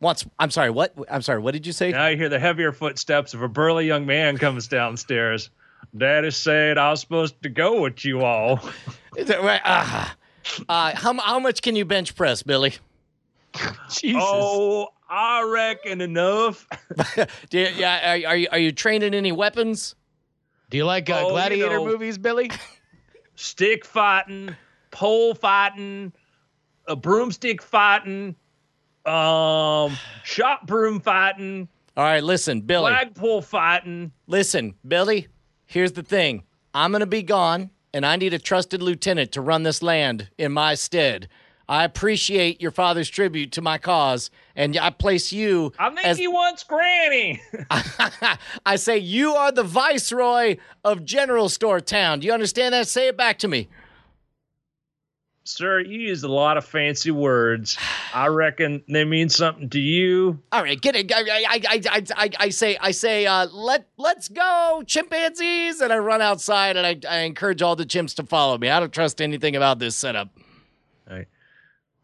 Wants? 0.00 0.26
I'm 0.38 0.50
sorry. 0.50 0.70
What? 0.70 0.94
I'm 1.10 1.22
sorry. 1.22 1.40
What 1.40 1.52
did 1.52 1.66
you 1.66 1.72
say? 1.72 1.92
Now 1.92 2.08
you 2.08 2.16
hear 2.16 2.28
the 2.28 2.38
heavier 2.38 2.72
footsteps 2.72 3.34
of 3.34 3.42
a 3.42 3.48
burly 3.48 3.86
young 3.86 4.04
man 4.06 4.36
comes 4.38 4.66
downstairs. 4.66 5.50
Daddy 5.96 6.30
said 6.30 6.78
I 6.78 6.90
was 6.90 7.00
supposed 7.00 7.42
to 7.42 7.48
go 7.48 7.80
with 7.82 8.04
you 8.04 8.22
all. 8.22 8.60
Is 9.16 9.30
it 9.30 9.40
right? 9.40 9.60
Ah. 9.64 10.16
Uh, 10.68 10.94
how 10.94 11.18
how 11.18 11.38
much 11.38 11.62
can 11.62 11.76
you 11.76 11.84
bench 11.84 12.14
press, 12.14 12.42
Billy? 12.42 12.74
Jesus. 13.90 14.20
Oh, 14.22 14.88
I 15.08 15.42
reckon 15.42 16.00
enough. 16.00 16.66
Do 17.50 17.58
you, 17.58 17.68
yeah, 17.76 18.12
are, 18.12 18.28
are 18.30 18.36
you 18.36 18.48
are 18.52 18.58
you 18.58 18.72
trained 18.72 19.04
in 19.04 19.14
any 19.14 19.32
weapons? 19.32 19.94
Do 20.70 20.76
you 20.76 20.84
like 20.84 21.08
uh, 21.10 21.14
Oh, 21.14 21.20
you 21.22 21.28
gladiator 21.32 21.76
know. 21.78 21.86
movies, 21.86 22.18
Billy? 22.18 22.50
Stick 23.36 23.84
fighting, 23.84 24.56
pole 24.90 25.34
fighting, 25.34 26.12
a 26.88 26.96
broomstick 26.96 27.62
fighting, 27.62 28.34
um, 29.04 29.96
shot 30.24 30.66
broom 30.66 31.00
fighting, 31.00 31.68
All 31.96 32.04
right, 32.04 32.24
listen, 32.24 32.62
Billy. 32.62 32.90
flagpole 32.92 33.42
fighting. 33.42 34.10
Listen, 34.26 34.74
Billy, 34.86 35.28
here's 35.66 35.92
the 35.92 36.02
thing. 36.02 36.42
I'm 36.74 36.90
going 36.92 37.00
to 37.00 37.06
be 37.06 37.22
gone, 37.22 37.70
and 37.94 38.04
I 38.06 38.16
need 38.16 38.34
a 38.34 38.38
trusted 38.38 38.82
lieutenant 38.82 39.32
to 39.32 39.40
run 39.40 39.62
this 39.62 39.82
land 39.82 40.30
in 40.38 40.50
my 40.52 40.74
stead. 40.74 41.28
I 41.68 41.84
appreciate 41.84 42.60
your 42.60 42.70
father's 42.70 43.08
tribute 43.08 43.52
to 43.52 43.62
my 43.62 43.78
cause, 43.78 44.30
and 44.54 44.76
I 44.76 44.90
place 44.90 45.32
you 45.32 45.72
I 45.78 45.88
think 45.90 46.06
as 46.06 46.18
he 46.18 46.28
wants 46.28 46.62
Granny. 46.62 47.42
I 48.66 48.76
say 48.76 48.98
you 48.98 49.32
are 49.34 49.50
the 49.50 49.64
viceroy 49.64 50.58
of 50.84 51.04
General 51.04 51.48
Store 51.48 51.80
Town. 51.80 52.20
Do 52.20 52.26
you 52.26 52.32
understand 52.32 52.72
that? 52.74 52.86
Say 52.86 53.08
it 53.08 53.16
back 53.16 53.38
to 53.40 53.48
me. 53.48 53.68
Sir, 55.42 55.78
you 55.78 56.00
used 56.00 56.24
a 56.24 56.32
lot 56.32 56.56
of 56.56 56.64
fancy 56.64 57.12
words. 57.12 57.78
I 58.12 58.26
reckon 58.26 58.82
they 58.88 59.04
mean 59.04 59.28
something 59.28 59.68
to 59.70 59.78
you. 59.78 60.40
All 60.50 60.60
right, 60.62 60.80
get 60.80 60.96
it. 60.96 61.12
I, 61.14 61.20
I, 61.20 61.60
I, 61.68 61.82
I, 61.88 62.02
I, 62.16 62.30
I 62.40 62.48
say, 62.48 62.76
I 62.80 62.90
say, 62.90 63.26
uh, 63.26 63.46
let 63.52 63.86
let's 63.96 64.28
go, 64.28 64.82
chimpanzees, 64.86 65.80
and 65.80 65.92
I 65.92 65.98
run 65.98 66.20
outside 66.20 66.76
and 66.76 66.84
I, 66.84 66.98
I 67.08 67.18
encourage 67.20 67.62
all 67.62 67.76
the 67.76 67.86
chimps 67.86 68.14
to 68.16 68.24
follow 68.24 68.58
me. 68.58 68.70
I 68.70 68.80
don't 68.80 68.92
trust 68.92 69.22
anything 69.22 69.54
about 69.54 69.78
this 69.78 69.94
setup. 69.94 70.30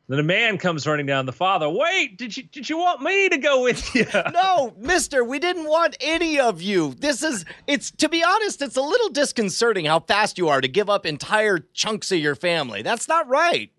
Right. 0.08 0.16
Then 0.16 0.18
a 0.18 0.22
man 0.24 0.58
comes 0.58 0.86
running 0.86 1.06
down. 1.06 1.26
The 1.26 1.32
father, 1.32 1.68
wait, 1.70 2.18
did 2.18 2.36
you 2.36 2.42
did 2.42 2.68
you 2.68 2.76
want 2.76 3.00
me 3.02 3.28
to 3.28 3.38
go 3.38 3.62
with 3.62 3.94
you? 3.94 4.06
No, 4.32 4.74
mister, 4.78 5.24
we 5.24 5.38
didn't 5.38 5.68
want 5.68 5.96
any 6.00 6.38
of 6.40 6.60
you. 6.60 6.94
This 6.98 7.22
is, 7.22 7.44
it's, 7.66 7.90
to 7.92 8.08
be 8.08 8.22
honest, 8.22 8.60
it's 8.62 8.76
a 8.76 8.82
little 8.82 9.08
disconcerting 9.10 9.84
how 9.86 10.00
fast 10.00 10.38
you 10.38 10.48
are 10.48 10.60
to 10.60 10.68
give 10.68 10.90
up 10.90 11.06
entire 11.06 11.60
chunks 11.72 12.10
of 12.12 12.18
your 12.18 12.34
family. 12.34 12.82
That's 12.82 13.08
not 13.08 13.28
right. 13.28 13.70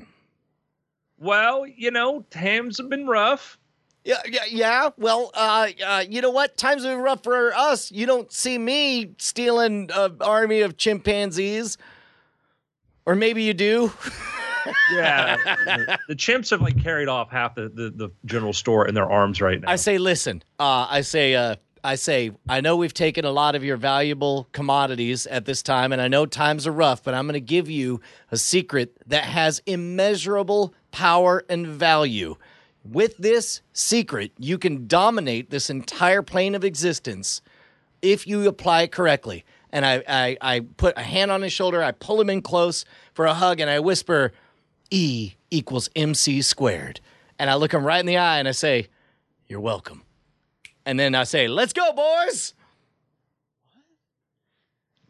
well, 1.18 1.66
you 1.68 1.92
know, 1.92 2.22
times 2.30 2.78
have 2.80 2.90
been 2.90 3.06
rough. 3.08 3.58
Yeah, 4.06 4.22
yeah, 4.30 4.42
yeah. 4.50 4.90
Well, 4.98 5.32
uh, 5.34 5.70
uh, 5.86 6.04
you 6.10 6.22
know 6.22 6.32
what? 6.32 6.58
Times 6.58 6.84
have 6.84 6.92
been 6.94 7.02
rough 7.04 7.24
for 7.24 7.54
us. 7.54 7.90
You 7.92 8.06
don't 8.06 8.30
see 8.34 8.58
me 8.58 9.14
stealing 9.18 9.90
an 9.94 10.18
army 10.20 10.60
of 10.62 10.76
chimpanzees. 10.76 11.78
Or 13.06 13.16
maybe 13.16 13.44
you 13.44 13.54
do. 13.54 13.94
Yeah, 14.92 15.38
the, 15.66 16.00
the 16.10 16.16
chimps 16.16 16.50
have 16.52 16.62
like 16.62 16.82
carried 16.82 17.08
off 17.08 17.30
half 17.32 17.56
the, 17.56 17.70
the, 17.70 17.90
the 17.96 18.12
general 18.26 18.54
store 18.54 18.88
in 18.88 18.96
their 18.96 19.10
arms 19.10 19.42
right 19.42 19.60
now. 19.60 19.70
I 19.70 19.76
say, 19.76 19.98
listen. 19.98 20.44
Uh, 20.60 20.88
I 20.90 21.02
say, 21.02 21.36
uh, 21.36 21.56
I 21.86 21.96
say, 21.96 22.32
I 22.48 22.62
know 22.62 22.78
we've 22.78 22.94
taken 22.94 23.26
a 23.26 23.32
lot 23.32 23.56
of 23.56 23.64
your 23.64 23.76
valuable 23.76 24.48
commodities 24.54 25.28
at 25.28 25.46
this 25.46 25.62
time, 25.62 25.92
and 25.92 26.02
I 26.02 26.08
know 26.08 26.26
times 26.26 26.66
are 26.66 26.72
rough, 26.72 27.04
but 27.04 27.14
I'm 27.14 27.26
going 27.26 27.34
to 27.34 27.42
give 27.42 27.70
you 27.70 28.00
a 28.32 28.38
secret 28.38 28.96
that 29.08 29.26
has 29.26 29.62
immeasurable 29.66 30.74
power 30.92 31.44
and 31.50 31.68
value. 31.68 32.38
With 32.86 33.18
this 33.18 33.62
secret, 33.74 34.32
you 34.38 34.58
can 34.58 34.88
dominate 34.88 35.50
this 35.50 35.70
entire 35.70 36.22
plane 36.22 36.56
of 36.56 36.64
existence 36.64 37.42
if 38.02 38.28
you 38.28 38.48
apply 38.48 38.84
it 38.84 38.92
correctly. 38.94 39.44
And 39.72 39.86
I, 39.86 40.04
I, 40.08 40.38
I 40.40 40.60
put 40.62 40.98
a 40.98 41.04
hand 41.04 41.32
on 41.32 41.42
his 41.42 41.52
shoulder, 41.52 41.84
I 41.84 41.92
pull 41.92 42.22
him 42.22 42.30
in 42.30 42.42
close 42.42 42.86
for 43.14 43.26
a 43.26 43.34
hug, 43.34 43.60
and 43.60 43.70
I 43.70 43.80
whisper, 43.80 44.32
E 44.94 45.34
equals 45.50 45.90
MC 45.96 46.42
squared. 46.44 47.02
And 47.40 47.50
I 47.50 47.56
look 47.56 47.74
him 47.74 47.84
right 47.84 48.00
in 48.00 48.06
the 48.06 48.18
eye 48.18 48.38
and 48.38 48.48
I 48.48 48.52
say, 48.52 48.88
You're 49.48 49.60
welcome. 49.60 50.04
And 50.86 51.00
then 51.00 51.16
I 51.16 51.24
say, 51.24 51.48
Let's 51.48 51.74
go, 51.74 51.92
boys. 51.94 52.54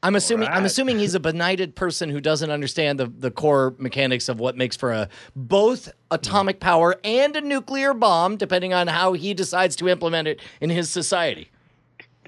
I'm 0.02 0.15
assuming 0.15 0.50
I'm 0.50 0.65
assuming 0.65 1.00
he's 1.00 1.15
a 1.15 1.19
benighted 1.19 1.76
person 1.76 2.10
who 2.10 2.19
doesn't 2.19 2.50
understand 2.50 3.00
the, 3.00 3.08
the 3.08 3.32
core 3.32 3.74
mechanics 3.78 4.28
of 4.28 4.39
what 4.39 4.58
makes 4.58 4.76
for 4.76 4.91
a 4.91 5.08
both 5.34 5.91
atomic 6.12 6.60
power 6.60 7.00
and 7.06 7.36
a 7.38 7.41
nuclear 7.41 7.93
bomb, 7.93 8.36
depending 8.36 8.74
on 8.74 8.88
how 8.88 9.13
he 9.13 9.34
decides 9.34 9.78
to 9.78 9.88
implement 9.88 10.28
it 10.28 10.41
in 10.60 10.69
his 10.69 10.89
society. 10.89 11.50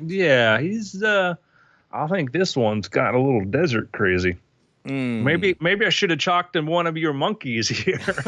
Yeah, 0.02 0.60
he's. 0.60 1.02
uh 1.02 1.36
I 1.92 2.08
think 2.08 2.34
this 2.34 2.58
one's 2.58 2.90
got 2.90 3.16
a 3.16 3.20
little 3.20 3.46
desert 3.46 3.92
crazy. 3.94 4.38
Hmm. 4.86 5.24
Maybe 5.24 5.56
maybe 5.60 5.86
I 5.86 5.90
should 5.90 6.12
have 6.12 6.20
chalked 6.20 6.56
in 6.56 6.68
one 6.68 6.86
of 6.86 6.96
your 6.98 7.14
monkeys 7.14 7.68
here. 7.68 8.00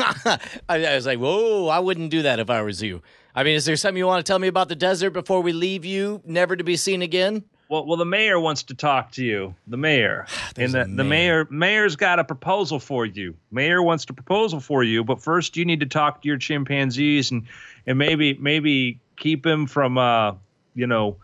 I, 0.67 0.85
I 0.85 0.95
was 0.95 1.05
like, 1.05 1.19
whoa, 1.19 1.67
I 1.67 1.79
wouldn't 1.79 2.09
do 2.09 2.23
that 2.23 2.39
if 2.39 2.49
I 2.49 2.61
was 2.61 2.81
you. 2.81 3.01
I 3.35 3.43
mean, 3.43 3.55
is 3.55 3.65
there 3.65 3.75
something 3.75 3.97
you 3.97 4.07
want 4.07 4.25
to 4.25 4.29
tell 4.29 4.39
me 4.39 4.47
about 4.47 4.67
the 4.67 4.75
desert 4.75 5.11
before 5.11 5.41
we 5.41 5.53
leave 5.53 5.85
you, 5.85 6.21
never 6.25 6.55
to 6.55 6.63
be 6.63 6.75
seen 6.75 7.03
again? 7.03 7.43
well, 7.69 7.85
well, 7.85 7.97
the 7.97 8.05
mayor 8.05 8.39
wants 8.39 8.63
to 8.63 8.73
talk 8.73 9.11
to 9.13 9.23
you. 9.23 9.53
The 9.67 9.77
mayor, 9.77 10.25
and 10.57 10.73
the, 10.73 10.85
the 10.85 11.03
mayor 11.03 11.47
mayor's 11.49 11.95
got 11.95 12.19
a 12.19 12.23
proposal 12.23 12.79
for 12.79 13.05
you. 13.05 13.35
Mayor 13.51 13.81
wants 13.81 14.05
to 14.05 14.13
proposal 14.13 14.59
for 14.59 14.83
you, 14.83 15.03
but 15.03 15.21
first 15.21 15.57
you 15.57 15.65
need 15.65 15.81
to 15.81 15.85
talk 15.85 16.21
to 16.21 16.27
your 16.27 16.37
chimpanzees 16.37 17.31
and 17.31 17.47
and 17.85 17.97
maybe 17.97 18.35
maybe 18.35 18.99
keep 19.17 19.45
him 19.45 19.67
from 19.67 19.97
uh 19.97 20.33
you 20.75 20.87
know 20.87 21.17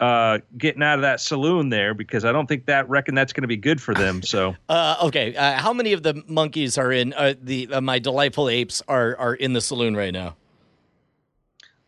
uh 0.00 0.38
getting 0.56 0.82
out 0.82 0.94
of 0.94 1.02
that 1.02 1.20
saloon 1.20 1.70
there 1.70 1.92
because 1.92 2.24
I 2.24 2.32
don't 2.32 2.46
think 2.46 2.66
that 2.66 2.88
reckon 2.88 3.14
that's 3.14 3.32
going 3.32 3.42
to 3.42 3.48
be 3.48 3.56
good 3.56 3.80
for 3.80 3.94
them. 3.94 4.22
So. 4.22 4.54
Uh, 4.68 4.96
okay, 5.02 5.34
uh, 5.34 5.54
how 5.54 5.72
many 5.72 5.92
of 5.92 6.02
the 6.02 6.22
monkeys 6.28 6.76
are 6.78 6.92
in 6.92 7.12
uh, 7.14 7.34
the 7.42 7.68
uh, 7.72 7.80
my 7.80 7.98
delightful 7.98 8.48
apes 8.48 8.82
are 8.86 9.16
are 9.16 9.34
in 9.34 9.54
the 9.54 9.60
saloon 9.60 9.96
right 9.96 10.12
now? 10.12 10.36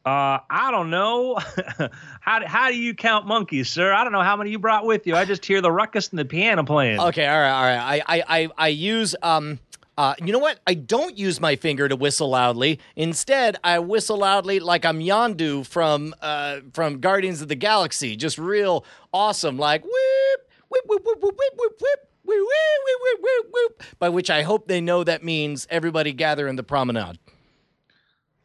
Uh, 0.05 0.39
I 0.49 0.71
don't 0.71 0.89
know. 0.89 1.39
how 2.21 2.47
how 2.47 2.69
do 2.69 2.77
you 2.77 2.95
count 2.95 3.27
monkeys, 3.27 3.69
sir? 3.69 3.93
I 3.93 4.03
don't 4.03 4.13
know 4.13 4.23
how 4.23 4.35
many 4.35 4.51
you 4.51 4.59
brought 4.59 4.87
with 4.87 5.07
you. 5.07 5.15
I 5.15 5.27
just 5.27 5.45
hear 5.45 5.61
the 5.61 5.71
ruckus 5.71 6.09
and 6.09 6.19
the 6.19 6.25
piano 6.25 6.65
playing. 6.65 7.01
Okay, 7.01 7.27
all 7.27 7.39
right, 7.39 7.51
all 7.51 7.63
right. 7.63 8.03
I 8.09 8.17
I 8.17 8.25
I, 8.29 8.49
I 8.57 8.69
use 8.69 9.15
um. 9.23 9.59
Uh, 10.01 10.15
you 10.25 10.33
know 10.33 10.39
what? 10.39 10.59
I 10.67 10.73
don't 10.73 11.19
use 11.19 11.43
my 11.43 11.57
finger 11.57 11.87
to 11.87 11.95
whistle 11.95 12.31
loudly. 12.31 12.81
Instead, 12.97 13.59
I 13.63 13.81
whistle 13.81 14.17
loudly 14.17 14.59
like 14.59 14.87
I'm 14.87 14.99
Yondu 14.99 15.67
from 15.67 16.15
uh, 16.23 16.61
from 16.73 17.01
Guardians 17.01 17.43
of 17.43 17.49
the 17.49 17.55
Galaxy. 17.55 18.17
Just 18.17 18.39
real 18.39 18.87
awesome, 19.13 19.59
like 19.59 19.85
whoop 19.85 20.41
whoop 20.71 20.85
whoop 20.87 21.03
whoop 21.05 21.19
whoop 21.21 21.35
whoop 21.39 21.55
whoop 21.59 21.79
whoop 21.79 22.01
whoop 22.25 23.01
whoop 23.03 23.21
whoop 23.21 23.47
whoop. 23.53 23.83
By 23.99 24.09
which 24.09 24.31
I 24.31 24.41
hope 24.41 24.69
they 24.69 24.81
know 24.81 25.05
that 25.05 25.23
means 25.23 25.67
everybody 25.69 26.15
gather 26.15 26.49
in 26.49 26.57
the 26.57 26.63
promenade. 26.63 27.19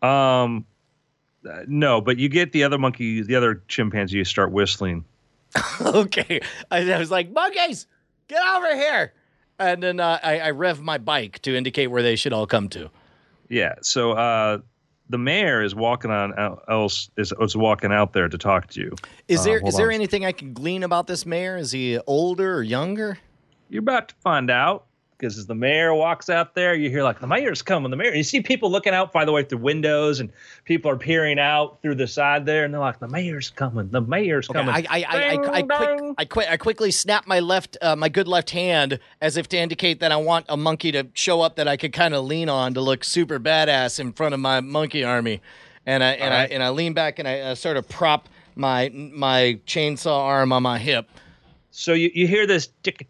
Um, 0.01 0.65
no, 1.67 2.01
but 2.01 2.17
you 2.17 2.27
get 2.27 2.51
the 2.51 2.65
other 2.65 2.77
monkey, 2.77 3.21
the 3.21 3.35
other 3.37 3.63
chimpanzee, 3.69 4.25
start 4.25 4.51
whistling. 4.51 5.05
okay, 5.81 6.41
I, 6.69 6.91
I 6.91 6.99
was 6.99 7.11
like, 7.11 7.31
monkeys, 7.31 7.87
get 8.27 8.45
over 8.45 8.75
here. 8.75 9.13
And 9.59 9.81
then 9.81 9.99
uh, 9.99 10.19
I, 10.21 10.39
I 10.39 10.51
rev 10.51 10.81
my 10.81 10.97
bike 10.97 11.39
to 11.43 11.55
indicate 11.55 11.87
where 11.87 12.01
they 12.03 12.15
should 12.15 12.33
all 12.33 12.45
come 12.47 12.67
to. 12.69 12.89
Yeah. 13.49 13.75
So 13.81 14.11
uh, 14.11 14.59
the 15.09 15.17
mayor 15.17 15.63
is 15.63 15.75
walking 15.75 16.11
on 16.11 16.37
out, 16.37 16.63
else 16.67 17.09
is, 17.17 17.33
is 17.39 17.55
walking 17.55 17.91
out 17.91 18.13
there 18.13 18.27
to 18.27 18.37
talk 18.37 18.67
to 18.71 18.81
you. 18.81 18.95
Is 19.27 19.41
Uh, 19.41 19.43
there 19.43 19.59
hold 19.59 19.69
is 19.69 19.77
there 19.77 19.91
anything 19.91 20.25
I 20.25 20.31
can 20.31 20.53
glean 20.53 20.83
about 20.83 21.07
this 21.07 21.25
mayor? 21.25 21.57
Is 21.57 21.71
he 21.71 21.99
older 22.07 22.55
or 22.55 22.63
younger? 22.63 23.17
You're 23.69 23.81
about 23.81 24.09
to 24.09 24.15
find 24.15 24.49
out 24.51 24.85
because 25.17 25.37
as 25.37 25.45
the 25.45 25.55
mayor 25.55 25.93
walks 25.93 26.29
out 26.29 26.55
there, 26.55 26.75
you 26.75 26.89
hear 26.89 27.03
like 27.03 27.19
the 27.19 27.27
mayor's 27.27 27.61
coming. 27.61 27.91
The 27.91 27.97
mayor. 27.97 28.13
You 28.13 28.23
see 28.23 28.41
people 28.41 28.69
looking 28.69 28.93
out, 28.93 29.13
by 29.13 29.25
the 29.25 29.31
way, 29.31 29.43
through 29.43 29.59
windows, 29.59 30.19
and 30.19 30.31
people 30.65 30.91
are 30.91 30.97
peering 30.97 31.39
out 31.39 31.81
through 31.81 31.95
the 31.95 32.07
side 32.07 32.45
there, 32.45 32.65
and 32.65 32.73
they're 32.73 32.81
like, 32.81 32.99
"The 32.99 33.07
mayor's 33.07 33.49
coming. 33.49 33.89
The 33.89 34.01
mayor's 34.01 34.49
Okay, 34.49 34.59
coming." 34.59 34.75
I 34.75 34.85
I 34.89 35.03
I, 35.03 35.17
I, 35.17 35.53
I, 35.53 35.61
quick. 35.61 36.15
I, 36.17 36.25
quick, 36.25 36.47
I 36.49 36.57
quickly 36.57 36.91
snap 36.91 37.27
my 37.27 37.39
left 37.39 37.77
uh, 37.81 37.95
my 37.95 38.09
good 38.09 38.27
left 38.27 38.49
hand 38.49 38.99
as 39.21 39.37
if 39.37 39.47
to 39.49 39.57
indicate 39.57 39.99
that 40.01 40.11
I 40.11 40.17
want 40.17 40.45
a 40.49 40.57
monkey 40.57 40.91
to 40.91 41.07
show 41.13 41.41
up 41.41 41.55
that 41.55 41.67
I 41.67 41.77
could 41.77 41.93
kind 41.93 42.13
of 42.13 42.25
lean 42.25 42.49
on 42.49 42.73
to 42.73 42.81
look 42.81 43.03
super 43.03 43.39
badass 43.39 43.99
in 43.99 44.13
front 44.13 44.33
of 44.33 44.39
my 44.39 44.59
monkey 44.61 45.03
army, 45.03 45.41
and 45.85 46.03
I 46.03 46.11
and 46.11 46.33
Alright. 46.33 46.51
I 46.51 46.53
and 46.53 46.63
I 46.63 46.69
lean 46.69 46.93
back 46.93 47.19
and 47.19 47.27
I 47.27 47.39
uh, 47.39 47.55
sort 47.55 47.77
of 47.77 47.87
prop 47.87 48.27
my 48.55 48.89
my 48.93 49.59
chainsaw 49.65 50.19
arm 50.19 50.51
on 50.51 50.63
my 50.63 50.77
hip. 50.77 51.09
So 51.71 51.91
you, 51.93 52.09
you 52.13 52.25
hear 52.25 52.47
this 52.47 52.69
tick 52.83 53.07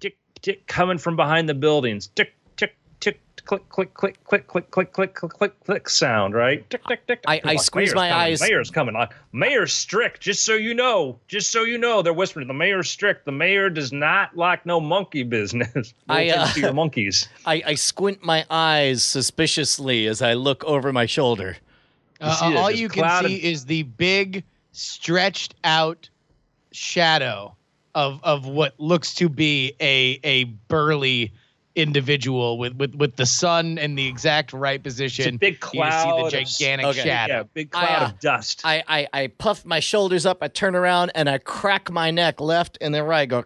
tick 0.00 0.16
tick 0.34 0.42
tick 0.42 0.66
coming 0.66 0.98
from 0.98 1.16
behind 1.16 1.48
the 1.48 1.54
buildings. 1.54 2.08
Tick 2.08 2.32
tick 2.56 2.74
tick 3.00 3.20
click 3.44 3.68
click 3.68 3.94
click 3.94 4.22
click 4.24 4.46
click 4.46 4.70
click 4.70 4.92
click 4.92 5.14
click 5.14 5.32
click 5.32 5.64
click 5.64 5.88
sound, 5.88 6.34
right? 6.34 6.68
Tick 6.70 6.84
tick 6.86 7.06
tick. 7.06 7.20
I- 7.26 7.40
I 7.44 7.56
squeeze 7.56 7.94
my 7.94 8.08
coming, 8.10 8.22
eyes." 8.24 8.40
Mayor's 8.40 8.70
coming. 8.70 8.94
Like, 8.94 9.12
mayor's 9.32 9.72
strict, 9.72 10.20
just 10.20 10.44
so 10.44 10.54
you 10.54 10.74
know. 10.74 11.18
Just 11.28 11.50
so 11.50 11.64
you 11.64 11.78
know, 11.78 12.02
they're 12.02 12.12
whispering. 12.12 12.46
The 12.48 12.54
mayor's 12.54 12.90
strict. 12.90 13.24
The 13.24 13.32
mayor 13.32 13.68
does 13.70 13.92
not 13.92 14.36
like 14.36 14.66
no 14.66 14.78
monkey 14.80 15.22
business. 15.22 15.94
I, 16.08 16.28
uh, 16.30 16.34
offense 16.42 16.54
to 16.54 16.60
your 16.60 16.72
monkeys. 16.74 17.28
I, 17.46 17.62
I 17.66 17.74
squint 17.74 18.22
my 18.24 18.44
eyes 18.50 19.02
suspiciously 19.02 20.06
as 20.06 20.22
I 20.22 20.34
look 20.34 20.62
over 20.64 20.92
my 20.92 21.06
shoulder. 21.06 21.56
Uh, 22.20 22.34
see 22.36 22.52
it, 22.52 22.56
all 22.56 22.70
you 22.70 22.88
can 22.90 23.24
see 23.24 23.36
of- 23.38 23.44
is 23.44 23.64
the 23.64 23.82
big, 23.84 24.44
stretched 24.72 25.54
out 25.64 26.08
shadow 26.72 27.56
of 27.94 28.20
of 28.22 28.46
what 28.46 28.78
looks 28.78 29.14
to 29.16 29.28
be 29.28 29.74
a 29.80 30.20
a 30.24 30.44
burly 30.44 31.32
individual 31.76 32.58
with 32.58 32.74
with 32.74 32.94
with 32.96 33.16
the 33.16 33.24
sun 33.26 33.78
in 33.78 33.94
the 33.94 34.06
exact 34.06 34.52
right 34.52 34.82
position. 34.82 35.26
It's 35.26 35.34
a 35.36 35.38
big 35.38 35.52
You 35.54 35.68
see 35.70 35.78
cloud. 35.78 36.18
the 36.32 36.38
of- 36.38 36.46
gigantic 36.48 36.86
Okay. 36.86 37.02
shadow. 37.02 37.34
Yeah, 37.34 37.42
big 37.54 37.68
I, 37.74 37.86
cloud 37.86 38.02
uh, 38.02 38.06
of 38.06 38.20
dust. 38.20 38.60
I, 38.64 38.82
I, 38.88 39.08
I 39.12 39.26
puff 39.28 39.64
my 39.64 39.80
shoulders 39.80 40.26
up, 40.26 40.38
I 40.42 40.48
turn 40.48 40.74
around, 40.74 41.12
and 41.14 41.28
I 41.28 41.38
crack 41.38 41.90
my 41.90 42.10
neck 42.10 42.40
left 42.40 42.76
and 42.80 42.92
then 42.94 43.04
right. 43.04 43.28
Go, 43.28 43.44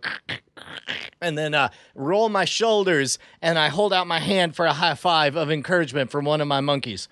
and 1.20 1.36
then 1.36 1.54
uh, 1.54 1.68
roll 1.94 2.28
my 2.28 2.44
shoulders, 2.44 3.18
and 3.42 3.58
I 3.58 3.68
hold 3.68 3.92
out 3.92 4.06
my 4.06 4.20
hand 4.20 4.56
for 4.56 4.66
a 4.66 4.72
high 4.72 4.94
five 4.94 5.36
of 5.36 5.50
encouragement 5.50 6.10
from 6.10 6.24
one 6.24 6.40
of 6.40 6.48
my 6.48 6.60
monkeys. 6.60 7.08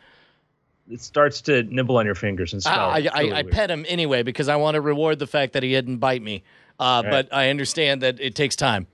it 0.90 1.00
starts 1.00 1.40
to 1.42 1.62
nibble 1.64 1.96
on 1.98 2.06
your 2.06 2.14
fingers 2.14 2.52
and 2.54 2.62
I, 2.66 2.74
smell. 2.74 2.80
I, 2.80 2.90
I, 3.18 3.20
really 3.22 3.32
I 3.32 3.42
weird. 3.42 3.52
pet 3.52 3.70
him 3.70 3.84
anyway 3.88 4.22
because 4.22 4.48
I 4.48 4.56
want 4.56 4.74
to 4.76 4.80
reward 4.80 5.18
the 5.18 5.26
fact 5.26 5.52
that 5.52 5.62
he 5.62 5.70
didn't 5.70 5.98
bite 5.98 6.22
me. 6.22 6.42
Uh, 6.80 7.02
Right. 7.04 7.10
But 7.10 7.28
I 7.32 7.50
understand 7.50 8.02
that 8.02 8.20
it 8.20 8.34
takes 8.34 8.56
time. 8.56 8.86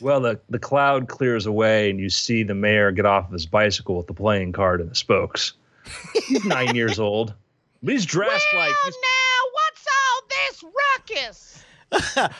Well, 0.00 0.20
the, 0.20 0.40
the 0.48 0.58
cloud 0.58 1.08
clears 1.08 1.44
away, 1.44 1.90
and 1.90 2.00
you 2.00 2.08
see 2.08 2.42
the 2.42 2.54
mayor 2.54 2.90
get 2.90 3.04
off 3.04 3.26
of 3.26 3.32
his 3.32 3.44
bicycle 3.46 3.96
with 3.96 4.06
the 4.06 4.14
playing 4.14 4.52
card 4.52 4.80
and 4.80 4.90
the 4.90 4.94
spokes. 4.94 5.52
He's 6.26 6.44
nine 6.44 6.74
years 6.74 6.98
old, 7.08 7.34
but 7.82 7.92
he's 7.92 8.06
dressed 8.06 8.46
like 8.54 8.72
he's, 8.84 8.94
now, 8.94 9.50
what's 9.52 9.86
all 9.98 10.22
this 10.30 10.64
ruckus? 11.12 11.64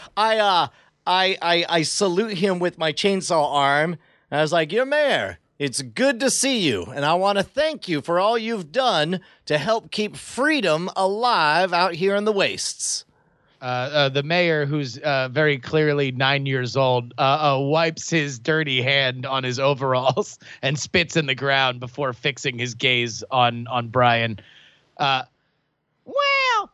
I 0.17 0.39
uh 0.39 0.69
I 1.07 1.37
I 1.43 1.65
I 1.69 1.83
salute 1.83 2.39
him 2.39 2.59
with 2.61 2.79
my 2.79 2.93
chainsaw 2.93 3.53
arm. 3.53 3.97
I 4.31 4.41
was 4.43 4.53
like, 4.53 4.73
"Your 4.73 4.87
mayor, 4.87 5.39
it's 5.59 5.83
good 5.83 6.21
to 6.21 6.31
see 6.31 6.59
you, 6.61 6.85
and 6.85 7.05
I 7.05 7.15
want 7.15 7.37
to 7.39 7.43
thank 7.45 7.89
you 7.89 8.01
for 8.01 8.21
all 8.21 8.39
you've 8.39 8.71
done 8.73 9.21
to 9.47 9.59
help 9.59 9.91
keep 9.91 10.17
freedom 10.17 10.89
alive 10.97 11.73
out 11.73 11.95
here 11.95 12.15
in 12.15 12.25
the 12.25 12.33
wastes." 12.33 13.05
Uh, 13.61 13.65
uh, 13.65 14.09
the 14.09 14.23
mayor, 14.23 14.65
who's 14.65 14.97
uh, 14.99 15.29
very 15.31 15.59
clearly 15.59 16.13
nine 16.13 16.47
years 16.47 16.77
old, 16.77 17.13
uh, 17.19 17.55
uh, 17.55 17.59
wipes 17.59 18.09
his 18.09 18.39
dirty 18.39 18.81
hand 18.81 19.27
on 19.27 19.45
his 19.45 19.59
overalls 19.71 20.39
and 20.63 20.79
spits 20.79 21.17
in 21.17 21.27
the 21.27 21.35
ground 21.35 21.79
before 21.81 22.13
fixing 22.13 22.59
his 22.59 22.75
gaze 22.75 23.23
on 23.31 23.67
on 23.67 23.89
Brian. 23.89 24.39
Uh, 24.97 25.25
Well, 26.07 26.71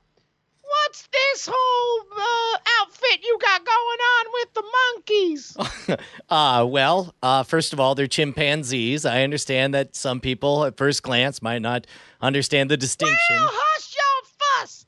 what's 0.63 1.08
this 1.13 1.48
whole 1.52 2.00
uh, 2.17 2.58
outfit 2.81 3.21
you 3.25 3.38
got 3.42 3.65
going 3.65 4.00
on 4.17 4.27
with 4.33 4.54
the 4.54 4.65
monkeys? 4.94 5.56
Uh, 6.29 6.67
well, 6.69 7.15
uh, 7.23 7.44
first 7.44 7.73
of 7.73 7.79
all, 7.79 7.94
they're 7.94 8.08
chimpanzees. 8.08 9.06
I 9.06 9.23
understand 9.23 9.73
that 9.75 9.94
some 9.94 10.19
people 10.19 10.65
at 10.65 10.77
first 10.77 11.04
glance 11.04 11.40
might 11.40 11.63
not 11.63 11.87
understand 12.21 12.69
the 12.69 12.77
distinction. 12.77 13.17
Well, 13.31 13.48
hush 13.48 13.94
your 13.94 14.31
fuss. 14.65 14.87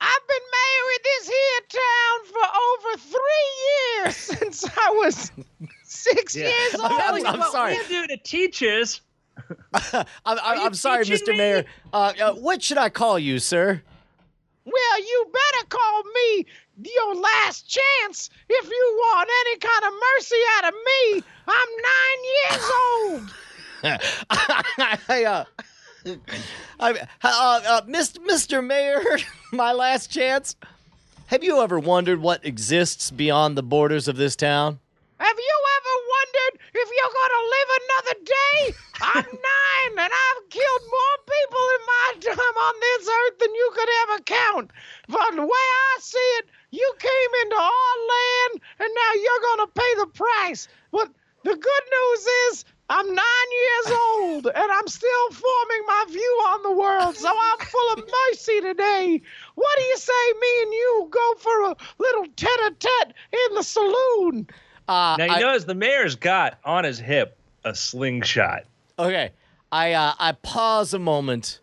I've 0.00 0.28
been 0.28 0.45
mayor 0.96 1.02
of 1.02 1.02
this 1.02 1.28
here 1.28 1.80
town 1.82 2.32
for 2.32 2.46
over 2.88 2.98
three 2.98 4.04
years 4.04 4.16
since 4.40 4.64
I 4.76 4.90
was 4.90 5.32
six 5.84 6.34
years 6.36 6.74
old. 6.74 6.84
I'm- 6.92 7.26
I'm 7.26 7.38
what 7.40 7.52
sorry. 7.52 7.76
we 7.78 7.88
do 7.88 8.06
to 8.08 8.16
teachers. 8.18 9.00
I'm, 9.92 10.06
I'm, 10.24 10.38
I'm 10.42 10.74
sorry, 10.74 11.04
Mr. 11.04 11.28
me? 11.28 11.36
Mayor. 11.36 11.64
Uh, 11.92 12.12
uh, 12.20 12.34
what 12.34 12.62
should 12.62 12.78
I 12.78 12.88
call 12.88 13.18
you, 13.18 13.38
sir? 13.38 13.82
Well, 14.64 14.98
you 14.98 15.26
better 15.32 15.66
call 15.68 16.02
me 16.02 16.46
your 16.82 17.14
last 17.14 17.68
chance 17.68 18.30
if 18.48 18.64
you 18.68 18.94
want 18.98 19.28
any 19.46 19.58
kind 19.58 19.84
of 19.84 19.92
mercy 20.16 20.36
out 20.56 20.68
of 20.68 20.74
me. 20.74 21.22
I'm 21.46 21.68
nine 21.92 22.24
years 22.40 22.70
old. 23.04 23.34
I, 25.08 25.24
uh, 25.24 25.44
I, 26.80 26.90
uh, 27.22 27.60
uh, 27.68 27.82
Mr. 27.82 28.18
Mr. 28.26 28.66
Mayor, 28.66 29.02
my 29.52 29.72
last 29.72 30.10
chance. 30.10 30.56
Have 31.26 31.42
you 31.42 31.60
ever 31.60 31.80
wondered 31.80 32.20
what 32.22 32.46
exists 32.46 33.10
beyond 33.10 33.58
the 33.58 33.62
borders 33.64 34.06
of 34.06 34.16
this 34.16 34.36
town? 34.36 34.78
Have 35.18 35.36
you 35.36 35.56
ever 35.76 35.94
wondered 36.14 36.60
if 36.72 36.88
you're 36.94 37.16
gonna 37.18 37.44
live 37.50 37.70
another 37.82 38.16
day? 38.24 38.74
I'm 39.02 39.38
nine 39.50 40.04
and 40.06 40.12
I've 40.14 40.50
killed 40.50 40.82
more 40.86 41.18
people 41.26 41.64
in 41.74 41.82
my 41.82 42.08
time 42.30 42.56
on 42.62 42.74
this 42.80 43.08
earth 43.08 43.38
than 43.40 43.52
you 43.56 43.70
could 43.74 43.88
ever 44.02 44.22
count. 44.22 44.70
But 45.08 45.34
the 45.34 45.42
way 45.42 45.66
I 45.90 45.98
see 46.00 46.30
it, 46.38 46.46
you 46.70 46.94
came 47.00 47.32
into 47.42 47.56
our 47.56 47.96
land 48.14 48.62
and 48.78 48.90
now 48.94 49.12
you're 49.14 49.56
gonna 49.56 49.70
pay 49.74 49.92
the 49.98 50.06
price. 50.06 50.68
But 50.92 51.10
the 51.42 51.56
good 51.56 51.84
news 51.90 52.26
is 52.46 52.64
I'm 52.88 53.06
nine 53.06 53.50
years 53.52 53.98
old 54.16 54.46
and 54.46 54.70
I'm 54.72 54.86
still 54.86 55.30
forming 55.32 55.82
my 55.86 56.04
view 56.08 56.42
on 56.48 56.62
the 56.62 56.70
world, 56.72 57.16
so 57.16 57.28
I'm 57.28 57.58
full 57.66 57.92
of 57.94 57.98
mercy 58.28 58.60
today. 58.60 59.20
What 59.56 59.78
do 59.78 59.84
you 59.84 59.96
say, 59.96 60.32
me 60.40 60.62
and 60.62 60.72
you 60.72 61.08
go 61.10 61.34
for 61.38 61.62
a 61.70 61.76
little 61.98 62.26
tete-a-tete 62.36 63.14
in 63.32 63.54
the 63.56 63.62
saloon? 63.64 64.46
Uh, 64.88 65.16
Now 65.18 65.24
you 65.24 65.30
I- 65.32 65.40
notice 65.40 65.64
the 65.64 65.74
mayor's 65.74 66.14
got 66.14 66.58
on 66.64 66.84
his 66.84 66.98
hip 67.00 67.36
a 67.64 67.74
slingshot. 67.74 68.62
Okay. 68.98 69.30
I 69.72 69.92
uh, 69.94 70.12
I 70.20 70.32
pause 70.32 70.94
a 70.94 70.98
moment 71.00 71.58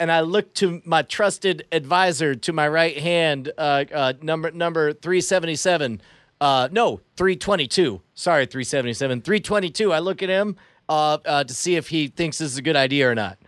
and 0.00 0.10
I 0.10 0.22
look 0.22 0.52
to 0.54 0.82
my 0.84 1.02
trusted 1.02 1.64
advisor 1.70 2.34
to 2.34 2.52
my 2.52 2.66
right 2.66 2.98
hand, 2.98 3.52
uh, 3.56 3.84
uh, 3.94 4.12
number 4.20 4.50
number 4.50 4.92
377. 4.92 6.02
Uh, 6.40 6.68
no, 6.70 7.00
322. 7.16 8.00
Sorry, 8.14 8.46
377. 8.46 9.22
322. 9.22 9.92
I 9.92 9.98
look 9.98 10.22
at 10.22 10.28
him 10.28 10.56
uh, 10.88 11.18
uh, 11.24 11.44
to 11.44 11.54
see 11.54 11.76
if 11.76 11.88
he 11.88 12.08
thinks 12.08 12.38
this 12.38 12.52
is 12.52 12.58
a 12.58 12.62
good 12.62 12.76
idea 12.76 13.10
or 13.10 13.14
not. 13.14 13.38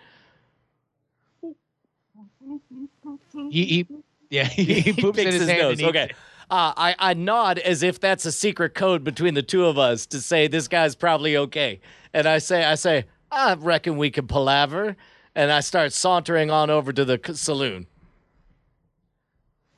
He, 3.50 3.64
he 3.64 3.86
yeah, 4.30 4.44
he, 4.48 4.64
he 4.80 4.92
poops 4.92 5.18
in 5.18 5.26
his, 5.26 5.48
hand. 5.48 5.58
nose. 5.60 5.82
Okay. 5.82 6.10
Uh, 6.50 6.74
I, 6.76 6.96
I 6.98 7.14
nod 7.14 7.60
as 7.60 7.84
if 7.84 8.00
that's 8.00 8.26
a 8.26 8.32
secret 8.32 8.74
code 8.74 9.04
between 9.04 9.34
the 9.34 9.42
two 9.42 9.66
of 9.66 9.78
us 9.78 10.04
to 10.06 10.20
say 10.20 10.48
this 10.48 10.66
guy's 10.66 10.96
probably 10.96 11.36
okay. 11.36 11.80
And 12.12 12.26
I 12.26 12.38
say, 12.38 12.64
I 12.64 12.74
say, 12.74 13.04
I 13.30 13.54
reckon 13.54 13.96
we 13.96 14.10
can 14.10 14.26
palaver. 14.26 14.96
And 15.36 15.52
I 15.52 15.60
start 15.60 15.92
sauntering 15.92 16.50
on 16.50 16.68
over 16.68 16.92
to 16.92 17.04
the 17.04 17.20
saloon. 17.34 17.86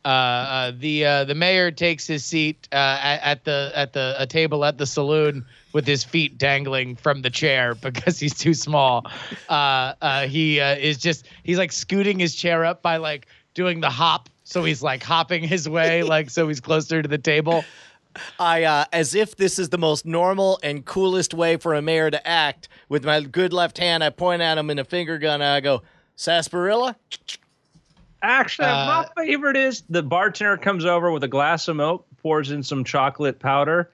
Uh, 0.05 0.09
uh, 0.09 0.73
the 0.77 1.05
uh, 1.05 1.25
the 1.25 1.35
mayor 1.35 1.71
takes 1.71 2.07
his 2.07 2.25
seat 2.25 2.69
uh, 2.73 2.99
at, 3.03 3.23
at 3.23 3.45
the 3.45 3.73
at 3.75 3.93
the 3.93 4.15
a 4.19 4.27
table 4.27 4.65
at 4.65 4.79
the 4.79 4.87
saloon 4.87 5.45
with 5.73 5.87
his 5.87 6.03
feet 6.03 6.39
dangling 6.39 6.97
from 6.97 7.23
the 7.23 7.31
chair 7.31 7.75
because 7.83 8.19
he's 8.19 8.35
too 8.35 8.55
small. 8.55 9.07
Uh, 9.49 9.95
uh, 10.03 10.27
he 10.27 10.61
uh, 10.61 10.77
is 10.77 10.99
just 10.99 11.27
he's 11.45 11.59
like 11.59 11.73
scooting 11.73 12.19
his 12.19 12.35
chair 12.35 12.65
up 12.65 12.83
by 12.83 12.97
like 12.97 13.27
doing 13.55 13.81
the 13.81 13.91
hop, 13.91 14.29
so 14.45 14.65
he's 14.65 14.83
like 14.83 15.03
hopping 15.03 15.45
his 15.45 15.69
way 15.69 16.03
like 16.15 16.31
so 16.31 16.49
he's 16.49 16.61
closer 16.61 17.03
to 17.03 17.09
the 17.09 17.19
table. 17.19 17.65
I, 18.39 18.65
uh, 18.65 18.85
as 18.93 19.15
if 19.15 19.37
this 19.37 19.59
is 19.59 19.71
the 19.71 19.79
most 19.79 20.05
normal 20.05 20.59
and 20.63 20.85
coolest 20.85 21.33
way 21.33 21.57
for 21.57 21.73
a 21.73 21.81
mayor 21.81 22.11
to 22.11 22.29
act, 22.29 22.69
with 22.91 23.07
my 23.07 23.23
good 23.23 23.55
left 23.55 23.79
hand, 23.79 24.05
I 24.05 24.11
point 24.11 24.43
at 24.43 24.59
him 24.59 24.69
in 24.69 24.79
a 24.79 24.85
finger 24.85 25.17
gun. 25.17 25.41
And 25.41 25.45
I 25.45 25.61
go, 25.61 25.83
Sarsaparilla? 26.17 26.97
Actually, 28.23 28.69
Uh, 28.69 29.05
my 29.17 29.25
favorite 29.25 29.57
is 29.57 29.83
the 29.91 30.03
bartender 30.03 30.57
comes 30.57 30.85
over 30.85 31.11
with 31.11 31.25
a 31.25 31.29
glass 31.29 31.67
of 31.69 31.77
milk, 31.77 32.07
pours 32.23 32.51
in 32.51 32.63
some 32.63 32.85
chocolate 32.85 33.39
powder, 33.41 33.91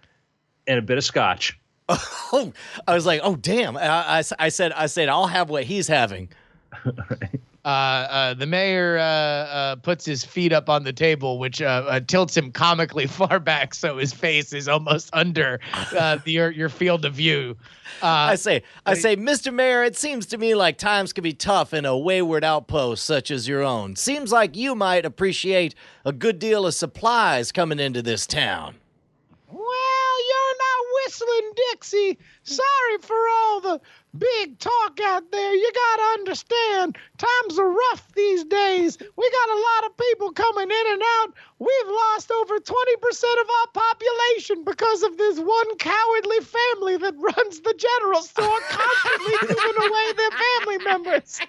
and 0.67 0.79
a 0.79 0.83
bit 0.83 0.99
of 0.99 1.05
scotch. 1.05 1.59
Oh, 2.31 2.53
I 2.87 2.93
was 2.95 3.07
like, 3.07 3.23
oh 3.25 3.37
damn! 3.37 3.75
I, 3.79 4.19
I, 4.19 4.23
I 4.39 4.49
said, 4.51 4.73
I 4.73 4.85
said, 4.85 5.09
I'll 5.09 5.29
have 5.29 5.49
what 5.49 5.65
he's 5.65 5.89
having. 5.89 6.29
Uh, 7.69 7.71
uh, 7.71 8.35
the 8.35 8.47
mayor 8.47 8.97
uh, 8.97 9.03
uh, 9.03 9.77
puts 9.77 10.03
his 10.07 10.25
feet 10.25 10.55
up 10.55 10.71
on 10.71 10.85
the 10.85 10.93
table, 10.93 11.39
which 11.39 11.61
uh, 11.61 11.85
uh, 11.87 12.01
tilts 12.01 12.35
him 12.35 12.51
comically 12.51 13.07
far 13.21 13.39
back, 13.39 13.75
so 13.75 13.99
his 13.99 14.11
face 14.11 14.55
is 14.55 14.69
almost 14.69 15.11
under 15.13 15.61
uh, 15.95 16.17
the, 16.25 16.33
your 16.33 16.51
your 16.51 16.71
field 16.71 17.05
of 17.05 17.13
view. 17.13 17.59
Uh, 18.03 18.07
I 18.07 18.37
say, 18.37 18.63
I 18.87 18.95
say, 18.95 19.17
Mr. 19.17 19.53
Mayor, 19.53 19.85
it 19.85 19.99
seems 19.99 20.25
to 20.29 20.39
me 20.39 20.55
like 20.55 20.79
times 20.79 21.13
can 21.13 21.23
be 21.23 21.35
tough 21.35 21.75
in 21.75 21.85
a 21.85 21.99
wayward 21.99 22.43
outpost 22.43 23.05
such 23.05 23.31
as 23.31 23.47
your 23.47 23.63
own. 23.63 23.97
Seems 23.97 24.33
like 24.33 24.57
you 24.57 24.75
might 24.75 25.05
appreciate 25.05 25.75
a 26.07 26.13
good 26.13 26.39
deal 26.39 26.67
of 26.67 26.73
supplies 26.73 27.53
coming 27.53 27.79
into 27.79 28.01
this 28.01 28.27
town. 28.27 28.77
Well, 31.09 31.27
you're 31.27 31.49
not 31.49 31.53
whistling 31.53 31.53
Dixie. 31.73 32.19
Sorry 32.43 32.99
for 33.01 33.17
all 33.17 33.61
the 33.61 33.81
big 34.17 34.59
talk 34.59 34.99
out 35.05 35.31
there. 35.31 35.55
You 35.55 35.73
gotta 35.75 36.03
understand, 36.21 36.99
times 37.19 37.59
are 37.59 37.71
rough 37.71 38.13
these 38.15 38.45
days. 38.45 38.99
We 39.17 39.31
got 39.31 39.49
a 39.51 39.61
lot 39.61 39.91
of 39.91 39.97
people 39.97 40.33
coming 40.33 40.71
in 40.71 40.93
and 40.93 41.03
out. 41.03 41.35
We've 41.59 41.89
lost 41.89 42.31
over 42.31 42.59
20% 42.59 43.41
of 43.41 43.49
our 43.51 43.67
population 43.75 44.65
because 44.65 45.03
of 45.03 45.17
this 45.19 45.39
one 45.39 45.77
cowardly 45.79 46.41
family 46.41 46.97
that 46.99 47.15
runs 47.37 47.61
the 47.61 47.75
general 47.75 48.23
store, 48.23 48.61
constantly 48.69 49.35
giving 49.49 49.89
away 49.89 50.13
their 50.17 50.31
family 50.31 50.79
members. 50.85 51.41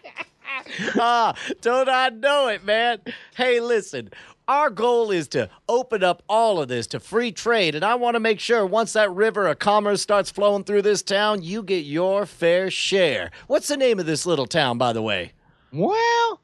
ah, 1.00 1.34
don't 1.62 1.90
I 1.90 2.10
know 2.10 2.48
it, 2.48 2.64
man? 2.66 3.00
Hey, 3.36 3.60
listen. 3.60 4.10
Our 4.50 4.72
goal 4.72 5.12
is 5.12 5.28
to 5.28 5.48
open 5.68 6.04
up 6.04 6.24
all 6.28 6.60
of 6.60 6.70
this 6.70 6.88
to 6.88 7.00
free 7.00 7.32
trade, 7.32 7.76
and 7.76 7.86
I 7.86 7.94
want 7.94 8.16
to 8.16 8.20
make 8.20 8.40
sure 8.40 8.66
once 8.66 8.94
that 8.94 9.12
river 9.12 9.46
of 9.46 9.60
commerce 9.60 10.02
starts 10.02 10.32
flowing 10.32 10.64
through 10.64 10.82
this 10.82 11.04
town, 11.04 11.44
you 11.44 11.62
get 11.62 11.86
your 11.86 12.26
fair 12.26 12.72
share. 12.72 13.30
What's 13.46 13.68
the 13.68 13.78
name 13.78 14.00
of 14.00 14.08
this 14.08 14.26
little 14.26 14.48
town, 14.48 14.80
by 14.80 14.92
the 14.92 15.04
way? 15.04 15.34
Well, 15.72 16.42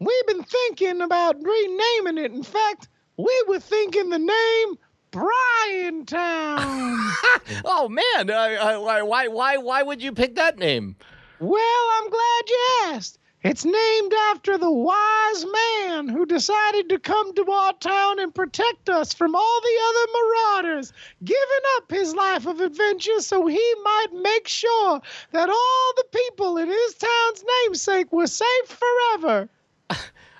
we've 0.00 0.26
been 0.26 0.42
thinking 0.42 1.00
about 1.00 1.36
renaming 1.36 2.18
it. 2.18 2.32
In 2.32 2.42
fact, 2.42 2.88
we 3.16 3.44
were 3.46 3.60
thinking 3.60 4.10
the 4.10 4.18
name 4.18 4.76
Brian 5.12 6.06
Town. 6.06 7.12
Oh 7.64 7.88
man, 7.88 8.28
uh, 8.28 8.34
uh, 8.34 8.78
why, 8.80 9.02
why, 9.02 9.28
why, 9.28 9.56
why 9.58 9.82
would 9.84 10.02
you 10.02 10.10
pick 10.10 10.34
that 10.34 10.58
name? 10.58 10.96
well, 11.38 11.88
I'm 11.98 12.10
glad 12.10 12.48
you 12.48 12.68
asked. 12.86 13.18
It's 13.48 13.64
named 13.64 14.12
after 14.30 14.58
the 14.58 14.72
wise 14.72 15.46
man 15.46 16.08
who 16.08 16.26
decided 16.26 16.88
to 16.88 16.98
come 16.98 17.32
to 17.34 17.48
our 17.48 17.72
town 17.74 18.18
and 18.18 18.34
protect 18.34 18.88
us 18.88 19.14
from 19.14 19.36
all 19.36 19.60
the 19.60 19.78
other 19.88 20.12
marauders, 20.18 20.92
giving 21.22 21.64
up 21.76 21.88
his 21.88 22.12
life 22.12 22.46
of 22.46 22.58
adventure 22.58 23.20
so 23.20 23.46
he 23.46 23.74
might 23.84 24.08
make 24.14 24.48
sure 24.48 25.00
that 25.30 25.48
all 25.48 25.92
the 25.96 26.06
people 26.12 26.56
in 26.56 26.66
his 26.66 26.94
town's 26.94 27.44
namesake 27.62 28.12
were 28.12 28.26
safe 28.26 28.66
forever. 28.66 29.48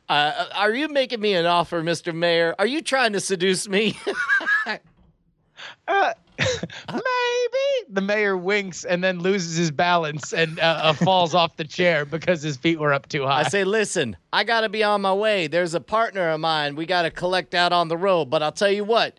Uh, 0.08 0.46
are 0.54 0.72
you 0.72 0.86
making 0.86 1.20
me 1.20 1.34
an 1.34 1.46
offer, 1.46 1.82
Mr. 1.82 2.14
Mayor? 2.14 2.54
Are 2.60 2.66
you 2.66 2.80
trying 2.80 3.12
to 3.14 3.20
seduce 3.20 3.68
me? 3.68 3.98
Uh, 5.88 6.12
maybe. 6.92 7.86
the 7.88 8.00
mayor 8.00 8.36
winks 8.36 8.84
and 8.84 9.02
then 9.02 9.20
loses 9.20 9.56
his 9.56 9.70
balance 9.70 10.32
and 10.32 10.58
uh, 10.60 10.80
uh, 10.82 10.92
falls 10.92 11.34
off 11.34 11.56
the 11.56 11.64
chair 11.64 12.04
because 12.04 12.42
his 12.42 12.56
feet 12.56 12.78
were 12.78 12.92
up 12.92 13.08
too 13.08 13.24
high. 13.26 13.40
I 13.40 13.42
say, 13.44 13.64
listen, 13.64 14.16
I 14.32 14.44
got 14.44 14.62
to 14.62 14.68
be 14.68 14.82
on 14.82 15.02
my 15.02 15.12
way. 15.14 15.46
There's 15.46 15.74
a 15.74 15.80
partner 15.80 16.30
of 16.30 16.40
mine 16.40 16.76
we 16.76 16.86
got 16.86 17.02
to 17.02 17.10
collect 17.10 17.54
out 17.54 17.72
on 17.72 17.88
the 17.88 17.96
road. 17.96 18.26
But 18.26 18.42
I'll 18.42 18.52
tell 18.52 18.70
you 18.70 18.84
what, 18.84 19.18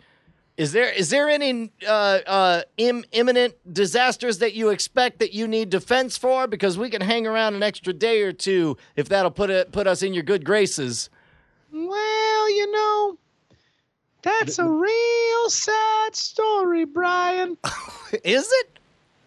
is 0.58 0.72
there 0.72 0.92
is 0.92 1.12
there 1.12 1.30
any 1.30 1.72
uh, 1.88 2.20
uh, 2.26 2.62
Im- 2.78 3.06
imminent 3.12 3.54
disasters 3.72 4.40
that 4.40 4.54
you 4.54 4.70
expect 4.70 5.20
that 5.20 5.34
you 5.34 5.48
need 5.48 5.70
defense 5.70 6.18
for? 6.18 6.48
Because 6.48 6.78
we 6.78 6.90
can 6.90 7.02
hang 7.02 7.28
around 7.28 7.54
an 7.54 7.62
extra 7.64 7.94
day 7.94 8.24
or 8.24 8.34
two 8.34 8.76
if 8.96 9.08
that'll 9.08 9.32
put 9.32 9.50
it 9.52 9.72
put 9.72 9.86
us 9.86 10.02
in 10.02 10.14
your 10.16 10.24
good 10.24 10.44
graces. 10.44 11.10
Well, 11.72 12.50
you 12.50 12.72
know, 12.72 13.18
that's 14.22 14.60
a 14.60 14.70
real 14.70 15.50
sad 15.50 16.16
story, 16.16 16.86
Brian. 16.86 17.58
Is 18.24 18.48
it? 18.52 18.80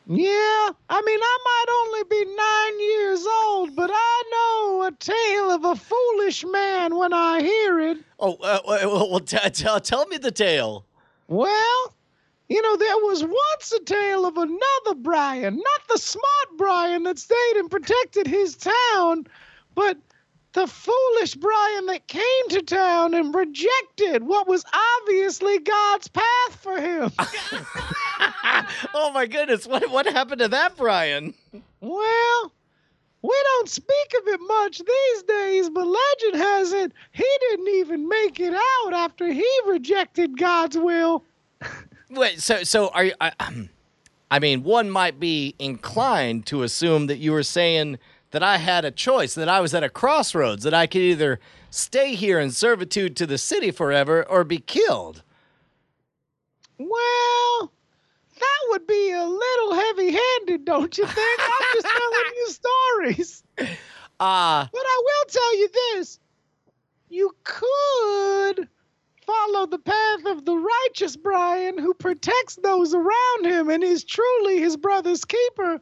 Yeah, 0.07 0.71
I 0.89 1.03
mean, 1.03 1.21
I 1.23 1.39
might 1.45 1.67
only 1.85 2.05
be 2.11 2.25
nine 2.35 2.81
years 2.81 3.27
old, 3.45 3.77
but 3.77 3.91
I 3.93 4.23
know 4.33 4.83
a 4.83 4.93
tale 4.93 5.51
of 5.53 5.65
a 5.65 5.77
foolish 5.77 6.45
man 6.45 6.97
when 6.97 7.13
I 7.13 7.41
hear 7.41 7.79
it. 7.79 7.99
Oh, 8.19 8.35
uh, 8.43 8.59
well, 8.67 9.11
well 9.11 9.21
t- 9.21 9.39
tell 9.51 9.81
tell 9.81 10.07
me 10.07 10.17
the 10.17 10.33
tale. 10.33 10.85
Well, 11.29 11.95
you 12.49 12.61
know, 12.61 12.77
there 12.77 12.97
was 12.97 13.23
once 13.23 13.73
a 13.73 13.85
tale 13.85 14.27
of 14.27 14.37
another 14.37 14.95
Brian, 14.97 15.55
not 15.55 15.89
the 15.89 15.99
smart 15.99 16.59
Brian 16.59 17.05
that 17.05 17.21
stayed 17.21 17.57
and 17.57 17.71
protected 17.71 18.27
his 18.27 18.57
town, 18.57 19.29
but 19.77 19.97
the 20.53 20.67
foolish 20.67 21.35
Brian 21.37 21.87
that 21.87 22.07
came 22.09 22.49
to 22.51 22.63
town 22.63 23.15
and 23.15 23.35
rejected 23.35 24.25
what 24.25 24.49
was 24.49 24.65
obviously 25.01 25.59
God's 25.61 26.09
path 26.09 26.57
for 26.61 26.81
him. 26.81 27.13
oh 28.95 29.11
my 29.13 29.27
goodness, 29.27 29.67
what 29.67 29.89
what 29.91 30.07
happened 30.07 30.41
to 30.41 30.49
that, 30.49 30.77
Brian? 30.77 31.35
well, 31.81 32.53
We 33.23 33.43
don't 33.45 33.69
speak 33.69 34.15
of 34.19 34.29
it 34.29 34.41
much 34.41 34.79
these 34.79 35.23
days, 35.23 35.71
but 35.71 35.87
legend 35.87 36.43
has 36.43 36.73
it 36.73 36.93
he 37.13 37.27
didn't 37.51 37.69
even 37.69 38.09
make 38.09 38.41
it 38.41 38.55
out 38.55 38.95
after 38.95 39.33
he 39.33 39.49
rejected 39.67 40.39
God's 40.39 40.77
will. 40.77 41.23
Wait, 42.11 42.41
so 42.41 42.65
so 42.65 42.89
are 42.89 43.05
you? 43.05 43.15
I, 43.21 43.33
I 44.33 44.39
mean, 44.39 44.63
one 44.63 44.91
might 44.91 45.19
be 45.19 45.55
inclined 45.59 46.47
to 46.47 46.63
assume 46.63 47.07
that 47.09 47.19
you 47.19 47.33
were 47.33 47.43
saying 47.43 47.99
that 48.31 48.43
I 48.43 48.59
had 48.59 48.85
a 48.85 48.91
choice, 48.91 49.35
that 49.35 49.49
I 49.49 49.61
was 49.61 49.75
at 49.75 49.83
a 49.85 49.89
crossroads, 49.89 50.63
that 50.65 50.75
I 50.75 50.87
could 50.87 51.01
either 51.03 51.41
stay 51.71 52.15
here 52.15 52.39
in 52.39 52.51
servitude 52.51 53.17
to 53.17 53.27
the 53.27 53.39
city 53.39 53.71
forever 53.71 54.27
or 54.29 54.45
be 54.45 54.59
killed. 54.59 55.23
Well, 56.79 57.73
that 58.39 58.59
would 58.69 58.87
be 58.87 59.11
a 59.13 59.25
little 59.25 59.75
heavy 59.75 60.13
handed, 60.13 60.65
don't 60.65 60.97
you 60.97 61.07
think? 61.07 61.41
I'm 61.41 61.67
just 61.75 61.87
telling 61.97 62.35
you 62.37 62.49
stories. 62.49 63.43
Uh, 64.19 64.67
But 64.73 64.83
I 64.87 65.03
will 65.05 65.29
tell 65.29 65.59
you 65.59 65.69
this 65.95 66.19
you 67.09 67.35
could 67.43 68.69
follow 69.27 69.67
the 69.67 69.79
path 69.79 70.27
of 70.27 70.45
the 70.45 70.57
righteous 70.57 71.17
Brian, 71.17 71.77
who 71.77 71.93
protects 71.95 72.57
those 72.57 72.95
around 72.95 73.45
him 73.45 73.69
and 73.69 73.83
is 73.83 74.05
truly 74.05 74.59
his 74.59 74.77
brother's 74.77 75.25
keeper. 75.25 75.81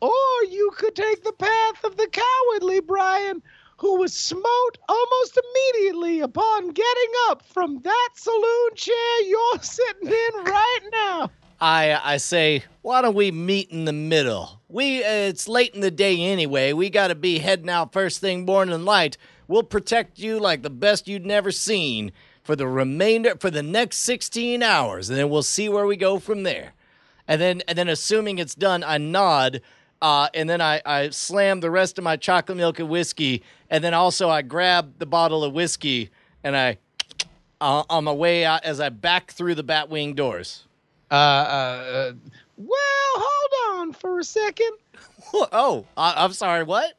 Or 0.00 0.44
you 0.50 0.72
could 0.76 0.94
take 0.94 1.24
the 1.24 1.32
path 1.32 1.84
of 1.84 1.96
the 1.96 2.08
cowardly 2.08 2.80
Brian, 2.80 3.42
who 3.78 3.98
was 3.98 4.12
smote 4.12 4.78
almost 4.88 5.38
immediately 5.38 6.20
upon 6.20 6.68
getting 6.68 7.12
up 7.28 7.42
from 7.42 7.80
that 7.82 8.08
saloon 8.14 8.74
chair 8.74 9.22
you're 9.24 9.62
sitting 9.62 10.08
in 10.08 10.44
right 10.44 10.80
now. 10.92 11.30
I 11.60 11.98
I 12.04 12.16
say, 12.18 12.64
why 12.82 13.00
don't 13.00 13.14
we 13.14 13.30
meet 13.30 13.70
in 13.70 13.86
the 13.86 13.92
middle? 13.92 14.60
We 14.68 15.02
uh, 15.02 15.08
it's 15.08 15.48
late 15.48 15.74
in 15.74 15.80
the 15.80 15.90
day 15.90 16.20
anyway. 16.20 16.72
We 16.74 16.90
got 16.90 17.08
to 17.08 17.14
be 17.14 17.38
heading 17.38 17.70
out 17.70 17.92
first 17.92 18.20
thing 18.20 18.44
born 18.44 18.68
morning 18.68 18.84
light. 18.84 19.16
We'll 19.48 19.62
protect 19.62 20.18
you 20.18 20.38
like 20.38 20.62
the 20.62 20.70
best 20.70 21.08
you'd 21.08 21.24
never 21.24 21.50
seen 21.50 22.12
for 22.42 22.56
the 22.56 22.66
remainder 22.66 23.36
for 23.40 23.50
the 23.50 23.62
next 23.62 23.98
16 23.98 24.62
hours, 24.62 25.08
and 25.08 25.18
then 25.18 25.30
we'll 25.30 25.42
see 25.42 25.68
where 25.68 25.86
we 25.86 25.96
go 25.96 26.18
from 26.18 26.42
there. 26.42 26.74
And 27.26 27.40
then 27.40 27.62
and 27.66 27.78
then 27.78 27.88
assuming 27.88 28.38
it's 28.38 28.54
done, 28.54 28.84
I 28.84 28.98
nod. 28.98 29.62
Uh, 30.02 30.28
and 30.34 30.48
then 30.48 30.60
I, 30.60 30.80
I 30.84 31.10
slam 31.10 31.60
the 31.60 31.70
rest 31.70 31.98
of 31.98 32.04
my 32.04 32.16
chocolate 32.16 32.58
milk 32.58 32.78
and 32.78 32.88
whiskey, 32.88 33.42
and 33.70 33.82
then 33.82 33.94
also 33.94 34.28
I 34.28 34.42
grab 34.42 34.98
the 34.98 35.06
bottle 35.06 35.42
of 35.42 35.52
whiskey 35.54 36.10
and 36.44 36.56
I 36.56 36.78
uh, 37.60 37.84
on 37.88 38.04
my 38.04 38.12
way 38.12 38.44
out 38.44 38.64
as 38.64 38.80
I 38.80 38.90
back 38.90 39.30
through 39.32 39.54
the 39.54 39.64
Batwing 39.64 40.14
doors. 40.14 40.64
Uh, 41.10 41.14
uh, 41.14 42.12
Well, 42.56 42.68
hold 43.14 43.80
on 43.80 43.92
for 43.92 44.18
a 44.18 44.24
second. 44.24 44.72
Oh, 45.34 45.84
I, 45.96 46.24
I'm 46.24 46.32
sorry. 46.32 46.62
What? 46.62 46.92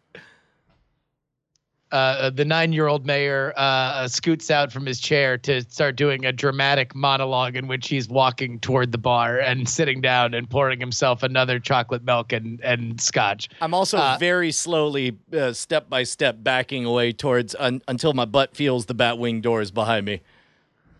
Uh, 1.92 2.30
the 2.30 2.44
nine-year-old 2.44 3.06
mayor 3.06 3.54
uh, 3.56 3.60
uh, 3.60 4.08
scoots 4.08 4.52
out 4.52 4.72
from 4.72 4.86
his 4.86 5.00
chair 5.00 5.38
to 5.38 5.62
start 5.62 5.96
doing 5.96 6.26
a 6.26 6.32
dramatic 6.34 6.94
monologue 6.94 7.56
in 7.56 7.68
which 7.68 7.88
he's 7.88 8.10
walking 8.10 8.60
toward 8.60 8.92
the 8.92 8.98
bar 8.98 9.40
and 9.40 9.70
sitting 9.70 10.02
down 10.02 10.34
and 10.34 10.50
pouring 10.50 10.80
himself 10.80 11.24
another 11.24 11.60
chocolate 11.60 12.04
milk 12.04 12.34
and, 12.34 12.60
and 12.62 13.00
scotch. 13.00 13.48
I'm 13.62 13.74
also 13.74 13.98
Uh, 13.98 14.18
very 14.20 14.52
slowly, 14.52 15.18
uh, 15.32 15.54
step 15.54 15.90
by 15.90 16.04
step, 16.04 16.38
backing 16.42 16.84
away 16.84 17.14
towards 17.14 17.56
un- 17.58 17.82
until 17.88 18.14
my 18.14 18.26
butt 18.26 18.56
feels 18.56 18.86
the 18.88 18.96
Batwing 18.96 19.42
doors 19.42 19.72
behind 19.72 20.06
me. 20.06 20.22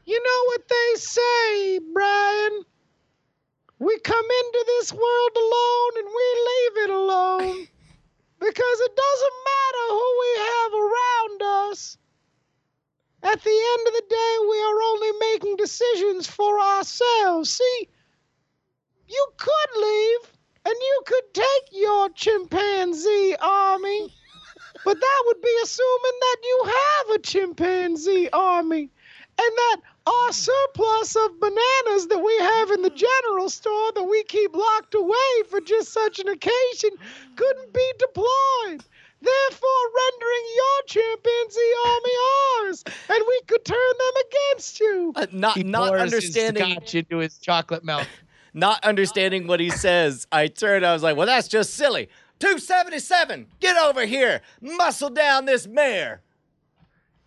You 0.06 0.24
know 0.24 0.44
what 0.46 0.68
they 0.70 1.00
say, 1.00 1.80
Brian? 1.94 2.64
We 3.80 4.00
come 4.00 4.26
into 4.26 4.66
this 4.80 4.94
world 4.94 5.32
alone 5.36 5.92
and 5.98 6.08
we 6.08 6.28
leave 6.48 6.84
it 6.84 6.90
alone. 6.90 7.68
Because 8.40 8.80
it 8.82 8.96
doesn't 8.96 9.34
matter 9.52 9.86
who 9.90 10.20
we 10.20 10.40
have 10.40 10.74
around 10.74 11.72
us. 11.72 11.98
At 13.24 13.42
the 13.44 13.50
end 13.50 13.88
of 13.88 13.94
the 13.94 14.06
day, 14.10 14.38
we 14.50 14.62
are 14.62 14.82
only 14.84 15.12
making 15.20 15.56
decisions 15.58 16.28
for 16.28 16.60
ourselves. 16.60 17.50
See, 17.50 17.90
you 19.08 19.28
could 19.38 19.82
leave 19.82 20.32
and 20.66 20.76
you 20.80 21.02
could 21.06 21.34
take 21.34 21.70
your 21.72 22.10
chimpanzee 22.10 23.36
army, 23.42 24.14
but 24.86 25.00
that 25.00 25.24
would 25.26 25.42
be 25.42 25.60
assuming 25.64 26.20
that 26.22 26.38
you 26.44 26.64
have 26.66 27.16
a 27.16 27.20
chimpanzee 27.20 28.30
army 28.32 28.92
that 29.38 29.78
our 30.06 30.32
surplus 30.32 31.16
of 31.16 31.40
bananas 31.40 32.08
that 32.08 32.20
we 32.24 32.38
have 32.40 32.72
in 32.72 32.82
the 32.82 32.90
general 32.90 33.50
store 33.50 33.92
that 33.94 34.04
we 34.04 34.24
keep 34.24 34.56
locked 34.56 34.96
away 34.96 35.44
for 35.50 35.60
just 35.62 35.92
such 35.92 36.20
an 36.20 36.28
occasion 36.28 36.92
couldn't 37.36 37.74
be 37.74 37.92
deployed. 38.00 38.84
Therefore, 39.20 39.70
rendering 39.96 40.46
your 40.56 40.84
chimpanzee 40.86 41.74
army 41.88 42.12
ours, 42.68 42.84
and 43.10 43.24
we 43.28 43.42
could 43.48 43.66
turn 43.66 43.78
them 43.78 44.24
against 44.30 44.80
you. 44.80 45.14
Uh, 45.16 45.26
not 45.32 45.58
He 45.58 45.64
not 45.64 45.90
pours 45.90 46.02
understanding 46.02 46.66
his 46.66 46.74
scotch 46.76 46.96
into 46.96 47.18
his 47.18 47.38
chocolate 47.40 47.84
milk. 47.84 48.08
not 48.54 48.84
understanding 48.84 49.48
what 49.48 49.60
he 49.60 49.72
says. 49.72 50.28
I 50.32 50.48
turned. 50.48 50.86
I 50.86 50.94
was 50.94 51.02
like, 51.02 51.18
"Well, 51.18 51.26
that's 51.26 51.48
just 51.48 51.74
silly." 51.74 52.10
Two 52.40 52.60
seventy 52.60 53.00
seven. 53.00 53.48
Get 53.60 53.76
over 53.76 54.06
here. 54.06 54.42
Muscle 54.62 55.10
down 55.10 55.46
this 55.46 55.66
mare. 55.66 56.22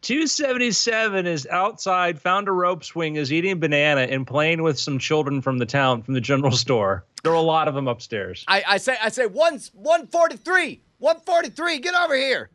277 0.03 1.26
is 1.26 1.46
outside, 1.51 2.20
found 2.20 2.48
a 2.48 2.53
rope 2.53 2.82
swing, 2.84 3.16
is 3.16 3.32
eating 3.32 3.53
a 3.53 3.57
banana 3.57 4.03
and 4.03 4.26
playing 4.26 4.62
with 4.62 4.78
some 4.78 4.98
children 4.98 5.42
from 5.42 5.59
the 5.59 5.66
town, 5.66 6.03
from 6.03 6.14
the 6.14 6.20
general 6.20 6.53
store. 6.57 7.05
There 7.22 7.32
are 7.32 7.36
a 7.36 7.40
lot 7.40 7.68
of 7.68 7.74
them 7.74 7.86
upstairs. 7.86 8.44
I, 8.48 8.62
I 8.66 8.76
say 8.78 8.96
I 9.03 9.11
say 9.11 9.26
one 9.26 9.61
one 9.74 10.07
forty 10.07 10.36
three. 10.36 10.80
One 10.98 11.20
forty 11.20 11.51
three. 11.51 11.78
Get 11.78 11.94
over 11.94 12.16
here. 12.16 12.51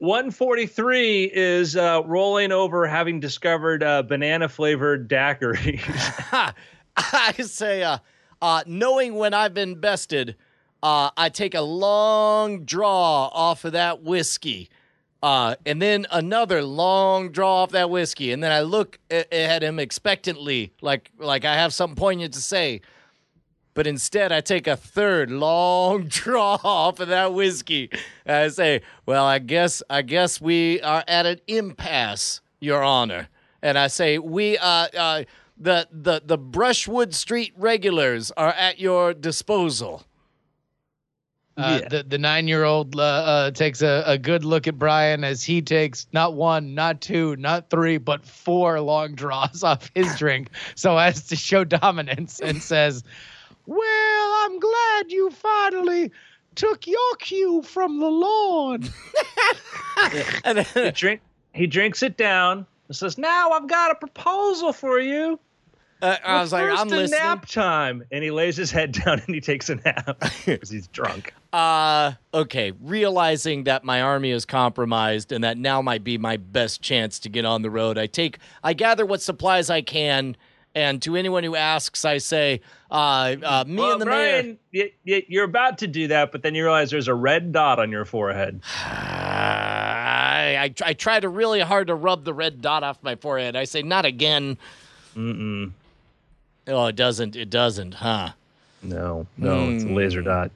143 0.00 1.24
is 1.24 1.74
uh, 1.74 2.02
rolling 2.06 2.52
over, 2.52 2.86
having 2.86 3.18
discovered 3.18 3.82
uh, 3.82 4.00
banana 4.04 4.48
flavored 4.48 5.10
daiquiris. 5.10 5.82
I 6.96 7.32
say, 7.40 7.82
uh, 7.82 7.98
uh, 8.40 8.62
knowing 8.64 9.16
when 9.16 9.34
I've 9.34 9.54
been 9.54 9.80
bested, 9.80 10.36
uh, 10.84 11.10
I 11.16 11.28
take 11.30 11.54
a 11.54 11.62
long 11.62 12.64
draw 12.64 13.26
off 13.26 13.64
of 13.64 13.72
that 13.72 14.02
whiskey, 14.02 14.70
uh, 15.22 15.56
and 15.66 15.82
then 15.82 16.06
another 16.10 16.62
long 16.62 17.30
draw 17.30 17.64
off 17.64 17.70
that 17.70 17.90
whiskey, 17.90 18.32
and 18.32 18.42
then 18.42 18.52
I 18.52 18.60
look 18.60 18.98
a- 19.10 19.32
at 19.34 19.62
him 19.62 19.78
expectantly, 19.78 20.72
like 20.80 21.10
like 21.18 21.44
I 21.44 21.54
have 21.54 21.74
something 21.74 21.96
poignant 21.96 22.34
to 22.34 22.40
say. 22.40 22.80
But 23.74 23.86
instead, 23.86 24.32
I 24.32 24.40
take 24.40 24.66
a 24.66 24.76
third 24.76 25.30
long 25.30 26.04
draw 26.08 26.58
off 26.62 27.00
of 27.00 27.08
that 27.08 27.32
whiskey. 27.34 27.90
And 28.26 28.36
I 28.36 28.48
say, 28.48 28.82
"Well, 29.06 29.24
I 29.24 29.38
guess 29.40 29.82
I 29.90 30.02
guess 30.02 30.40
we 30.40 30.80
are 30.82 31.02
at 31.08 31.26
an 31.26 31.40
impasse, 31.48 32.40
Your 32.60 32.82
Honor." 32.82 33.28
And 33.60 33.76
I 33.76 33.88
say, 33.88 34.18
"We 34.18 34.56
uh, 34.58 34.88
uh 34.96 35.24
the 35.56 35.88
the 35.90 36.22
the 36.24 36.38
Brushwood 36.38 37.12
Street 37.12 37.52
regulars 37.56 38.30
are 38.32 38.52
at 38.52 38.78
your 38.78 39.14
disposal." 39.14 40.04
Uh, 41.58 41.80
Yeah. 41.82 41.88
The 41.88 42.02
the 42.04 42.18
nine 42.18 42.46
year 42.48 42.64
old 42.64 42.94
uh, 42.96 43.02
uh, 43.02 43.50
takes 43.50 43.82
a, 43.82 44.04
a 44.06 44.16
good 44.16 44.44
look 44.44 44.66
at 44.66 44.78
Brian 44.78 45.24
as 45.24 45.42
he 45.42 45.60
takes 45.60 46.06
not 46.12 46.34
one, 46.34 46.74
not 46.74 47.00
two, 47.00 47.34
not 47.36 47.68
three, 47.68 47.98
but 47.98 48.24
four 48.24 48.80
long 48.80 49.14
draws 49.14 49.62
off 49.64 49.90
his 49.94 50.16
drink, 50.16 50.50
so 50.74 50.96
as 50.96 51.26
to 51.28 51.36
show 51.36 51.64
dominance, 51.64 52.40
and 52.40 52.62
says, 52.72 53.02
Well, 53.66 54.32
I'm 54.44 54.58
glad 54.60 55.10
you 55.10 55.30
finally 55.30 56.12
took 56.54 56.86
your 56.86 57.16
cue 57.18 57.62
from 57.62 57.98
the 58.00 58.10
Lord. 58.10 58.88
And 60.44 60.60
he, 60.60 60.90
drink, 60.92 61.20
he 61.52 61.66
drinks 61.66 62.02
it 62.04 62.16
down 62.16 62.64
and 62.86 62.96
says, 62.96 63.18
Now 63.18 63.50
I've 63.50 63.66
got 63.66 63.90
a 63.90 63.94
proposal 63.96 64.72
for 64.72 65.00
you. 65.00 65.40
Uh, 66.00 66.16
I 66.24 66.40
was 66.40 66.52
like, 66.52 66.70
"I'm 66.70 66.88
listening." 66.88 67.18
nap 67.20 67.46
time. 67.46 68.04
And 68.12 68.22
he 68.22 68.30
lays 68.30 68.56
his 68.56 68.70
head 68.70 68.92
down 69.04 69.20
and 69.26 69.34
he 69.34 69.40
takes 69.40 69.68
a 69.68 69.76
nap 69.76 70.18
because 70.46 70.70
he's 70.70 70.86
drunk. 70.88 71.34
Uh, 71.52 72.12
okay. 72.32 72.72
Realizing 72.80 73.64
that 73.64 73.84
my 73.84 74.02
army 74.02 74.30
is 74.30 74.44
compromised 74.44 75.32
and 75.32 75.42
that 75.44 75.58
now 75.58 75.82
might 75.82 76.04
be 76.04 76.18
my 76.18 76.36
best 76.36 76.82
chance 76.82 77.18
to 77.20 77.28
get 77.28 77.44
on 77.44 77.62
the 77.62 77.70
road, 77.70 77.98
I 77.98 78.06
take, 78.06 78.38
I 78.62 78.74
gather 78.74 79.04
what 79.06 79.22
supplies 79.22 79.70
I 79.70 79.80
can, 79.80 80.36
and 80.74 81.00
to 81.02 81.16
anyone 81.16 81.42
who 81.44 81.56
asks, 81.56 82.04
I 82.04 82.18
say, 82.18 82.60
uh, 82.90 83.36
uh 83.42 83.64
me 83.66 83.76
well, 83.76 83.92
and 83.92 84.02
the 84.02 84.06
mayor. 84.06 84.42
Brian, 84.42 84.58
y- 84.72 84.92
y- 85.06 85.24
you're 85.26 85.44
about 85.44 85.78
to 85.78 85.86
do 85.86 86.08
that, 86.08 86.30
but 86.30 86.42
then 86.42 86.54
you 86.54 86.62
realize 86.62 86.90
there's 86.90 87.08
a 87.08 87.14
red 87.14 87.52
dot 87.52 87.78
on 87.78 87.90
your 87.90 88.04
forehead. 88.04 88.60
I, 88.84 90.56
I, 90.60 90.74
I 90.84 90.92
try 90.92 91.18
to 91.18 91.28
really 91.28 91.60
hard 91.60 91.88
to 91.88 91.94
rub 91.94 92.24
the 92.24 92.34
red 92.34 92.60
dot 92.60 92.84
off 92.84 93.02
my 93.02 93.16
forehead. 93.16 93.56
I 93.56 93.64
say, 93.64 93.82
not 93.82 94.04
again. 94.04 94.58
Mm-mm. 95.16 95.72
Oh, 96.68 96.86
it 96.86 96.96
doesn't. 96.96 97.34
It 97.34 97.50
doesn't, 97.50 97.94
huh? 97.94 98.30
No, 98.82 99.26
no, 99.36 99.70
it's 99.70 99.84
a 99.84 99.88
laser 99.88 100.22
dot. 100.22 100.50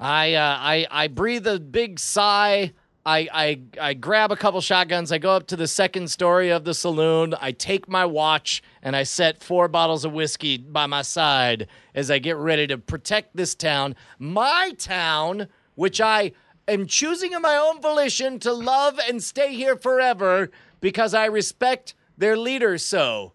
I 0.00 0.34
uh, 0.34 0.56
I 0.58 0.86
I 0.90 1.08
breathe 1.08 1.46
a 1.46 1.58
big 1.58 1.98
sigh. 1.98 2.72
I, 3.06 3.28
I 3.32 3.60
I 3.80 3.94
grab 3.94 4.32
a 4.32 4.36
couple 4.36 4.60
shotguns. 4.60 5.10
I 5.12 5.18
go 5.18 5.30
up 5.30 5.46
to 5.46 5.56
the 5.56 5.66
second 5.66 6.10
story 6.10 6.50
of 6.50 6.64
the 6.64 6.74
saloon. 6.74 7.34
I 7.40 7.52
take 7.52 7.88
my 7.88 8.04
watch 8.04 8.62
and 8.82 8.94
I 8.94 9.04
set 9.04 9.42
four 9.42 9.66
bottles 9.68 10.04
of 10.04 10.12
whiskey 10.12 10.58
by 10.58 10.86
my 10.86 11.02
side 11.02 11.68
as 11.94 12.10
I 12.10 12.18
get 12.18 12.36
ready 12.36 12.66
to 12.66 12.76
protect 12.76 13.34
this 13.34 13.54
town, 13.54 13.96
my 14.18 14.72
town, 14.76 15.48
which 15.74 16.02
I 16.02 16.32
am 16.66 16.86
choosing 16.86 17.32
of 17.34 17.40
my 17.40 17.56
own 17.56 17.80
volition 17.80 18.38
to 18.40 18.52
love 18.52 19.00
and 19.08 19.22
stay 19.22 19.54
here 19.54 19.76
forever 19.76 20.50
because 20.80 21.14
I 21.14 21.26
respect 21.26 21.94
their 22.18 22.36
leader 22.36 22.76
so. 22.76 23.32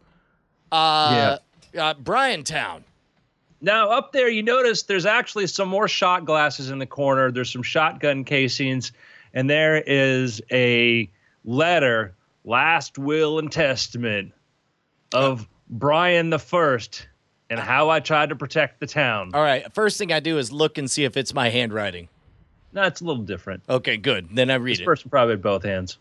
Uh, 0.71 1.37
uh 1.77 1.93
Briantown. 1.95 2.83
Now, 3.61 3.91
up 3.91 4.11
there, 4.11 4.27
you 4.27 4.43
notice 4.43 4.83
there's 4.83 5.05
actually 5.05 5.47
some 5.47 5.69
more 5.69 5.87
shot 5.87 6.25
glasses 6.25 6.69
in 6.69 6.79
the 6.79 6.85
corner. 6.85 7.31
There's 7.31 7.49
some 7.51 7.63
shotgun 7.63 8.25
casings, 8.25 8.91
and 9.33 9.49
there 9.49 9.77
is 9.85 10.41
a 10.51 11.09
letter, 11.45 12.13
last 12.43 12.97
will 12.97 13.39
and 13.39 13.49
testament 13.49 14.33
of 15.13 15.47
Brian 15.69 16.29
the 16.29 16.39
First, 16.39 17.07
and 17.49 17.57
how 17.57 17.89
I 17.89 18.01
tried 18.01 18.29
to 18.29 18.35
protect 18.35 18.81
the 18.81 18.87
town. 18.87 19.31
All 19.33 19.41
right, 19.41 19.73
first 19.73 19.97
thing 19.97 20.11
I 20.11 20.19
do 20.19 20.37
is 20.39 20.51
look 20.51 20.77
and 20.77 20.91
see 20.91 21.05
if 21.05 21.15
it's 21.15 21.33
my 21.33 21.47
handwriting. 21.49 22.09
No, 22.73 22.83
it's 22.83 22.99
a 22.99 23.05
little 23.05 23.23
different. 23.23 23.63
Okay, 23.69 23.95
good. 23.95 24.27
Then 24.35 24.49
I 24.51 24.55
read 24.55 24.73
This 24.73 24.79
it. 24.81 24.85
person 24.85 25.09
probably 25.09 25.37
both 25.37 25.63
hands. 25.63 25.99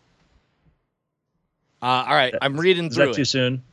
Uh, 1.81 1.85
all 1.85 2.15
right, 2.15 2.33
I'm 2.41 2.57
reading 2.59 2.87
Is 2.87 2.95
through 2.95 3.07
that 3.07 3.15
too 3.15 3.21
it. 3.21 3.25
soon? 3.25 3.63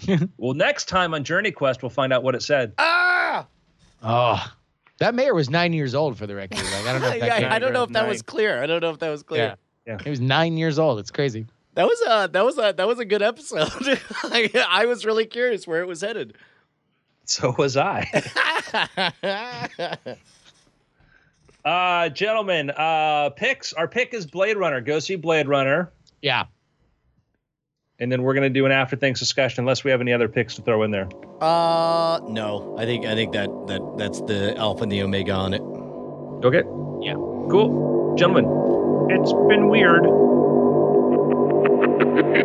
well, 0.36 0.54
next 0.54 0.88
time 0.88 1.14
on 1.14 1.24
Journey 1.24 1.50
Quest, 1.50 1.82
we'll 1.82 1.90
find 1.90 2.12
out 2.12 2.22
what 2.22 2.34
it 2.34 2.42
said. 2.42 2.72
Ah! 2.78 3.46
Oh, 4.02 4.52
that 4.98 5.14
mayor 5.14 5.34
was 5.34 5.50
nine 5.50 5.72
years 5.72 5.94
old 5.94 6.16
for 6.16 6.26
the 6.26 6.34
record. 6.34 6.58
Like 6.58 6.86
I 6.86 6.92
don't 6.92 7.02
know. 7.02 7.08
If 7.08 7.20
that 7.20 7.44
I, 7.52 7.56
I 7.56 7.58
don't 7.58 7.72
know 7.72 7.82
if 7.82 7.90
that 7.90 8.08
was 8.08 8.22
clear. 8.22 8.62
I 8.62 8.66
don't 8.66 8.80
know 8.80 8.90
if 8.90 8.98
that 9.00 9.10
was 9.10 9.22
clear. 9.22 9.56
Yeah. 9.86 9.98
He 10.02 10.10
was 10.10 10.20
nine 10.20 10.56
years 10.56 10.78
old. 10.78 10.98
It's 10.98 11.10
crazy. 11.10 11.46
That 11.74 11.86
was 11.86 12.00
a 12.06 12.28
that 12.32 12.44
was 12.44 12.58
a 12.58 12.74
that 12.76 12.88
was 12.88 12.98
a 12.98 13.04
good 13.04 13.22
episode. 13.22 13.70
I, 14.24 14.50
I 14.68 14.86
was 14.86 15.04
really 15.04 15.26
curious 15.26 15.66
where 15.66 15.80
it 15.82 15.86
was 15.86 16.00
headed. 16.00 16.36
So 17.24 17.54
was 17.58 17.76
I. 17.76 18.08
uh, 21.64 22.08
gentlemen, 22.08 22.70
uh, 22.70 23.30
picks. 23.30 23.72
Our 23.72 23.88
pick 23.88 24.14
is 24.14 24.26
Blade 24.26 24.56
Runner. 24.56 24.80
Go 24.80 25.00
see 25.00 25.16
Blade 25.16 25.48
Runner. 25.48 25.90
Yeah. 26.22 26.44
And 27.98 28.12
then 28.12 28.22
we're 28.22 28.34
going 28.34 28.42
to 28.44 28.50
do 28.50 28.66
an 28.66 28.72
after 28.72 28.94
things 28.96 29.18
discussion 29.18 29.62
unless 29.62 29.82
we 29.82 29.90
have 29.90 30.00
any 30.02 30.12
other 30.12 30.28
picks 30.28 30.56
to 30.56 30.62
throw 30.62 30.82
in 30.82 30.90
there. 30.90 31.08
uh 31.40 32.20
no, 32.28 32.76
I 32.78 32.84
think 32.84 33.06
I 33.06 33.14
think 33.14 33.32
that 33.32 33.48
that 33.68 33.80
that's 33.96 34.20
the 34.22 34.54
alpha 34.56 34.82
and 34.82 34.92
the 34.92 35.02
omega 35.02 35.32
on 35.32 35.54
it. 35.54 35.62
Okay. 36.44 36.62
Yeah. 37.00 37.14
Cool. 37.50 38.14
Gentlemen, 38.18 38.44
it's 39.10 39.32
been 39.48 39.68
weird. 39.68 40.02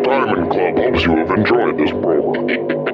Diamond 0.03 0.51
Club 0.51 0.77
hopes 0.77 1.03
you 1.03 1.15
have 1.17 1.31
enjoyed 1.31 1.77
this 1.77 1.91
program. 1.91 2.90